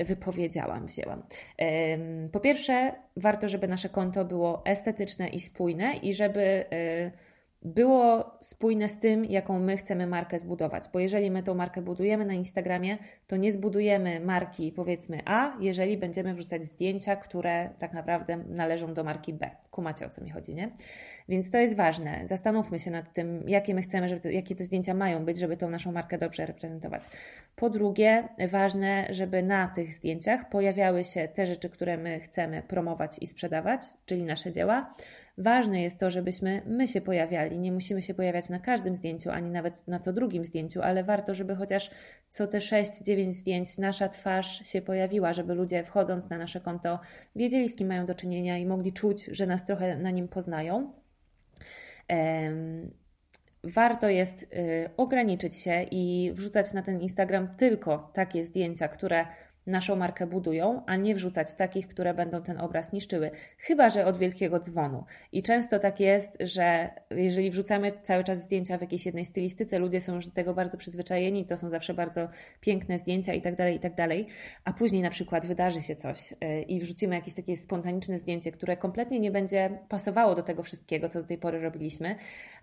wypowiedziałam, 0.06 0.86
wzięłam. 0.86 1.22
Po 2.32 2.40
pierwsze, 2.40 2.92
warto, 3.16 3.48
żeby 3.48 3.68
nasze 3.68 3.88
konto 3.88 4.24
było 4.24 4.62
estetyczne 4.66 5.28
i 5.28 5.40
spójne 5.40 5.94
i 5.96 6.14
żeby 6.14 6.64
było 7.64 8.36
spójne 8.40 8.88
z 8.88 8.98
tym, 8.98 9.24
jaką 9.24 9.58
my 9.58 9.76
chcemy 9.76 10.06
markę 10.06 10.38
zbudować. 10.38 10.84
Bo 10.92 10.98
jeżeli 10.98 11.30
my 11.30 11.42
tą 11.42 11.54
markę 11.54 11.82
budujemy 11.82 12.24
na 12.24 12.34
Instagramie, 12.34 12.98
to 13.26 13.36
nie 13.36 13.52
zbudujemy 13.52 14.20
marki 14.20 14.72
powiedzmy 14.72 15.20
A, 15.24 15.56
jeżeli 15.60 15.96
będziemy 15.96 16.34
wrzucać 16.34 16.64
zdjęcia, 16.64 17.16
które 17.16 17.70
tak 17.78 17.92
naprawdę 17.92 18.36
należą 18.36 18.94
do 18.94 19.04
marki 19.04 19.32
B. 19.32 19.50
Kumacie 19.70 20.06
o 20.06 20.10
co 20.10 20.24
mi 20.24 20.30
chodzi, 20.30 20.54
nie? 20.54 20.70
Więc 21.28 21.50
to 21.50 21.58
jest 21.58 21.76
ważne. 21.76 22.22
Zastanówmy 22.24 22.78
się 22.78 22.90
nad 22.90 23.12
tym, 23.12 23.44
jakie 23.48 23.74
my 23.74 23.82
chcemy, 23.82 24.08
żeby 24.08 24.32
jakie 24.32 24.54
te 24.54 24.64
zdjęcia 24.64 24.94
mają 24.94 25.24
być, 25.24 25.38
żeby 25.38 25.56
tą 25.56 25.70
naszą 25.70 25.92
markę 25.92 26.18
dobrze 26.18 26.46
reprezentować. 26.46 27.02
Po 27.56 27.70
drugie, 27.70 28.28
ważne, 28.50 29.06
żeby 29.10 29.42
na 29.42 29.68
tych 29.68 29.92
zdjęciach 29.92 30.48
pojawiały 30.48 31.04
się 31.04 31.28
te 31.28 31.46
rzeczy, 31.46 31.70
które 31.70 31.96
my 31.96 32.20
chcemy 32.20 32.62
promować 32.62 33.18
i 33.20 33.26
sprzedawać, 33.26 33.82
czyli 34.06 34.24
nasze 34.24 34.52
dzieła 34.52 34.94
Ważne 35.38 35.82
jest 35.82 36.00
to, 36.00 36.10
żebyśmy 36.10 36.62
my 36.66 36.88
się 36.88 37.00
pojawiali. 37.00 37.58
Nie 37.58 37.72
musimy 37.72 38.02
się 38.02 38.14
pojawiać 38.14 38.48
na 38.48 38.58
każdym 38.58 38.96
zdjęciu, 38.96 39.30
ani 39.30 39.50
nawet 39.50 39.88
na 39.88 39.98
co 39.98 40.12
drugim 40.12 40.44
zdjęciu, 40.44 40.82
ale 40.82 41.04
warto, 41.04 41.34
żeby 41.34 41.56
chociaż 41.56 41.90
co 42.28 42.46
te 42.46 42.58
6-9 42.58 43.32
zdjęć 43.32 43.78
nasza 43.78 44.08
twarz 44.08 44.68
się 44.68 44.82
pojawiła, 44.82 45.32
żeby 45.32 45.54
ludzie 45.54 45.84
wchodząc 45.84 46.30
na 46.30 46.38
nasze 46.38 46.60
konto 46.60 47.00
wiedzieli, 47.36 47.68
z 47.68 47.74
kim 47.74 47.88
mają 47.88 48.06
do 48.06 48.14
czynienia 48.14 48.58
i 48.58 48.66
mogli 48.66 48.92
czuć, 48.92 49.24
że 49.24 49.46
nas 49.46 49.64
trochę 49.64 49.96
na 49.96 50.10
nim 50.10 50.28
poznają. 50.28 50.92
Warto 53.64 54.08
jest 54.08 54.42
y, 54.42 54.46
ograniczyć 54.96 55.56
się 55.56 55.82
i 55.90 56.32
wrzucać 56.34 56.72
na 56.72 56.82
ten 56.82 57.00
Instagram 57.00 57.48
tylko 57.48 58.10
takie 58.14 58.44
zdjęcia, 58.44 58.88
które 58.88 59.26
naszą 59.66 59.96
markę 59.96 60.26
budują, 60.26 60.82
a 60.86 60.96
nie 60.96 61.14
wrzucać 61.14 61.54
takich, 61.54 61.88
które 61.88 62.14
będą 62.14 62.42
ten 62.42 62.60
obraz 62.60 62.92
niszczyły. 62.92 63.30
Chyba, 63.58 63.90
że 63.90 64.06
od 64.06 64.16
wielkiego 64.16 64.58
dzwonu. 64.58 65.04
I 65.32 65.42
często 65.42 65.78
tak 65.78 66.00
jest, 66.00 66.38
że 66.40 66.90
jeżeli 67.10 67.50
wrzucamy 67.50 67.92
cały 68.02 68.24
czas 68.24 68.42
zdjęcia 68.42 68.78
w 68.78 68.80
jakiejś 68.80 69.06
jednej 69.06 69.24
stylistyce, 69.24 69.78
ludzie 69.78 70.00
są 70.00 70.14
już 70.14 70.26
do 70.26 70.32
tego 70.32 70.54
bardzo 70.54 70.78
przyzwyczajeni, 70.78 71.46
to 71.46 71.56
są 71.56 71.68
zawsze 71.68 71.94
bardzo 71.94 72.28
piękne 72.60 72.98
zdjęcia 72.98 73.34
i 73.34 73.42
tak 73.42 73.56
dalej, 73.56 73.76
i 73.76 73.80
tak 73.80 73.94
dalej, 73.94 74.26
a 74.64 74.72
później 74.72 75.02
na 75.02 75.10
przykład 75.10 75.46
wydarzy 75.46 75.82
się 75.82 75.96
coś 75.96 76.32
y, 76.32 76.62
i 76.62 76.80
wrzucimy 76.80 77.14
jakieś 77.14 77.34
takie 77.34 77.56
spontaniczne 77.56 78.18
zdjęcie, 78.18 78.52
które 78.52 78.76
kompletnie 78.76 79.20
nie 79.20 79.30
będzie 79.30 79.78
pasowało 79.88 80.34
do 80.34 80.42
tego 80.42 80.62
wszystkiego, 80.62 81.08
co 81.08 81.20
do 81.20 81.28
tej 81.28 81.38
pory 81.38 81.60
robiliśmy, 81.60 82.16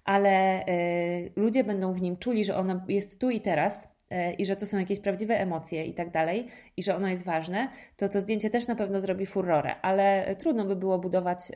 ale 0.06 0.66
y, 0.68 1.32
ludzie 1.36 1.64
będą 1.64 1.94
w 1.94 2.02
nim 2.02 2.18
czuli, 2.18 2.46
że 2.46 2.56
ono 2.56 2.82
jest 2.88 3.20
tu 3.20 3.30
i 3.30 3.42
teraz, 3.42 3.99
i 4.38 4.46
że 4.46 4.56
to 4.56 4.66
są 4.66 4.78
jakieś 4.78 5.00
prawdziwe 5.00 5.40
emocje 5.40 5.86
i 5.86 5.94
tak 5.94 6.12
dalej, 6.12 6.48
i 6.78 6.84
że 6.84 6.96
ono 6.96 7.08
jest 7.08 7.26
ważne, 7.26 7.70
to 7.98 8.10
to 8.10 8.22
zdjęcie 8.22 8.50
też 8.50 8.68
na 8.68 8.76
pewno 8.76 9.02
zrobi 9.02 9.26
furorę, 9.26 9.76
ale 9.82 10.36
trudno 10.36 10.66
by 10.66 10.76
było 10.76 11.00
budować 11.00 11.52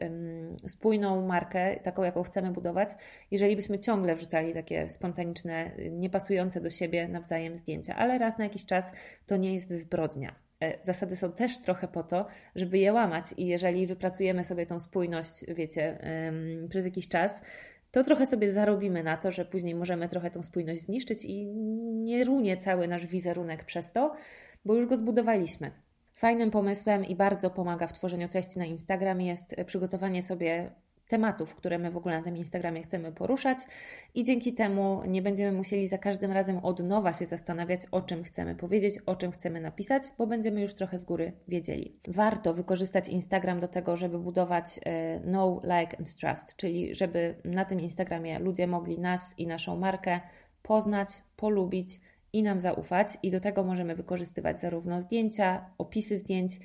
spójną 0.68 1.28
markę, 1.28 1.80
taką 1.80 2.04
jaką 2.04 2.24
chcemy 2.24 2.52
budować, 2.52 2.90
jeżeli 3.32 3.56
byśmy 3.56 3.80
ciągle 3.80 4.16
wrzucali 4.16 4.54
takie 4.54 4.90
spontaniczne, 4.90 5.72
niepasujące 5.92 6.62
do 6.62 6.70
siebie 6.70 7.08
nawzajem 7.08 7.58
zdjęcia, 7.58 7.96
ale 7.96 8.18
raz 8.18 8.38
na 8.38 8.44
jakiś 8.44 8.66
czas 8.66 8.92
to 9.26 9.38
nie 9.38 9.54
jest 9.54 9.72
zbrodnia. 9.72 10.36
E, 10.64 10.78
zasady 10.84 11.16
są 11.16 11.32
też 11.32 11.62
trochę 11.62 11.88
po 11.88 12.04
to, 12.04 12.26
żeby 12.56 12.78
je 12.78 12.94
łamać, 12.94 13.26
i 13.38 13.48
jeżeli 13.48 13.88
wypracujemy 13.88 14.44
sobie 14.44 14.66
tą 14.66 14.80
spójność, 14.80 15.46
wiecie, 15.48 15.98
przez 16.70 16.86
jakiś 16.86 17.08
czas, 17.08 17.42
to 17.94 18.04
trochę 18.04 18.28
sobie 18.28 18.54
zarobimy 18.54 19.04
na 19.04 19.18
to, 19.18 19.32
że 19.32 19.46
później 19.46 19.76
możemy 19.76 20.10
trochę 20.10 20.32
tą 20.32 20.44
spójność 20.44 20.82
zniszczyć 20.82 21.26
i 21.26 21.46
nie 21.94 22.24
runie 22.24 22.58
cały 22.58 22.88
nasz 22.88 23.08
wizerunek 23.08 23.64
przez 23.64 23.92
to, 23.92 24.16
bo 24.66 24.76
już 24.76 24.86
go 24.86 24.98
zbudowaliśmy. 24.98 25.72
Fajnym 26.14 26.52
pomysłem 26.52 27.06
i 27.06 27.16
bardzo 27.16 27.50
pomaga 27.50 27.88
w 27.88 27.94
tworzeniu 27.94 28.30
treści 28.30 28.60
na 28.60 28.66
Instagram 28.66 29.22
jest 29.22 29.56
przygotowanie 29.66 30.24
sobie 30.24 30.72
tematów, 31.08 31.56
które 31.56 31.80
my 31.80 31.92
w 31.92 31.98
ogóle 31.98 32.18
na 32.18 32.24
tym 32.24 32.38
Instagramie 32.38 32.82
chcemy 32.82 33.12
poruszać 33.12 33.58
i 34.16 34.24
dzięki 34.24 34.54
temu 34.54 35.02
nie 35.08 35.22
będziemy 35.22 35.58
musieli 35.58 35.88
za 35.88 35.98
każdym 35.98 36.32
razem 36.32 36.58
od 36.58 36.80
nowa 36.80 37.14
się 37.14 37.26
zastanawiać, 37.26 37.82
o 37.92 38.02
czym 38.02 38.24
chcemy 38.24 38.56
powiedzieć, 38.56 39.00
o 39.06 39.16
czym 39.16 39.32
chcemy 39.32 39.62
napisać, 39.62 40.04
bo 40.18 40.28
będziemy 40.28 40.62
już 40.62 40.74
trochę 40.74 41.00
z 41.00 41.06
góry 41.06 41.32
wiedzieli. 41.48 41.96
Warto 42.08 42.54
wykorzystać 42.54 43.10
Instagram 43.10 43.60
do 43.60 43.68
tego, 43.68 43.98
żeby 43.98 44.20
budować 44.20 44.80
e, 44.86 45.20
know, 45.20 45.64
like 45.64 45.98
and 45.98 46.16
trust, 46.16 46.56
czyli 46.56 46.96
żeby 46.96 47.36
na 47.46 47.66
tym 47.66 47.80
Instagramie 47.80 48.40
ludzie 48.40 48.68
mogli 48.68 49.00
nas 49.00 49.34
i 49.38 49.48
naszą 49.48 49.78
markę 49.78 50.20
poznać, 50.62 51.10
polubić 51.36 52.00
i 52.34 52.44
nam 52.44 52.60
zaufać 52.60 53.18
i 53.24 53.32
do 53.32 53.40
tego 53.40 53.64
możemy 53.64 53.96
wykorzystywać 53.96 54.62
zarówno 54.62 55.02
zdjęcia, 55.02 55.66
opisy 55.78 56.18
zdjęć, 56.18 56.60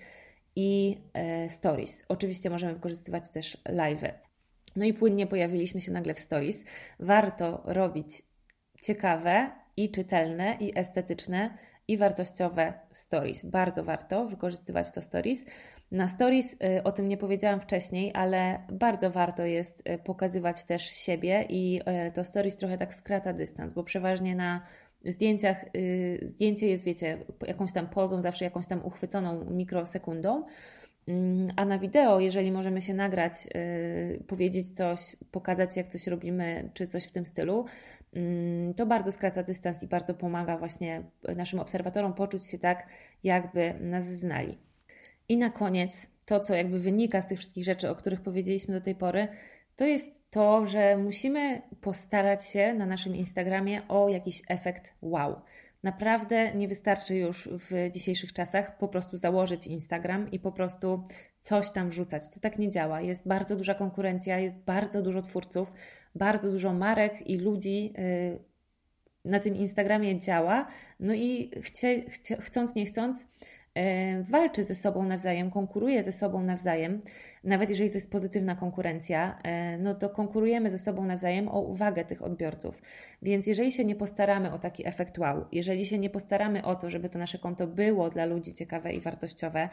i 0.60 0.98
e, 1.14 1.48
stories. 1.48 2.04
Oczywiście 2.08 2.50
możemy 2.50 2.74
wykorzystywać 2.74 3.30
też 3.30 3.56
live. 3.68 4.27
No 4.76 4.84
i 4.84 4.94
płynnie 4.94 5.26
pojawiliśmy 5.26 5.80
się 5.80 5.92
nagle 5.92 6.14
w 6.14 6.20
stories. 6.20 6.64
Warto 7.00 7.62
robić 7.64 8.22
ciekawe 8.82 9.50
i 9.76 9.90
czytelne 9.90 10.56
i 10.60 10.78
estetyczne 10.78 11.58
i 11.88 11.98
wartościowe 11.98 12.72
stories. 12.92 13.44
Bardzo 13.44 13.84
warto 13.84 14.26
wykorzystywać 14.26 14.92
to 14.92 15.02
stories. 15.02 15.44
Na 15.90 16.08
stories 16.08 16.52
y, 16.52 16.82
o 16.82 16.92
tym 16.92 17.08
nie 17.08 17.16
powiedziałam 17.16 17.60
wcześniej, 17.60 18.10
ale 18.14 18.58
bardzo 18.72 19.10
warto 19.10 19.44
jest 19.44 19.88
y, 19.88 19.98
pokazywać 19.98 20.64
też 20.64 20.82
siebie 20.82 21.46
i 21.48 21.80
y, 22.08 22.12
to 22.12 22.24
stories 22.24 22.56
trochę 22.56 22.78
tak 22.78 22.94
skraca 22.94 23.32
dystans, 23.32 23.74
bo 23.74 23.84
przeważnie 23.84 24.36
na 24.36 24.62
zdjęciach, 25.04 25.64
zdjęcie 26.22 26.68
jest, 26.68 26.84
wiecie, 26.84 27.18
jakąś 27.46 27.72
tam 27.72 27.88
pozą, 27.88 28.22
zawsze 28.22 28.44
jakąś 28.44 28.66
tam 28.66 28.84
uchwyconą 28.84 29.44
mikrosekundą, 29.50 30.44
a 31.56 31.64
na 31.64 31.78
wideo, 31.78 32.20
jeżeli 32.20 32.52
możemy 32.52 32.80
się 32.80 32.94
nagrać, 32.94 33.34
powiedzieć 34.26 34.70
coś, 34.70 35.16
pokazać 35.30 35.76
jak 35.76 35.88
coś 35.88 36.06
robimy, 36.06 36.70
czy 36.74 36.86
coś 36.86 37.04
w 37.04 37.12
tym 37.12 37.26
stylu, 37.26 37.64
mm, 38.12 38.74
to 38.74 38.86
bardzo 38.86 39.12
skraca 39.12 39.42
dystans 39.42 39.82
i 39.82 39.86
bardzo 39.86 40.14
pomaga 40.14 40.59
właśnie 40.59 41.02
naszym 41.36 41.61
obserwatorom 41.61 42.14
poczuć 42.14 42.46
się 42.46 42.59
tak, 42.59 42.86
jakby 43.24 43.74
nas 43.80 44.06
znali. 44.06 44.59
I 45.28 45.36
na 45.36 45.50
koniec, 45.50 46.11
to 46.26 46.40
co 46.40 46.54
jakby 46.54 46.80
wynika 46.80 47.22
z 47.22 47.26
tych 47.26 47.38
wszystkich 47.38 47.64
rzeczy, 47.64 47.90
o 47.90 47.94
których 47.94 48.20
powiedzieliśmy 48.20 48.74
do 48.74 48.80
tej 48.80 48.94
pory, 48.94 49.28
to 49.76 49.84
jest 49.84 50.30
to, 50.30 50.66
że 50.66 50.96
musimy 50.96 51.62
postarać 51.80 52.46
się 52.46 52.74
na 52.74 52.86
naszym 52.86 53.16
Instagramie 53.16 53.88
o 53.88 54.09
jakiś 54.09 54.42
efekt 54.48 54.94
wow. 55.02 55.40
Naprawdę 55.82 56.54
nie 56.54 56.68
wystarczy 56.68 57.16
już 57.16 57.48
w 57.52 57.90
dzisiejszych 57.90 58.32
czasach 58.32 58.78
po 58.78 58.88
prostu 58.88 59.16
założyć 59.16 59.66
Instagram 59.66 60.30
i 60.30 60.38
po 60.40 60.52
prostu 60.52 61.02
coś 61.42 61.70
tam 61.70 61.90
wrzucać. 61.90 62.28
To 62.28 62.40
tak 62.40 62.58
nie 62.58 62.70
działa. 62.70 63.00
Jest 63.00 63.28
bardzo 63.28 63.56
duża 63.56 63.74
konkurencja, 63.74 64.38
jest 64.38 64.58
bardzo 64.58 65.02
dużo 65.02 65.22
twórców, 65.22 65.72
bardzo 66.14 66.50
dużo 66.50 66.72
marek 66.72 67.26
i 67.26 67.36
ludzi 67.36 67.92
y, 67.98 68.38
na 69.24 69.40
tym 69.40 69.56
Instagramie 69.56 70.20
działa. 70.20 70.66
No 71.00 71.14
i 71.14 71.50
chcie, 71.62 72.10
chcie, 72.10 72.36
chcąc, 72.36 72.74
nie 72.74 72.86
chcąc, 72.86 73.26
walczy 74.22 74.64
ze 74.64 74.74
sobą 74.74 75.02
nawzajem, 75.02 75.50
konkuruje 75.50 76.02
ze 76.02 76.12
sobą 76.12 76.42
nawzajem, 76.42 77.02
nawet 77.44 77.70
jeżeli 77.70 77.90
to 77.90 77.96
jest 77.96 78.12
pozytywna 78.12 78.56
konkurencja, 78.56 79.38
e, 79.42 79.78
no 79.78 79.94
to 79.94 80.10
konkurujemy 80.10 80.70
ze 80.70 80.78
sobą 80.78 81.04
nawzajem 81.04 81.48
o 81.48 81.60
uwagę 81.60 82.04
tych 82.04 82.22
odbiorców. 82.22 82.82
Więc 83.22 83.46
jeżeli 83.46 83.72
się 83.72 83.84
nie 83.84 83.96
postaramy 83.96 84.52
o 84.52 84.58
taki 84.58 84.88
efekt 84.88 85.18
wow, 85.18 85.44
jeżeli 85.52 85.86
się 85.86 85.98
nie 85.98 86.10
postaramy 86.10 86.64
o 86.64 86.74
to, 86.74 86.90
żeby 86.90 87.08
to 87.08 87.18
nasze 87.18 87.38
konto 87.38 87.66
było 87.66 88.10
dla 88.10 88.24
ludzi 88.24 88.54
ciekawe 88.54 88.92
i 88.92 89.00
wartościowe, 89.00 89.68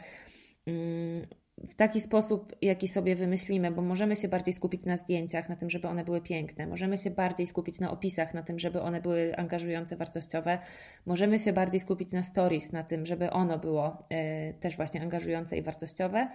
mm, 0.66 1.26
w 1.58 1.74
taki 1.74 2.00
sposób, 2.00 2.56
jaki 2.62 2.88
sobie 2.88 3.16
wymyślimy, 3.16 3.70
bo 3.70 3.82
możemy 3.82 4.16
się 4.16 4.28
bardziej 4.28 4.54
skupić 4.54 4.84
na 4.84 4.96
zdjęciach, 4.96 5.48
na 5.48 5.56
tym, 5.56 5.70
żeby 5.70 5.88
one 5.88 6.04
były 6.04 6.20
piękne, 6.20 6.66
możemy 6.66 6.98
się 6.98 7.10
bardziej 7.10 7.46
skupić 7.46 7.80
na 7.80 7.90
opisach, 7.90 8.34
na 8.34 8.42
tym, 8.42 8.58
żeby 8.58 8.80
one 8.80 9.00
były 9.00 9.36
angażujące, 9.36 9.96
wartościowe, 9.96 10.58
możemy 11.06 11.38
się 11.38 11.52
bardziej 11.52 11.80
skupić 11.80 12.12
na 12.12 12.22
stories, 12.22 12.72
na 12.72 12.82
tym, 12.82 13.06
żeby 13.06 13.30
ono 13.30 13.58
było 13.58 14.06
e, 14.08 14.54
też 14.54 14.76
właśnie 14.76 15.02
angażujące 15.02 15.56
i 15.56 15.62
wartościowe. 15.62 16.28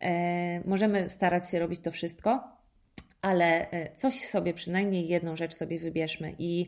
E, 0.00 0.68
możemy 0.68 1.10
starać 1.10 1.50
się 1.50 1.58
robić 1.58 1.82
to 1.82 1.90
wszystko, 1.90 2.58
ale 3.22 3.70
e, 3.70 3.94
coś 3.94 4.20
sobie, 4.20 4.54
przynajmniej 4.54 5.08
jedną 5.08 5.36
rzecz 5.36 5.54
sobie 5.54 5.78
wybierzmy 5.78 6.34
i 6.38 6.66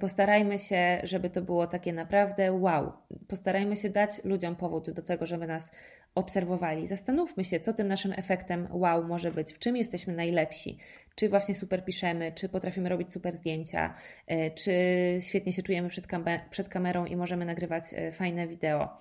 postarajmy 0.00 0.58
się, 0.58 1.00
żeby 1.04 1.30
to 1.30 1.42
było 1.42 1.66
takie 1.66 1.92
naprawdę 1.92 2.52
wow. 2.52 2.92
Postarajmy 3.28 3.76
się 3.76 3.90
dać 3.90 4.24
ludziom 4.24 4.56
powód 4.56 4.90
do 4.90 5.02
tego, 5.02 5.26
żeby 5.26 5.46
nas 5.46 5.72
obserwowali. 6.16 6.86
Zastanówmy 6.86 7.44
się, 7.44 7.60
co 7.60 7.72
tym 7.72 7.88
naszym 7.88 8.12
efektem 8.16 8.68
wow 8.70 9.04
może 9.04 9.32
być, 9.32 9.52
w 9.52 9.58
czym 9.58 9.76
jesteśmy 9.76 10.12
najlepsi. 10.12 10.78
Czy 11.14 11.28
właśnie 11.28 11.54
super 11.54 11.84
piszemy, 11.84 12.32
czy 12.32 12.48
potrafimy 12.48 12.88
robić 12.88 13.12
super 13.12 13.34
zdjęcia, 13.34 13.94
e, 14.26 14.50
czy 14.50 14.72
świetnie 15.20 15.52
się 15.52 15.62
czujemy 15.62 15.88
przed, 15.88 16.06
przed 16.50 16.68
kamerą 16.68 17.04
i 17.04 17.16
możemy 17.16 17.44
nagrywać 17.44 17.84
fajne 18.12 18.46
wideo, 18.46 18.98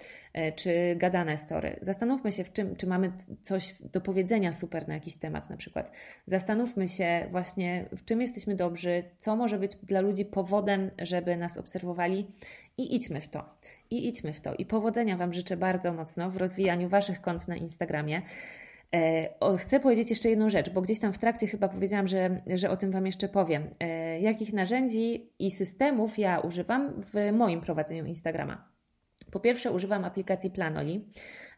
czy 0.56 0.96
gadane 0.96 1.38
story. 1.38 1.80
Zastanówmy 1.82 2.32
się, 2.32 2.44
w 2.44 2.54
czym, 2.54 2.76
czy 2.76 2.88
mamy 2.88 3.12
coś 3.42 3.76
do 3.82 4.02
powiedzenia 4.02 4.54
super 4.54 4.88
na 4.88 4.94
jakiś 4.94 5.18
temat 5.18 5.50
na 5.50 5.58
przykład. 5.58 5.92
Zastanówmy 6.26 6.88
się 6.88 7.28
właśnie, 7.32 7.86
w 7.92 8.06
czym 8.06 8.22
jesteśmy 8.22 8.56
dobrzy, 8.56 9.04
co 9.18 9.36
może 9.36 9.60
być 9.60 9.76
dla 9.76 10.02
ludzi 10.02 10.26
powodem, 10.26 10.92
żeby 10.98 11.38
nas 11.38 11.58
obserwowali 11.58 12.28
i 12.78 12.96
idźmy 12.96 13.22
w 13.22 13.28
to. 13.28 13.50
I 13.92 14.08
idźmy 14.08 14.34
w 14.34 14.42
to. 14.42 14.54
I 14.54 14.66
powodzenia 14.66 15.18
Wam 15.18 15.34
życzę 15.34 15.58
bardzo 15.58 15.94
mocno 15.94 16.30
w 16.30 16.38
rozwijaniu 16.38 16.90
Waszych 16.90 17.22
kont 17.22 17.48
na 17.48 17.56
Instagramie. 17.56 18.22
E, 18.96 19.58
chcę 19.58 19.80
powiedzieć 19.80 20.10
jeszcze 20.10 20.30
jedną 20.30 20.50
rzecz, 20.50 20.70
bo 20.70 20.82
gdzieś 20.82 21.00
tam 21.00 21.14
w 21.14 21.18
trakcie 21.18 21.48
chyba 21.48 21.68
powiedziałam, 21.68 22.08
że, 22.08 22.42
że 22.56 22.70
o 22.70 22.78
tym 22.78 22.92
Wam 22.92 23.06
jeszcze 23.06 23.28
powiem. 23.28 23.64
E, 23.80 24.20
jakich 24.20 24.54
narzędzi 24.54 25.30
i 25.40 25.52
systemów 25.52 26.18
ja 26.18 26.40
używam 26.40 26.94
w 26.98 27.32
moim 27.34 27.62
prowadzeniu 27.62 28.06
Instagrama. 28.06 28.70
Po 29.32 29.40
pierwsze, 29.40 29.72
używam 29.72 30.06
aplikacji 30.06 30.52
Planoli. 30.52 31.06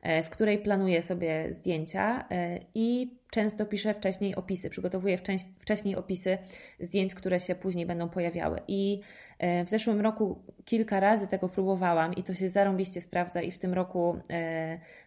E, 0.01 0.23
w 0.23 0.29
której 0.29 0.59
planuję 0.59 1.03
sobie 1.03 1.53
zdjęcia 1.53 2.25
e, 2.31 2.59
i 2.75 3.17
często 3.31 3.65
piszę 3.65 3.93
wcześniej 3.93 4.35
opisy, 4.35 4.69
przygotowuję 4.69 5.17
wcześniej 5.59 5.95
opisy 5.95 6.37
zdjęć, 6.79 7.15
które 7.15 7.39
się 7.39 7.55
później 7.55 7.85
będą 7.85 8.09
pojawiały. 8.09 8.59
I 8.67 9.01
e, 9.39 9.65
w 9.65 9.69
zeszłym 9.69 10.01
roku 10.01 10.41
kilka 10.65 10.99
razy 10.99 11.27
tego 11.27 11.49
próbowałam 11.49 12.13
i 12.13 12.23
to 12.23 12.33
się 12.33 12.49
zarąbiście 12.49 13.01
sprawdza 13.01 13.41
i 13.41 13.51
w 13.51 13.57
tym 13.57 13.73
roku 13.73 14.19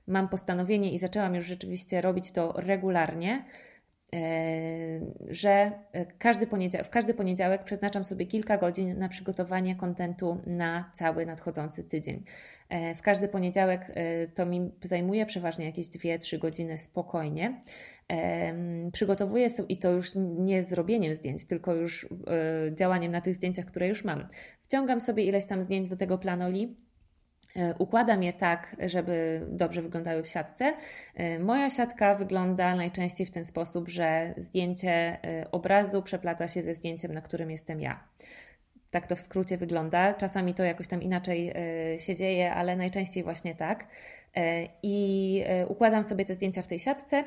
mam 0.07 0.28
postanowienie 0.28 0.93
i 0.93 0.99
zaczęłam 0.99 1.34
już 1.34 1.45
rzeczywiście 1.45 2.01
robić 2.01 2.32
to 2.32 2.53
regularnie 2.57 3.45
że 5.31 5.73
każdy 6.19 6.47
w 6.85 6.91
każdy 6.91 7.15
poniedziałek 7.15 7.65
przeznaczam 7.65 8.05
sobie 8.05 8.27
kilka 8.27 8.59
godzin 8.59 8.99
na 8.99 9.09
przygotowanie 9.09 9.77
kontentu 9.77 10.41
na 10.47 10.91
cały 10.95 11.27
nadchodzący 11.27 11.85
tydzień. 11.85 12.25
E, 12.69 12.95
w 12.95 13.03
każdy 13.03 13.29
poniedziałek 13.29 13.93
e, 13.95 14.29
to 14.29 14.47
mi 14.47 14.71
zajmuje 14.83 15.27
przeważnie 15.27 15.65
jakieś 15.65 15.87
2-3 15.87 16.39
godziny 16.39 16.79
spokojnie. 16.79 17.63
Przygotowuję 18.93 19.49
i 19.69 19.79
to 19.79 19.91
już 19.91 20.13
nie 20.39 20.63
zrobieniem 20.63 21.15
zdjęć, 21.15 21.47
tylko 21.47 21.75
już 21.75 22.05
e, 22.05 22.09
działaniem 22.75 23.13
na 23.13 23.21
tych 23.21 23.35
zdjęciach, 23.35 23.65
które 23.65 23.89
już 23.89 24.05
mam. 24.05 24.29
Wciągam 24.65 25.01
sobie 25.01 25.25
ileś 25.25 25.47
tam 25.47 25.63
zdjęć 25.63 25.89
do 25.89 25.97
tego 25.97 26.19
planoli. 26.19 26.77
Układam 27.79 28.23
je 28.23 28.33
tak, 28.33 28.77
żeby 28.87 29.47
dobrze 29.49 29.83
wyglądały 29.83 30.23
w 30.23 30.29
siatce. 30.29 30.73
Moja 31.41 31.71
siatka 31.71 32.15
wygląda 32.15 32.75
najczęściej 32.75 33.27
w 33.27 33.31
ten 33.31 33.45
sposób, 33.45 33.89
że 33.89 34.35
zdjęcie 34.37 35.19
obrazu 35.53 36.03
przeplata 36.03 36.49
się 36.49 36.63
ze 36.63 36.75
zdjęciem, 36.75 37.15
na 37.15 37.21
którym 37.21 37.51
jestem 37.51 37.81
ja. 37.81 38.05
Tak 38.91 39.07
to 39.07 39.16
w 39.16 39.20
skrócie 39.20 39.57
wygląda. 39.57 40.14
Czasami 40.14 40.55
to 40.55 40.64
jakoś 40.64 40.86
tam 40.86 41.03
inaczej 41.03 41.53
e, 41.95 41.99
się 41.99 42.16
dzieje, 42.16 42.55
ale 42.55 42.76
najczęściej 42.76 43.22
właśnie 43.22 43.55
tak. 43.55 43.86
E, 44.36 44.68
I 44.82 45.43
e, 45.47 45.66
układam 45.66 46.05
sobie 46.05 46.24
te 46.24 46.34
zdjęcia 46.34 46.62
w 46.62 46.66
tej 46.66 46.78
siatce 46.78 47.24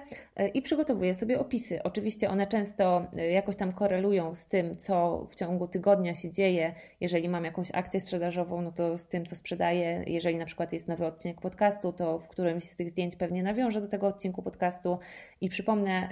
i 0.54 0.62
przygotowuję 0.62 1.14
sobie 1.14 1.40
opisy. 1.40 1.84
Oczywiście 1.84 2.30
one 2.30 2.48
często 2.48 3.06
jakoś 3.32 3.56
tam 3.56 3.72
korelują 3.72 4.36
z 4.36 4.48
tym, 4.48 4.78
co 4.78 5.26
w 5.30 5.36
ciągu 5.36 5.68
tygodnia 5.68 6.14
się 6.14 6.32
dzieje. 6.32 6.76
Jeżeli 7.02 7.30
mam 7.30 7.46
jakąś 7.46 7.72
akcję 7.72 8.00
sprzedażową, 8.00 8.62
no 8.62 8.72
to 8.72 8.98
z 8.98 9.08
tym, 9.08 9.26
co 9.26 9.36
sprzedaję. 9.36 10.04
Jeżeli 10.08 10.36
na 10.36 10.46
przykład 10.46 10.74
jest 10.74 10.88
nowy 10.88 11.06
odcinek 11.06 11.42
podcastu, 11.42 11.94
to 11.94 12.20
w 12.20 12.28
którymś 12.28 12.64
z 12.64 12.76
tych 12.76 12.90
zdjęć 12.90 13.16
pewnie 13.16 13.44
nawiążę 13.44 13.82
do 13.82 13.88
tego 13.88 14.08
odcinku 14.08 14.42
podcastu 14.42 15.00
i 15.42 15.50
przypomnę 15.50 16.10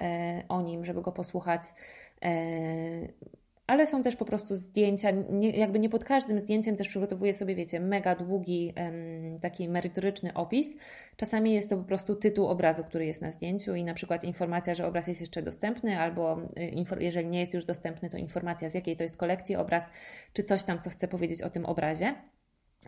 o 0.49 0.61
nim, 0.61 0.85
żeby 0.85 1.01
go 1.01 1.11
posłuchać 1.11 1.61
ale 3.71 3.87
są 3.87 4.03
też 4.03 4.15
po 4.15 4.25
prostu 4.25 4.55
zdjęcia, 4.55 5.11
nie, 5.11 5.49
jakby 5.49 5.79
nie 5.79 5.89
pod 5.89 6.03
każdym 6.03 6.39
zdjęciem 6.39 6.75
też 6.75 6.87
przygotowuję 6.87 7.33
sobie, 7.33 7.55
wiecie, 7.55 7.79
mega 7.79 8.15
długi, 8.15 8.73
taki 9.41 9.69
merytoryczny 9.69 10.33
opis. 10.33 10.77
Czasami 11.15 11.53
jest 11.53 11.69
to 11.69 11.77
po 11.77 11.83
prostu 11.83 12.15
tytuł 12.15 12.47
obrazu, 12.47 12.83
który 12.83 13.05
jest 13.05 13.21
na 13.21 13.31
zdjęciu 13.31 13.75
i 13.75 13.83
na 13.83 13.93
przykład 13.93 14.23
informacja, 14.23 14.73
że 14.73 14.87
obraz 14.87 15.07
jest 15.07 15.21
jeszcze 15.21 15.41
dostępny, 15.41 15.99
albo 15.99 16.41
y, 16.97 17.03
jeżeli 17.03 17.27
nie 17.27 17.39
jest 17.39 17.53
już 17.53 17.65
dostępny, 17.65 18.09
to 18.09 18.17
informacja 18.17 18.69
z 18.69 18.73
jakiej 18.73 18.95
to 18.95 19.03
jest 19.03 19.17
kolekcji 19.17 19.55
obraz, 19.55 19.89
czy 20.33 20.43
coś 20.43 20.63
tam, 20.63 20.81
co 20.81 20.89
chcę 20.89 21.07
powiedzieć 21.07 21.41
o 21.41 21.49
tym 21.49 21.65
obrazie. 21.65 22.15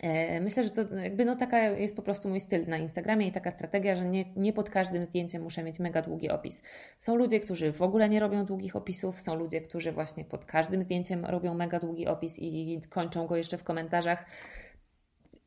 E, 0.02 0.41
myślę, 0.41 0.64
że 0.64 0.70
to 0.70 0.96
jakby 0.96 1.26
no 1.26 1.36
taka 1.36 1.60
jest 1.60 1.96
po 1.96 2.02
prostu 2.02 2.30
mój 2.30 2.39
styl 2.39 2.68
na 2.68 2.78
Instagramie 2.78 3.28
i 3.28 3.32
taka 3.32 3.52
strategia, 3.52 3.96
że 3.96 4.06
nie, 4.06 4.26
nie 4.36 4.54
pod 4.54 4.70
każdym 4.70 5.06
zdjęciem 5.06 5.44
muszę 5.44 5.64
mieć 5.64 5.80
mega 5.80 6.02
długi 6.02 6.30
opis. 6.30 6.62
Są 7.00 7.16
ludzie, 7.16 7.39
którzy 7.39 7.72
w 7.72 7.82
ogóle 7.82 8.10
nie 8.10 8.20
robią 8.20 8.46
długich 8.46 8.76
opisów, 8.76 9.22
są 9.22 9.36
ludzie, 9.36 9.62
którzy 9.62 9.91
właśnie 9.91 10.26
pod 10.26 10.46
każdym 10.46 10.84
zdjęciem 10.84 11.26
robią 11.26 11.54
mega 11.54 11.80
długi 11.80 12.08
opis 12.08 12.39
i 12.39 12.82
kończą 12.89 13.28
go 13.28 13.36
jeszcze 13.36 13.58
w 13.58 13.64
komentarzach. 13.64 14.26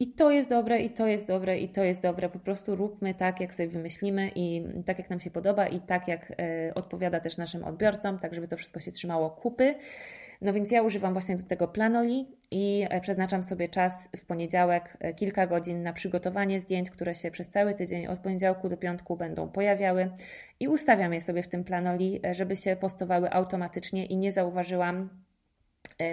I 0.01 0.13
to 0.13 0.31
jest 0.31 0.49
dobre, 0.49 0.81
i 0.81 0.91
to 0.91 1.07
jest 1.07 1.27
dobre, 1.27 1.59
i 1.59 1.69
to 1.69 1.85
jest 1.85 2.03
dobre. 2.03 2.29
Po 2.29 2.39
prostu 2.39 2.77
róbmy 2.77 3.15
tak, 3.15 3.41
jak 3.41 3.55
sobie 3.55 3.69
wymyślimy 3.69 4.31
i 4.35 4.65
tak, 4.87 4.99
jak 4.99 5.11
nam 5.11 5.21
się 5.21 5.31
podoba, 5.31 5.67
i 5.67 5.81
tak, 5.81 6.09
jak 6.09 6.31
y, 6.31 6.75
odpowiada 6.75 7.21
też 7.21 7.37
naszym 7.37 7.65
odbiorcom, 7.65 8.19
tak, 8.19 8.35
żeby 8.35 8.49
to 8.49 8.57
wszystko 8.57 8.81
się 8.81 8.93
trzymało 8.93 9.31
kupy. 9.31 9.75
No 10.41 10.53
więc 10.53 10.71
ja 10.71 10.83
używam 10.83 11.13
właśnie 11.13 11.37
do 11.37 11.43
tego 11.43 11.69
Planoli 11.69 12.27
i 12.51 12.87
e, 12.91 13.01
przeznaczam 13.01 13.43
sobie 13.43 13.69
czas 13.69 14.09
w 14.17 14.27
poniedziałek 14.27 14.97
e, 15.01 15.15
kilka 15.15 15.47
godzin 15.47 15.83
na 15.83 15.93
przygotowanie 15.93 16.61
zdjęć, 16.61 16.91
które 16.91 17.15
się 17.15 17.31
przez 17.31 17.51
cały 17.51 17.75
tydzień 17.75 18.07
od 18.07 18.19
poniedziałku 18.19 18.69
do 18.69 18.77
piątku 18.77 19.17
będą 19.17 19.49
pojawiały 19.49 20.11
i 20.61 20.69
ustawiam 20.69 21.15
je 21.15 21.21
sobie 21.21 21.43
w 21.43 21.49
tym 21.49 21.65
Planoli, 21.65 22.21
e, 22.27 22.35
żeby 22.35 22.57
się 22.57 22.77
postowały 22.77 23.31
automatycznie 23.31 24.07
i 24.07 24.17
nie 24.17 24.33
zauważyłam 24.33 25.27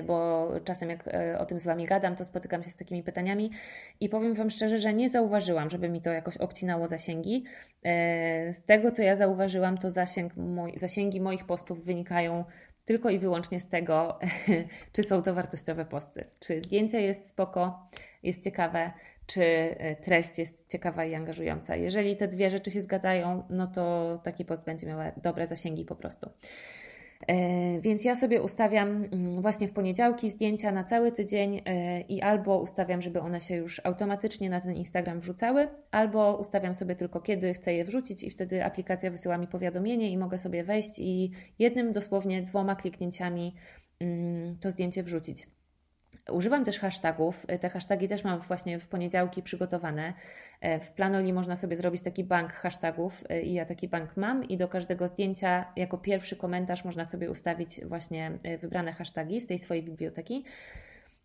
bo 0.08 0.50
czasem 0.64 0.90
jak 0.90 1.10
o 1.40 1.46
tym 1.46 1.60
z 1.60 1.66
Wami 1.66 1.86
gadam, 1.86 2.16
to 2.16 2.26
spotykam 2.26 2.64
się 2.64 2.70
z 2.70 2.76
takimi 2.76 3.04
pytaniami 3.04 3.52
i 4.00 4.10
powiem 4.10 4.34
Wam 4.34 4.50
szczerze, 4.50 4.78
że 4.78 4.94
nie 4.94 5.10
zauważyłam, 5.10 5.70
żeby 5.70 5.90
mi 5.90 6.02
to 6.02 6.12
jakoś 6.12 6.38
obcinało 6.38 6.88
zasięgi. 6.88 7.44
Z 8.52 8.66
tego, 8.66 8.92
co 8.92 9.02
ja 9.02 9.16
zauważyłam, 9.16 9.78
to 9.78 9.92
zasięg 9.92 10.34
zasięgi 10.76 11.22
moich 11.22 11.46
postów 11.46 11.86
wynikają 11.86 12.44
tylko 12.86 13.10
i 13.10 13.20
wyłącznie 13.20 13.60
z 13.60 13.68
tego, 13.68 14.20
czy 14.94 15.04
są 15.04 15.22
to 15.22 15.34
wartościowe 15.34 15.86
posty. 15.86 16.26
Czy 16.40 16.62
zdjęcie 16.62 17.02
jest 17.02 17.28
spoko, 17.28 17.90
jest 18.24 18.44
ciekawe, 18.44 18.92
czy 19.26 19.44
e, 19.44 19.96
treść 19.96 20.40
jest 20.40 20.72
ciekawa 20.72 21.06
i 21.06 21.16
angażująca. 21.16 21.76
Jeżeli 21.76 22.16
te 22.16 22.28
dwie 22.28 22.50
rzeczy 22.50 22.72
się 22.72 22.82
zgadzają, 22.82 23.44
no 23.50 23.68
to 23.68 24.20
taki 24.24 24.46
post 24.46 24.66
będzie 24.66 24.88
miał 24.88 25.00
dobre 25.18 25.48
zasięgi 25.48 25.86
po 25.86 25.96
prostu. 25.96 26.30
E, 27.28 27.82
więc 27.82 28.04
ja 28.06 28.16
sobie 28.16 28.42
ustawiam 28.42 28.90
mm, 28.90 29.42
właśnie 29.42 29.68
w 29.68 29.74
poniedziałki 29.74 30.32
zdjęcia 30.32 30.72
na 30.72 30.84
cały 30.84 31.12
tydzień 31.12 31.62
e, 31.66 32.02
i 32.02 32.22
albo 32.22 32.60
ustawiam, 32.60 33.02
żeby 33.02 33.22
one 33.22 33.42
się 33.42 33.56
już 33.56 33.82
automatycznie 33.84 34.50
na 34.50 34.62
ten 34.62 34.76
Instagram 34.76 35.20
wrzucały, 35.20 35.68
albo 35.92 36.38
ustawiam 36.38 36.76
sobie 36.76 36.96
tylko 36.96 37.22
kiedy 37.22 37.54
chcę 37.54 37.74
je 37.74 37.86
wrzucić 37.86 38.24
i 38.24 38.30
wtedy 38.30 38.66
aplikacja 38.66 39.12
wysyła 39.12 39.38
mi 39.38 39.48
powiadomienie 39.48 40.10
i 40.10 40.18
mogę 40.18 40.38
sobie 40.38 40.64
wejść 40.64 41.00
i 41.00 41.32
jednym 41.60 41.92
dosłownie 41.92 42.42
dwoma 42.42 42.76
kliknięciami 42.76 43.56
mm, 44.00 44.58
to 44.60 44.72
zdjęcie 44.72 45.04
wrzucić. 45.04 45.48
Używam 46.32 46.66
też 46.66 46.80
hashtagów. 46.80 47.46
Te 47.62 47.70
hasztagi 47.70 48.08
też 48.08 48.24
mam 48.24 48.40
właśnie 48.40 48.80
w 48.80 48.88
poniedziałki 48.88 49.44
przygotowane. 49.44 50.14
E, 50.62 50.80
w 50.80 50.92
Planoli 50.92 51.34
można 51.34 51.56
sobie 51.56 51.76
zrobić 51.76 52.02
taki 52.02 52.24
bank 52.24 52.54
hashtagów 52.54 53.24
e, 53.30 53.42
i 53.42 53.54
ja 53.54 53.66
taki 53.66 53.88
bank 53.88 54.18
mam 54.18 54.44
i 54.44 54.58
do 54.58 54.68
każdego 54.68 55.08
zdjęcia 55.08 55.66
jako 55.76 55.98
pierwszy 55.98 56.36
komentarz 56.36 56.86
można 56.86 57.06
sobie 57.06 57.32
ustawić 57.32 57.86
właśnie 57.86 58.32
e, 58.44 58.58
wybrane 58.58 58.94
hasztagi 58.94 59.42
z 59.42 59.48
tej 59.48 59.60
swojej 59.60 59.84
biblioteki. 59.84 60.44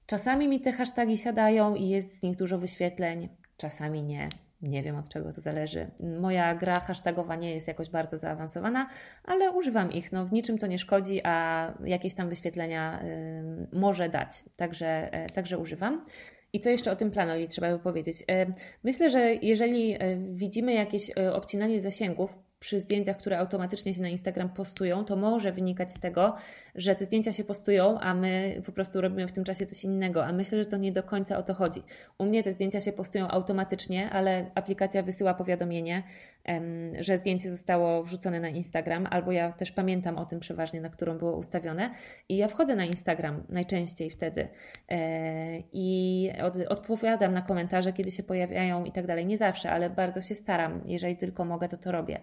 Czasami 0.07 0.49
mi 0.49 0.61
te 0.61 0.72
hasztagi 0.72 1.18
siadają 1.18 1.74
i 1.74 1.89
jest 1.89 2.18
z 2.18 2.22
nich 2.22 2.36
dużo 2.36 2.59
wyświetleń, 2.59 3.28
czasami 3.57 4.03
nie. 4.03 4.28
Nie 4.62 4.82
wiem 4.82 4.96
od 4.96 5.09
czego 5.09 5.32
to 5.32 5.40
zależy. 5.40 5.90
Moja 6.20 6.54
gra 6.54 6.80
hashtagowa 6.80 7.36
nie 7.36 7.54
jest 7.54 7.68
jakoś 7.68 7.90
bardzo 7.90 8.18
zaawansowana, 8.18 8.88
ale 9.24 9.50
używam 9.50 9.92
ich. 9.92 10.12
No, 10.12 10.26
w 10.26 10.32
niczym 10.32 10.59
to 10.59 10.66
nie 10.66 10.78
szkodzi, 10.78 11.20
a 11.24 11.74
jakieś 11.84 12.14
tam 12.14 12.28
wyświetlenia 12.28 13.02
y, 13.02 13.76
może 13.78 14.09
dać. 14.09 14.44
Także, 14.56 15.11
y, 15.24 15.30
także 15.30 15.59
używam. 15.59 16.04
I 16.52 16.61
co 16.61 16.70
jeszcze 16.70 16.92
o 16.92 16.96
tym 16.96 17.11
planoli 17.11 17.48
trzeba 17.48 17.72
by 17.72 17.78
powiedzieć? 17.78 18.22
Y, 18.22 18.24
myślę, 18.84 19.11
że 19.11 19.34
jeżeli 19.34 19.94
y, 19.94 20.18
widzimy 20.34 20.72
jakieś 20.72 21.11
obcinanie 21.11 21.80
zasięgów, 21.80 22.38
przy 22.61 22.80
zdjęciach, 22.80 23.16
które 23.16 23.38
automatycznie 23.38 23.94
się 23.94 24.02
na 24.02 24.09
Instagram 24.09 24.48
postują, 24.48 25.04
to 25.04 25.16
może 25.16 25.52
wynikać 25.52 25.90
z 25.90 26.00
tego, 26.00 26.34
że 26.74 26.94
te 26.94 27.04
zdjęcia 27.04 27.32
się 27.32 27.44
postują, 27.44 28.00
a 28.00 28.14
my 28.14 28.62
po 28.66 28.72
prostu 28.72 29.00
robimy 29.00 29.28
w 29.28 29.32
tym 29.32 29.44
czasie 29.44 29.66
coś 29.66 29.84
innego. 29.84 30.26
A 30.26 30.32
myślę, 30.32 30.59
że 30.59 30.70
to 30.70 30.76
nie 30.76 30.92
do 30.92 31.02
końca 31.02 31.38
o 31.38 31.42
to 31.42 31.54
chodzi. 31.54 31.82
U 32.18 32.26
mnie 32.26 32.42
te 32.42 32.52
zdjęcia 32.52 32.80
się 32.80 32.92
postują 32.92 33.28
automatycznie, 33.28 34.11
ale 34.11 34.50
aplikacja 34.54 35.02
wysyła 35.02 35.34
powiadomienie, 35.34 36.02
że 37.01 37.18
zdjęcie 37.18 37.51
zostało 37.51 38.03
wrzucone 38.03 38.40
na 38.40 38.49
Instagram, 38.49 39.07
albo 39.11 39.32
ja 39.32 39.53
też 39.53 39.72
pamiętam 39.72 40.18
o 40.18 40.26
tym 40.26 40.40
przeważnie, 40.40 40.80
na 40.80 40.88
którą 40.88 41.18
było 41.18 41.36
ustawione. 41.36 41.90
I 42.28 42.36
ja 42.36 42.49
wchodzę 42.49 42.76
na 42.76 42.84
Instagram 42.84 43.42
najczęściej 43.49 44.11
wtedy 44.11 44.49
e, 44.88 45.62
i 45.72 46.30
odpowiadam 46.68 47.34
na 47.34 47.42
komentarze, 47.42 47.92
kiedy 47.92 48.11
się 48.11 48.22
pojawiają 48.22 48.84
i 48.84 48.92
tak 48.92 49.07
dalej. 49.07 49.26
Nie 49.26 49.38
zawsze, 49.38 49.70
ale 49.70 49.90
bardzo 49.90 50.22
się 50.22 50.34
staram. 50.34 50.82
Jeżeli 50.86 51.16
tylko 51.16 51.44
mogę, 51.44 51.68
to 51.68 51.76
to 51.76 51.92
robię. 51.92 52.20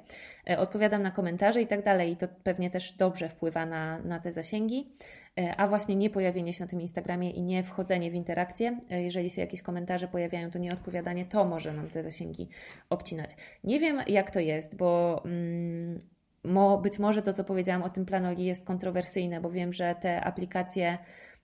E, 0.49 0.59
odpowiadam 0.59 1.03
na 1.03 1.11
komentarze 1.11 1.61
i 1.61 1.67
tak 1.67 1.83
dalej, 1.83 2.11
i 2.11 2.17
to 2.17 2.27
pewnie 2.43 2.69
też 2.69 2.91
dobrze 2.91 3.29
wpływa 3.29 3.65
na, 3.65 3.99
na 3.99 4.19
te 4.19 4.31
zasięgi. 4.31 4.93
E, 5.39 5.55
a 5.55 5.67
właśnie 5.67 5.95
nie 5.95 6.09
pojawienie 6.09 6.53
się 6.53 6.63
na 6.63 6.69
tym 6.69 6.81
Instagramie 6.81 7.31
i 7.31 7.41
nie 7.41 7.63
wchodzenie 7.63 8.11
w 8.11 8.13
interakcję, 8.13 8.79
e, 8.91 9.03
jeżeli 9.03 9.29
się 9.29 9.41
jakieś 9.41 9.61
komentarze 9.61 10.07
pojawiają, 10.07 10.51
to 10.51 10.59
nie 10.59 10.73
odpowiadanie, 10.73 11.25
to 11.25 11.45
może 11.45 11.73
nam 11.73 11.89
te 11.89 12.03
zasięgi 12.03 12.49
obcinać. 12.89 13.29
Nie 13.63 13.79
wiem, 13.79 14.01
jak 14.07 14.31
to 14.31 14.39
jest, 14.39 14.77
bo. 14.77 15.21
Mm, 15.25 15.99
być 16.81 16.99
może 16.99 17.21
to, 17.21 17.33
co 17.33 17.43
powiedziałam 17.43 17.83
o 17.83 17.89
tym 17.89 18.05
planoli, 18.05 18.45
jest 18.45 18.65
kontrowersyjne, 18.65 19.41
bo 19.41 19.49
wiem, 19.49 19.73
że 19.73 19.95
te 20.01 20.21
aplikacje 20.21 20.97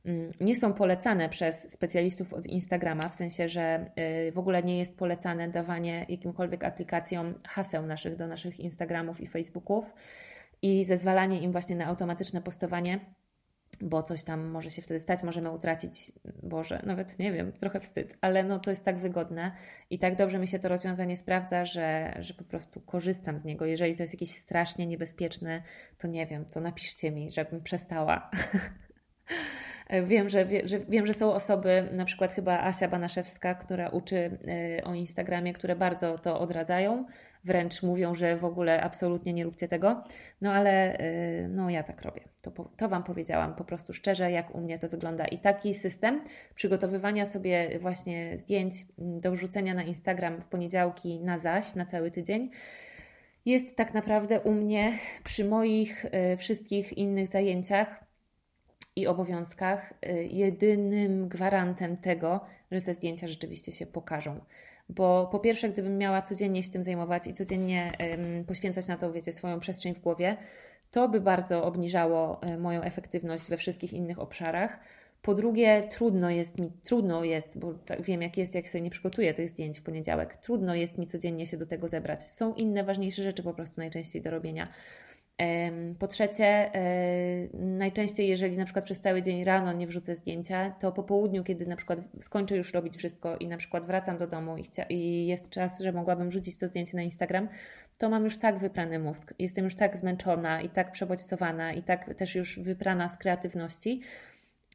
Mm, 0.05 0.31
nie 0.39 0.55
są 0.55 0.73
polecane 0.73 1.29
przez 1.29 1.71
specjalistów 1.71 2.33
od 2.33 2.45
Instagrama, 2.45 3.09
w 3.09 3.15
sensie, 3.15 3.49
że 3.49 3.91
y, 4.27 4.31
w 4.31 4.39
ogóle 4.39 4.63
nie 4.63 4.77
jest 4.77 4.97
polecane 4.97 5.49
dawanie 5.49 6.05
jakimkolwiek 6.09 6.63
aplikacjom 6.63 7.33
haseł 7.47 7.85
naszych 7.85 8.15
do 8.15 8.27
naszych 8.27 8.59
Instagramów 8.59 9.21
i 9.21 9.27
Facebooków 9.27 9.85
i 10.61 10.85
zezwalanie 10.85 11.41
im 11.41 11.51
właśnie 11.51 11.75
na 11.75 11.85
automatyczne 11.85 12.41
postowanie, 12.41 12.99
bo 13.81 14.03
coś 14.03 14.23
tam 14.23 14.47
może 14.47 14.69
się 14.69 14.81
wtedy 14.81 14.99
stać, 14.99 15.23
możemy 15.23 15.51
utracić, 15.51 16.11
Boże, 16.43 16.81
nawet 16.85 17.19
nie 17.19 17.31
wiem, 17.31 17.51
trochę 17.51 17.79
wstyd, 17.79 18.17
ale 18.21 18.43
no 18.43 18.59
to 18.59 18.69
jest 18.69 18.85
tak 18.85 18.97
wygodne 18.99 19.51
i 19.89 19.99
tak 19.99 20.15
dobrze 20.15 20.39
mi 20.39 20.47
się 20.47 20.59
to 20.59 20.69
rozwiązanie 20.69 21.17
sprawdza, 21.17 21.65
że, 21.65 22.15
że 22.19 22.33
po 22.33 22.43
prostu 22.43 22.81
korzystam 22.81 23.39
z 23.39 23.45
niego. 23.45 23.65
Jeżeli 23.65 23.95
to 23.95 24.03
jest 24.03 24.13
jakieś 24.13 24.31
strasznie 24.31 24.87
niebezpieczne, 24.87 25.63
to 25.97 26.07
nie 26.07 26.27
wiem, 26.27 26.45
to 26.45 26.61
napiszcie 26.61 27.11
mi, 27.11 27.31
żebym 27.31 27.63
przestała. 27.63 28.29
Wiem, 30.03 30.29
że, 30.29 30.45
że, 30.63 30.79
wiem, 30.79 31.05
że 31.05 31.13
są 31.13 31.33
osoby, 31.33 31.89
na 31.91 32.05
przykład 32.05 32.33
chyba 32.33 32.59
Asia 32.59 32.87
Banaszewska, 32.87 33.55
która 33.55 33.89
uczy 33.89 34.15
y, 34.79 34.83
o 34.83 34.93
Instagramie, 34.93 35.53
które 35.53 35.75
bardzo 35.75 36.17
to 36.17 36.39
odradzają, 36.39 37.05
wręcz 37.43 37.83
mówią, 37.83 38.13
że 38.13 38.37
w 38.37 38.45
ogóle 38.45 38.81
absolutnie 38.81 39.33
nie 39.33 39.43
róbcie 39.43 39.67
tego. 39.67 40.03
No 40.41 40.53
ale 40.53 40.99
y, 40.99 41.47
no 41.49 41.69
ja 41.69 41.83
tak 41.83 42.01
robię. 42.01 42.21
To, 42.41 42.51
to 42.77 42.89
Wam 42.89 43.03
powiedziałam 43.03 43.55
po 43.55 43.63
prostu 43.63 43.93
szczerze, 43.93 44.31
jak 44.31 44.55
u 44.55 44.61
mnie 44.61 44.79
to 44.79 44.89
wygląda. 44.89 45.25
I 45.25 45.37
taki 45.37 45.73
system 45.73 46.21
przygotowywania 46.55 47.25
sobie 47.25 47.79
właśnie 47.79 48.37
zdjęć 48.37 48.73
do 48.97 49.31
wrzucenia 49.31 49.73
na 49.73 49.83
Instagram 49.83 50.41
w 50.41 50.45
poniedziałki 50.45 51.19
na 51.19 51.37
zaś, 51.37 51.75
na 51.75 51.85
cały 51.85 52.11
tydzień, 52.11 52.49
jest 53.45 53.75
tak 53.75 53.93
naprawdę 53.93 54.39
u 54.39 54.51
mnie 54.51 54.93
przy 55.23 55.45
moich 55.45 56.05
y, 56.05 56.37
wszystkich 56.37 56.97
innych 56.97 57.27
zajęciach 57.27 58.10
i 58.95 59.07
obowiązkach 59.07 59.93
y, 60.05 60.23
jedynym 60.31 61.27
gwarantem 61.27 61.97
tego, 61.97 62.41
że 62.71 62.81
te 62.81 62.93
zdjęcia 62.93 63.27
rzeczywiście 63.27 63.71
się 63.71 63.85
pokażą. 63.85 64.39
Bo 64.89 65.29
po 65.31 65.39
pierwsze, 65.39 65.69
gdybym 65.69 65.97
miała 65.97 66.21
codziennie 66.21 66.63
się 66.63 66.71
tym 66.71 66.83
zajmować 66.83 67.27
i 67.27 67.33
codziennie 67.33 67.91
poświęcać 68.47 68.87
na 68.87 68.97
to, 68.97 69.11
wiecie, 69.11 69.33
swoją 69.33 69.59
przestrzeń 69.59 69.95
w 69.95 69.99
głowie, 69.99 70.37
to 70.91 71.09
by 71.09 71.21
bardzo 71.21 71.63
obniżało 71.63 72.41
y, 72.43 72.57
moją 72.57 72.81
efektywność 72.81 73.43
we 73.43 73.57
wszystkich 73.57 73.93
innych 73.93 74.19
obszarach. 74.19 74.79
Po 75.21 75.33
drugie, 75.33 75.83
trudno 75.89 76.29
jest 76.29 76.59
mi, 76.59 76.71
trudno 76.83 77.23
jest, 77.23 77.59
bo 77.59 77.73
tak 77.73 78.01
wiem 78.01 78.21
jak 78.21 78.37
jest, 78.37 78.55
jak 78.55 78.69
sobie 78.69 78.81
nie 78.81 78.89
przygotuję 78.89 79.33
tych 79.33 79.49
zdjęć 79.49 79.79
w 79.79 79.83
poniedziałek, 79.83 80.37
trudno 80.37 80.75
jest 80.75 80.97
mi 80.97 81.07
codziennie 81.07 81.47
się 81.47 81.57
do 81.57 81.65
tego 81.65 81.87
zebrać. 81.87 82.23
Są 82.23 82.53
inne, 82.53 82.83
ważniejsze 82.83 83.23
rzeczy 83.23 83.43
po 83.43 83.53
prostu 83.53 83.81
najczęściej 83.81 84.21
do 84.21 84.31
robienia. 84.31 84.67
Po 85.99 86.07
trzecie, 86.07 86.71
najczęściej, 87.53 88.27
jeżeli 88.27 88.57
na 88.57 88.65
przykład 88.65 88.85
przez 88.85 88.99
cały 88.99 89.21
dzień 89.21 89.43
rano 89.43 89.73
nie 89.73 89.87
wrzucę 89.87 90.15
zdjęcia, 90.15 90.75
to 90.79 90.91
po 90.91 91.03
południu, 91.03 91.43
kiedy 91.43 91.65
na 91.65 91.75
przykład 91.75 91.99
skończę 92.19 92.57
już 92.57 92.73
robić 92.73 92.97
wszystko 92.97 93.37
i 93.37 93.47
na 93.47 93.57
przykład 93.57 93.85
wracam 93.85 94.17
do 94.17 94.27
domu 94.27 94.57
i, 94.57 94.63
i 94.89 95.27
jest 95.27 95.49
czas, 95.49 95.81
że 95.81 95.91
mogłabym 95.91 96.29
wrzucić 96.29 96.57
to 96.57 96.67
zdjęcie 96.67 96.97
na 96.97 97.03
Instagram, 97.03 97.47
to 97.97 98.09
mam 98.09 98.23
już 98.23 98.37
tak 98.37 98.59
wyprany 98.59 98.99
mózg. 98.99 99.33
Jestem 99.39 99.65
już 99.65 99.75
tak 99.75 99.97
zmęczona 99.97 100.61
i 100.61 100.69
tak 100.69 100.91
przebodźcowana 100.91 101.73
i 101.73 101.83
tak 101.83 102.15
też 102.15 102.35
już 102.35 102.59
wyprana 102.59 103.09
z 103.09 103.17
kreatywności, 103.17 104.01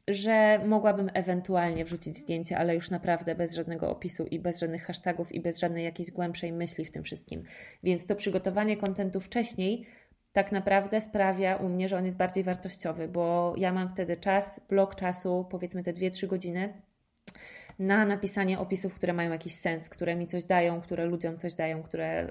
że 0.07 0.59
mogłabym 0.65 1.09
ewentualnie 1.13 1.85
wrzucić 1.85 2.17
zdjęcie, 2.17 2.57
ale 2.57 2.75
już 2.75 2.89
naprawdę 2.89 3.35
bez 3.35 3.55
żadnego 3.55 3.91
opisu 3.91 4.25
i 4.25 4.39
bez 4.39 4.59
żadnych 4.59 4.85
hashtagów 4.85 5.31
i 5.31 5.41
bez 5.41 5.59
żadnej 5.59 5.83
jakiejś 5.83 6.11
głębszej 6.11 6.53
myśli 6.53 6.85
w 6.85 6.91
tym 6.91 7.03
wszystkim. 7.03 7.43
Więc 7.83 8.05
to 8.05 8.15
przygotowanie 8.15 8.77
kontentu 8.77 9.19
wcześniej 9.19 9.85
tak 10.37 10.51
naprawdę 10.51 11.01
sprawia 11.01 11.55
u 11.55 11.69
mnie, 11.69 11.87
że 11.87 11.97
on 11.97 12.05
jest 12.05 12.17
bardziej 12.17 12.43
wartościowy, 12.43 13.07
bo 13.07 13.53
ja 13.57 13.73
mam 13.73 13.89
wtedy 13.89 14.17
czas, 14.17 14.61
blok 14.69 14.95
czasu, 14.95 15.45
powiedzmy 15.49 15.83
te 15.83 15.93
2-3 15.93 16.27
godziny, 16.27 16.73
na 17.79 18.05
napisanie 18.05 18.59
opisów, 18.59 18.93
które 18.93 19.13
mają 19.13 19.31
jakiś 19.31 19.55
sens, 19.55 19.89
które 19.89 20.15
mi 20.15 20.27
coś 20.27 20.43
dają, 20.43 20.81
które 20.81 21.05
ludziom 21.05 21.37
coś 21.37 21.53
dają, 21.53 21.83
które 21.83 22.27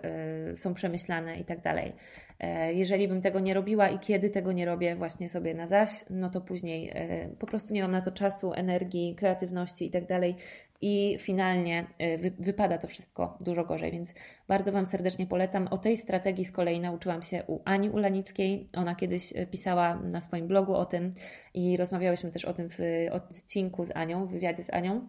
y, 0.53 0.57
są 0.57 0.75
przemyślane 0.75 1.41
i 1.41 1.45
tak 1.45 1.61
dalej. 1.61 1.93
E, 2.41 2.73
jeżeli 2.73 3.09
bym 3.09 3.21
tego 3.21 3.41
nie 3.41 3.55
robiła 3.55 3.89
i 3.89 3.99
kiedy 3.99 4.31
tego 4.31 4.53
nie 4.53 4.67
robię 4.67 4.97
właśnie 4.97 5.29
sobie 5.29 5.55
na 5.55 5.67
zaś, 5.67 5.91
no 6.11 6.31
to 6.31 6.41
później 6.41 6.91
e, 6.95 7.29
po 7.39 7.47
prostu 7.47 7.75
nie 7.75 7.83
mam 7.83 7.93
na 7.93 8.03
to 8.03 8.13
czasu, 8.13 8.53
energii, 8.53 9.15
kreatywności 9.15 9.87
i 9.87 9.91
tak 9.91 10.07
dalej. 10.07 10.35
I 10.81 11.17
finalnie 11.19 11.87
wy, 12.19 12.33
wypada 12.39 12.79
to 12.79 12.87
wszystko 12.87 13.39
dużo 13.41 13.65
gorzej, 13.65 13.93
więc 13.93 14.15
bardzo 14.49 14.73
Wam 14.73 14.87
serdecznie 14.87 15.27
polecam. 15.27 15.69
O 15.69 15.79
tej 15.79 15.97
strategii 15.97 16.45
z 16.45 16.53
kolei 16.53 16.81
nauczyłam 16.81 17.23
się 17.23 17.43
u 17.47 17.61
Ani 17.65 17.91
Ulanickiej. 17.91 18.69
Ona 18.77 18.95
kiedyś 18.95 19.33
pisała 19.51 19.95
na 19.95 20.21
swoim 20.21 20.49
blogu 20.49 20.75
o 20.75 20.87
tym 20.87 21.13
i 21.55 21.77
rozmawiałyśmy 21.77 22.31
też 22.31 22.45
o 22.45 22.55
tym 22.55 22.69
w 22.69 22.79
odcinku 23.13 23.85
z 23.85 23.91
Anią, 23.91 24.27
w 24.27 24.31
wywiadzie 24.31 24.63
z 24.63 24.71
Anią. 24.71 25.09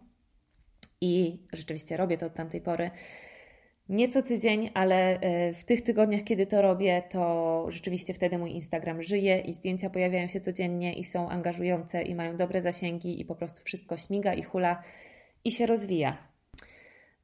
I 1.02 1.44
rzeczywiście 1.54 1.98
robię 1.98 2.18
to 2.18 2.26
od 2.26 2.34
tamtej 2.34 2.62
pory 2.62 2.92
nie 3.90 4.10
co 4.10 4.22
tydzień, 4.22 4.70
ale 4.74 5.20
e, 5.20 5.54
w 5.54 5.64
tych 5.64 5.82
tygodniach, 5.82 6.24
kiedy 6.24 6.46
to 6.46 6.62
robię, 6.62 7.04
to 7.10 7.66
rzeczywiście 7.70 8.14
wtedy 8.14 8.38
mój 8.38 8.52
Instagram 8.52 9.04
żyje 9.04 9.40
i 9.40 9.54
zdjęcia 9.54 9.90
pojawiają 9.90 10.28
się 10.28 10.40
codziennie 10.40 10.94
i 10.94 11.04
są 11.04 11.30
angażujące 11.30 12.02
i 12.02 12.16
mają 12.16 12.38
dobre 12.38 12.62
zasięgi 12.62 13.22
i 13.22 13.26
po 13.26 13.36
prostu 13.36 13.62
wszystko 13.64 13.98
śmiga 13.98 14.34
i 14.34 14.44
hula 14.44 14.84
i 15.46 15.52
się 15.52 15.66
rozwija. 15.66 16.18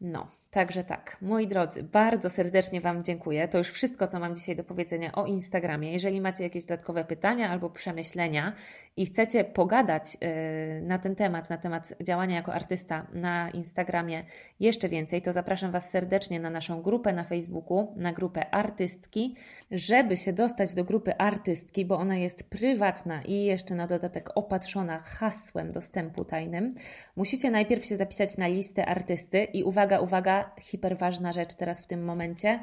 No, 0.01 0.27
Także 0.53 0.83
tak, 0.83 1.17
moi 1.21 1.47
drodzy, 1.47 1.83
bardzo 1.83 2.29
serdecznie 2.29 2.81
Wam 2.81 3.03
dziękuję. 3.03 3.47
To 3.47 3.57
już 3.57 3.69
wszystko, 3.69 4.07
co 4.07 4.19
mam 4.19 4.35
dzisiaj 4.35 4.55
do 4.55 4.63
powiedzenia 4.63 5.11
o 5.11 5.25
Instagramie. 5.25 5.91
Jeżeli 5.91 6.21
macie 6.21 6.43
jakieś 6.43 6.65
dodatkowe 6.65 7.05
pytania 7.05 7.49
albo 7.49 7.69
przemyślenia 7.69 8.53
i 8.97 9.05
chcecie 9.05 9.43
pogadać 9.43 10.03
y, 10.15 10.81
na 10.81 10.99
ten 10.99 11.15
temat, 11.15 11.49
na 11.49 11.57
temat 11.57 11.93
działania 12.01 12.35
jako 12.35 12.53
artysta 12.53 13.07
na 13.13 13.49
Instagramie 13.49 14.23
jeszcze 14.59 14.89
więcej, 14.89 15.21
to 15.21 15.33
zapraszam 15.33 15.71
Was 15.71 15.89
serdecznie 15.89 16.39
na 16.39 16.49
naszą 16.49 16.81
grupę 16.81 17.13
na 17.13 17.23
Facebooku, 17.23 17.93
na 17.95 18.13
grupę 18.13 18.53
Artystki. 18.53 19.35
Żeby 19.71 20.17
się 20.17 20.33
dostać 20.33 20.73
do 20.73 20.83
grupy 20.83 21.17
Artystki, 21.17 21.85
bo 21.85 21.97
ona 21.97 22.15
jest 22.15 22.49
prywatna 22.49 23.21
i 23.21 23.45
jeszcze 23.45 23.75
na 23.75 23.87
dodatek 23.87 24.29
opatrzona 24.35 24.99
hasłem 24.99 25.71
dostępu 25.71 26.25
tajnym, 26.25 26.73
musicie 27.15 27.51
najpierw 27.51 27.85
się 27.85 27.97
zapisać 27.97 28.37
na 28.37 28.47
listę 28.47 28.85
artysty 28.85 29.43
i 29.43 29.63
uwaga, 29.63 29.99
uwaga, 29.99 30.42
hiperważna 30.61 31.31
rzecz 31.31 31.53
teraz 31.53 31.81
w 31.81 31.87
tym 31.87 32.05
momencie 32.05 32.59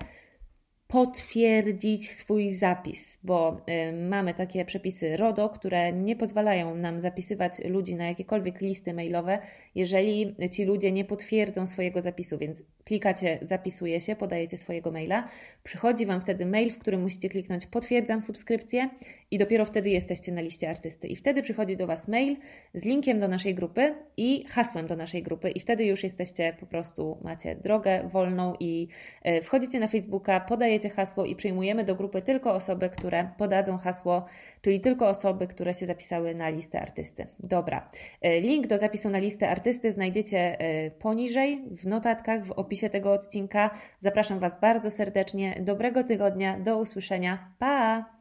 potwierdzić 0.91 2.11
swój 2.11 2.53
zapis, 2.55 3.19
bo 3.23 3.61
y, 3.91 3.93
mamy 3.93 4.35
takie 4.35 4.65
przepisy 4.65 5.17
RODO, 5.17 5.49
które 5.49 5.93
nie 5.93 6.17
pozwalają 6.17 6.75
nam 6.75 7.01
zapisywać 7.01 7.53
ludzi 7.65 7.95
na 7.95 8.07
jakiekolwiek 8.07 8.61
listy 8.61 8.95
mailowe, 8.95 9.39
jeżeli 9.75 10.37
ci 10.53 10.65
ludzie 10.65 10.93
nie 10.93 11.05
potwierdzą 11.05 11.67
swojego 11.67 12.03
zapisu, 12.03 12.39
więc 12.39 12.63
klikacie 12.85 13.39
zapisuje 13.43 14.01
się, 14.01 14.17
podajecie 14.17 14.59
swojego 14.59 14.91
maila, 14.91 15.29
przychodzi 15.63 16.07
Wam 16.07 16.21
wtedy 16.21 16.47
mail, 16.47 16.71
w 16.71 16.79
którym 16.79 17.03
musicie 17.03 17.29
kliknąć 17.29 17.67
potwierdzam 17.67 18.23
subskrypcję 18.23 18.91
i 19.31 19.39
dopiero 19.39 19.65
wtedy 19.65 19.91
jesteście 19.91 20.33
na 20.33 20.41
liście 20.41 20.71
artysty. 20.71 21.09
I 21.09 21.17
wtedy 21.17 21.43
przychodzi 21.43 21.77
do 21.77 21.87
Was 21.87 22.09
mail 22.09 22.37
z 22.75 22.85
linkiem 22.85 23.19
do 23.19 23.29
naszej 23.29 23.55
grupy 23.55 23.95
i 24.17 24.45
hasłem 24.49 24.87
do 24.87 24.97
naszej 24.97 25.23
grupy 25.23 25.51
i 25.51 25.61
wtedy 25.61 25.85
już 25.85 26.03
jesteście 26.03 26.57
po 26.61 26.67
prostu, 26.67 27.19
macie 27.23 27.57
drogę 27.57 28.09
wolną 28.13 28.55
i 28.61 28.89
y, 29.27 29.43
wchodzicie 29.43 29.81
na 29.81 29.89
Facebooka, 29.89 30.41
podajecie 30.41 30.81
podajecie 30.81 30.97
hasło 30.97 31.25
i 31.25 31.37
przyjmujemy 31.37 31.85
do 31.85 31.95
grupy 31.95 32.23
tylko 32.23 32.55
osoby, 32.55 32.91
które 32.91 33.31
podadzą 33.39 33.79
hasło, 33.79 34.27
czyli 34.63 34.81
tylko 34.81 35.09
osoby, 35.09 35.47
które 35.47 35.75
się 35.75 35.87
zapisały 35.87 36.35
na 36.35 36.49
listę 36.49 36.81
artysty. 36.81 37.27
Dobra. 37.39 37.91
E, 38.21 38.41
link 38.41 38.67
do 38.67 38.79
zapisu 38.79 39.11
na 39.11 39.19
listę 39.19 39.49
artysty 39.49 39.93
znajdziecie 39.93 40.61
e, 40.61 40.91
poniżej 40.91 41.63
w 41.71 41.87
notatkach, 41.87 42.47
w 42.47 42.53
opisie 42.53 42.91
tego 42.91 43.13
odcinka. 43.13 43.71
Zapraszam 44.01 44.39
Was 44.39 44.61
bardzo 44.61 44.91
serdecznie. 44.91 45.61
Dobrego 45.61 46.05
tygodnia, 46.05 46.59
do 46.59 46.79
usłyszenia. 46.79 47.55
Pa! 47.59 48.20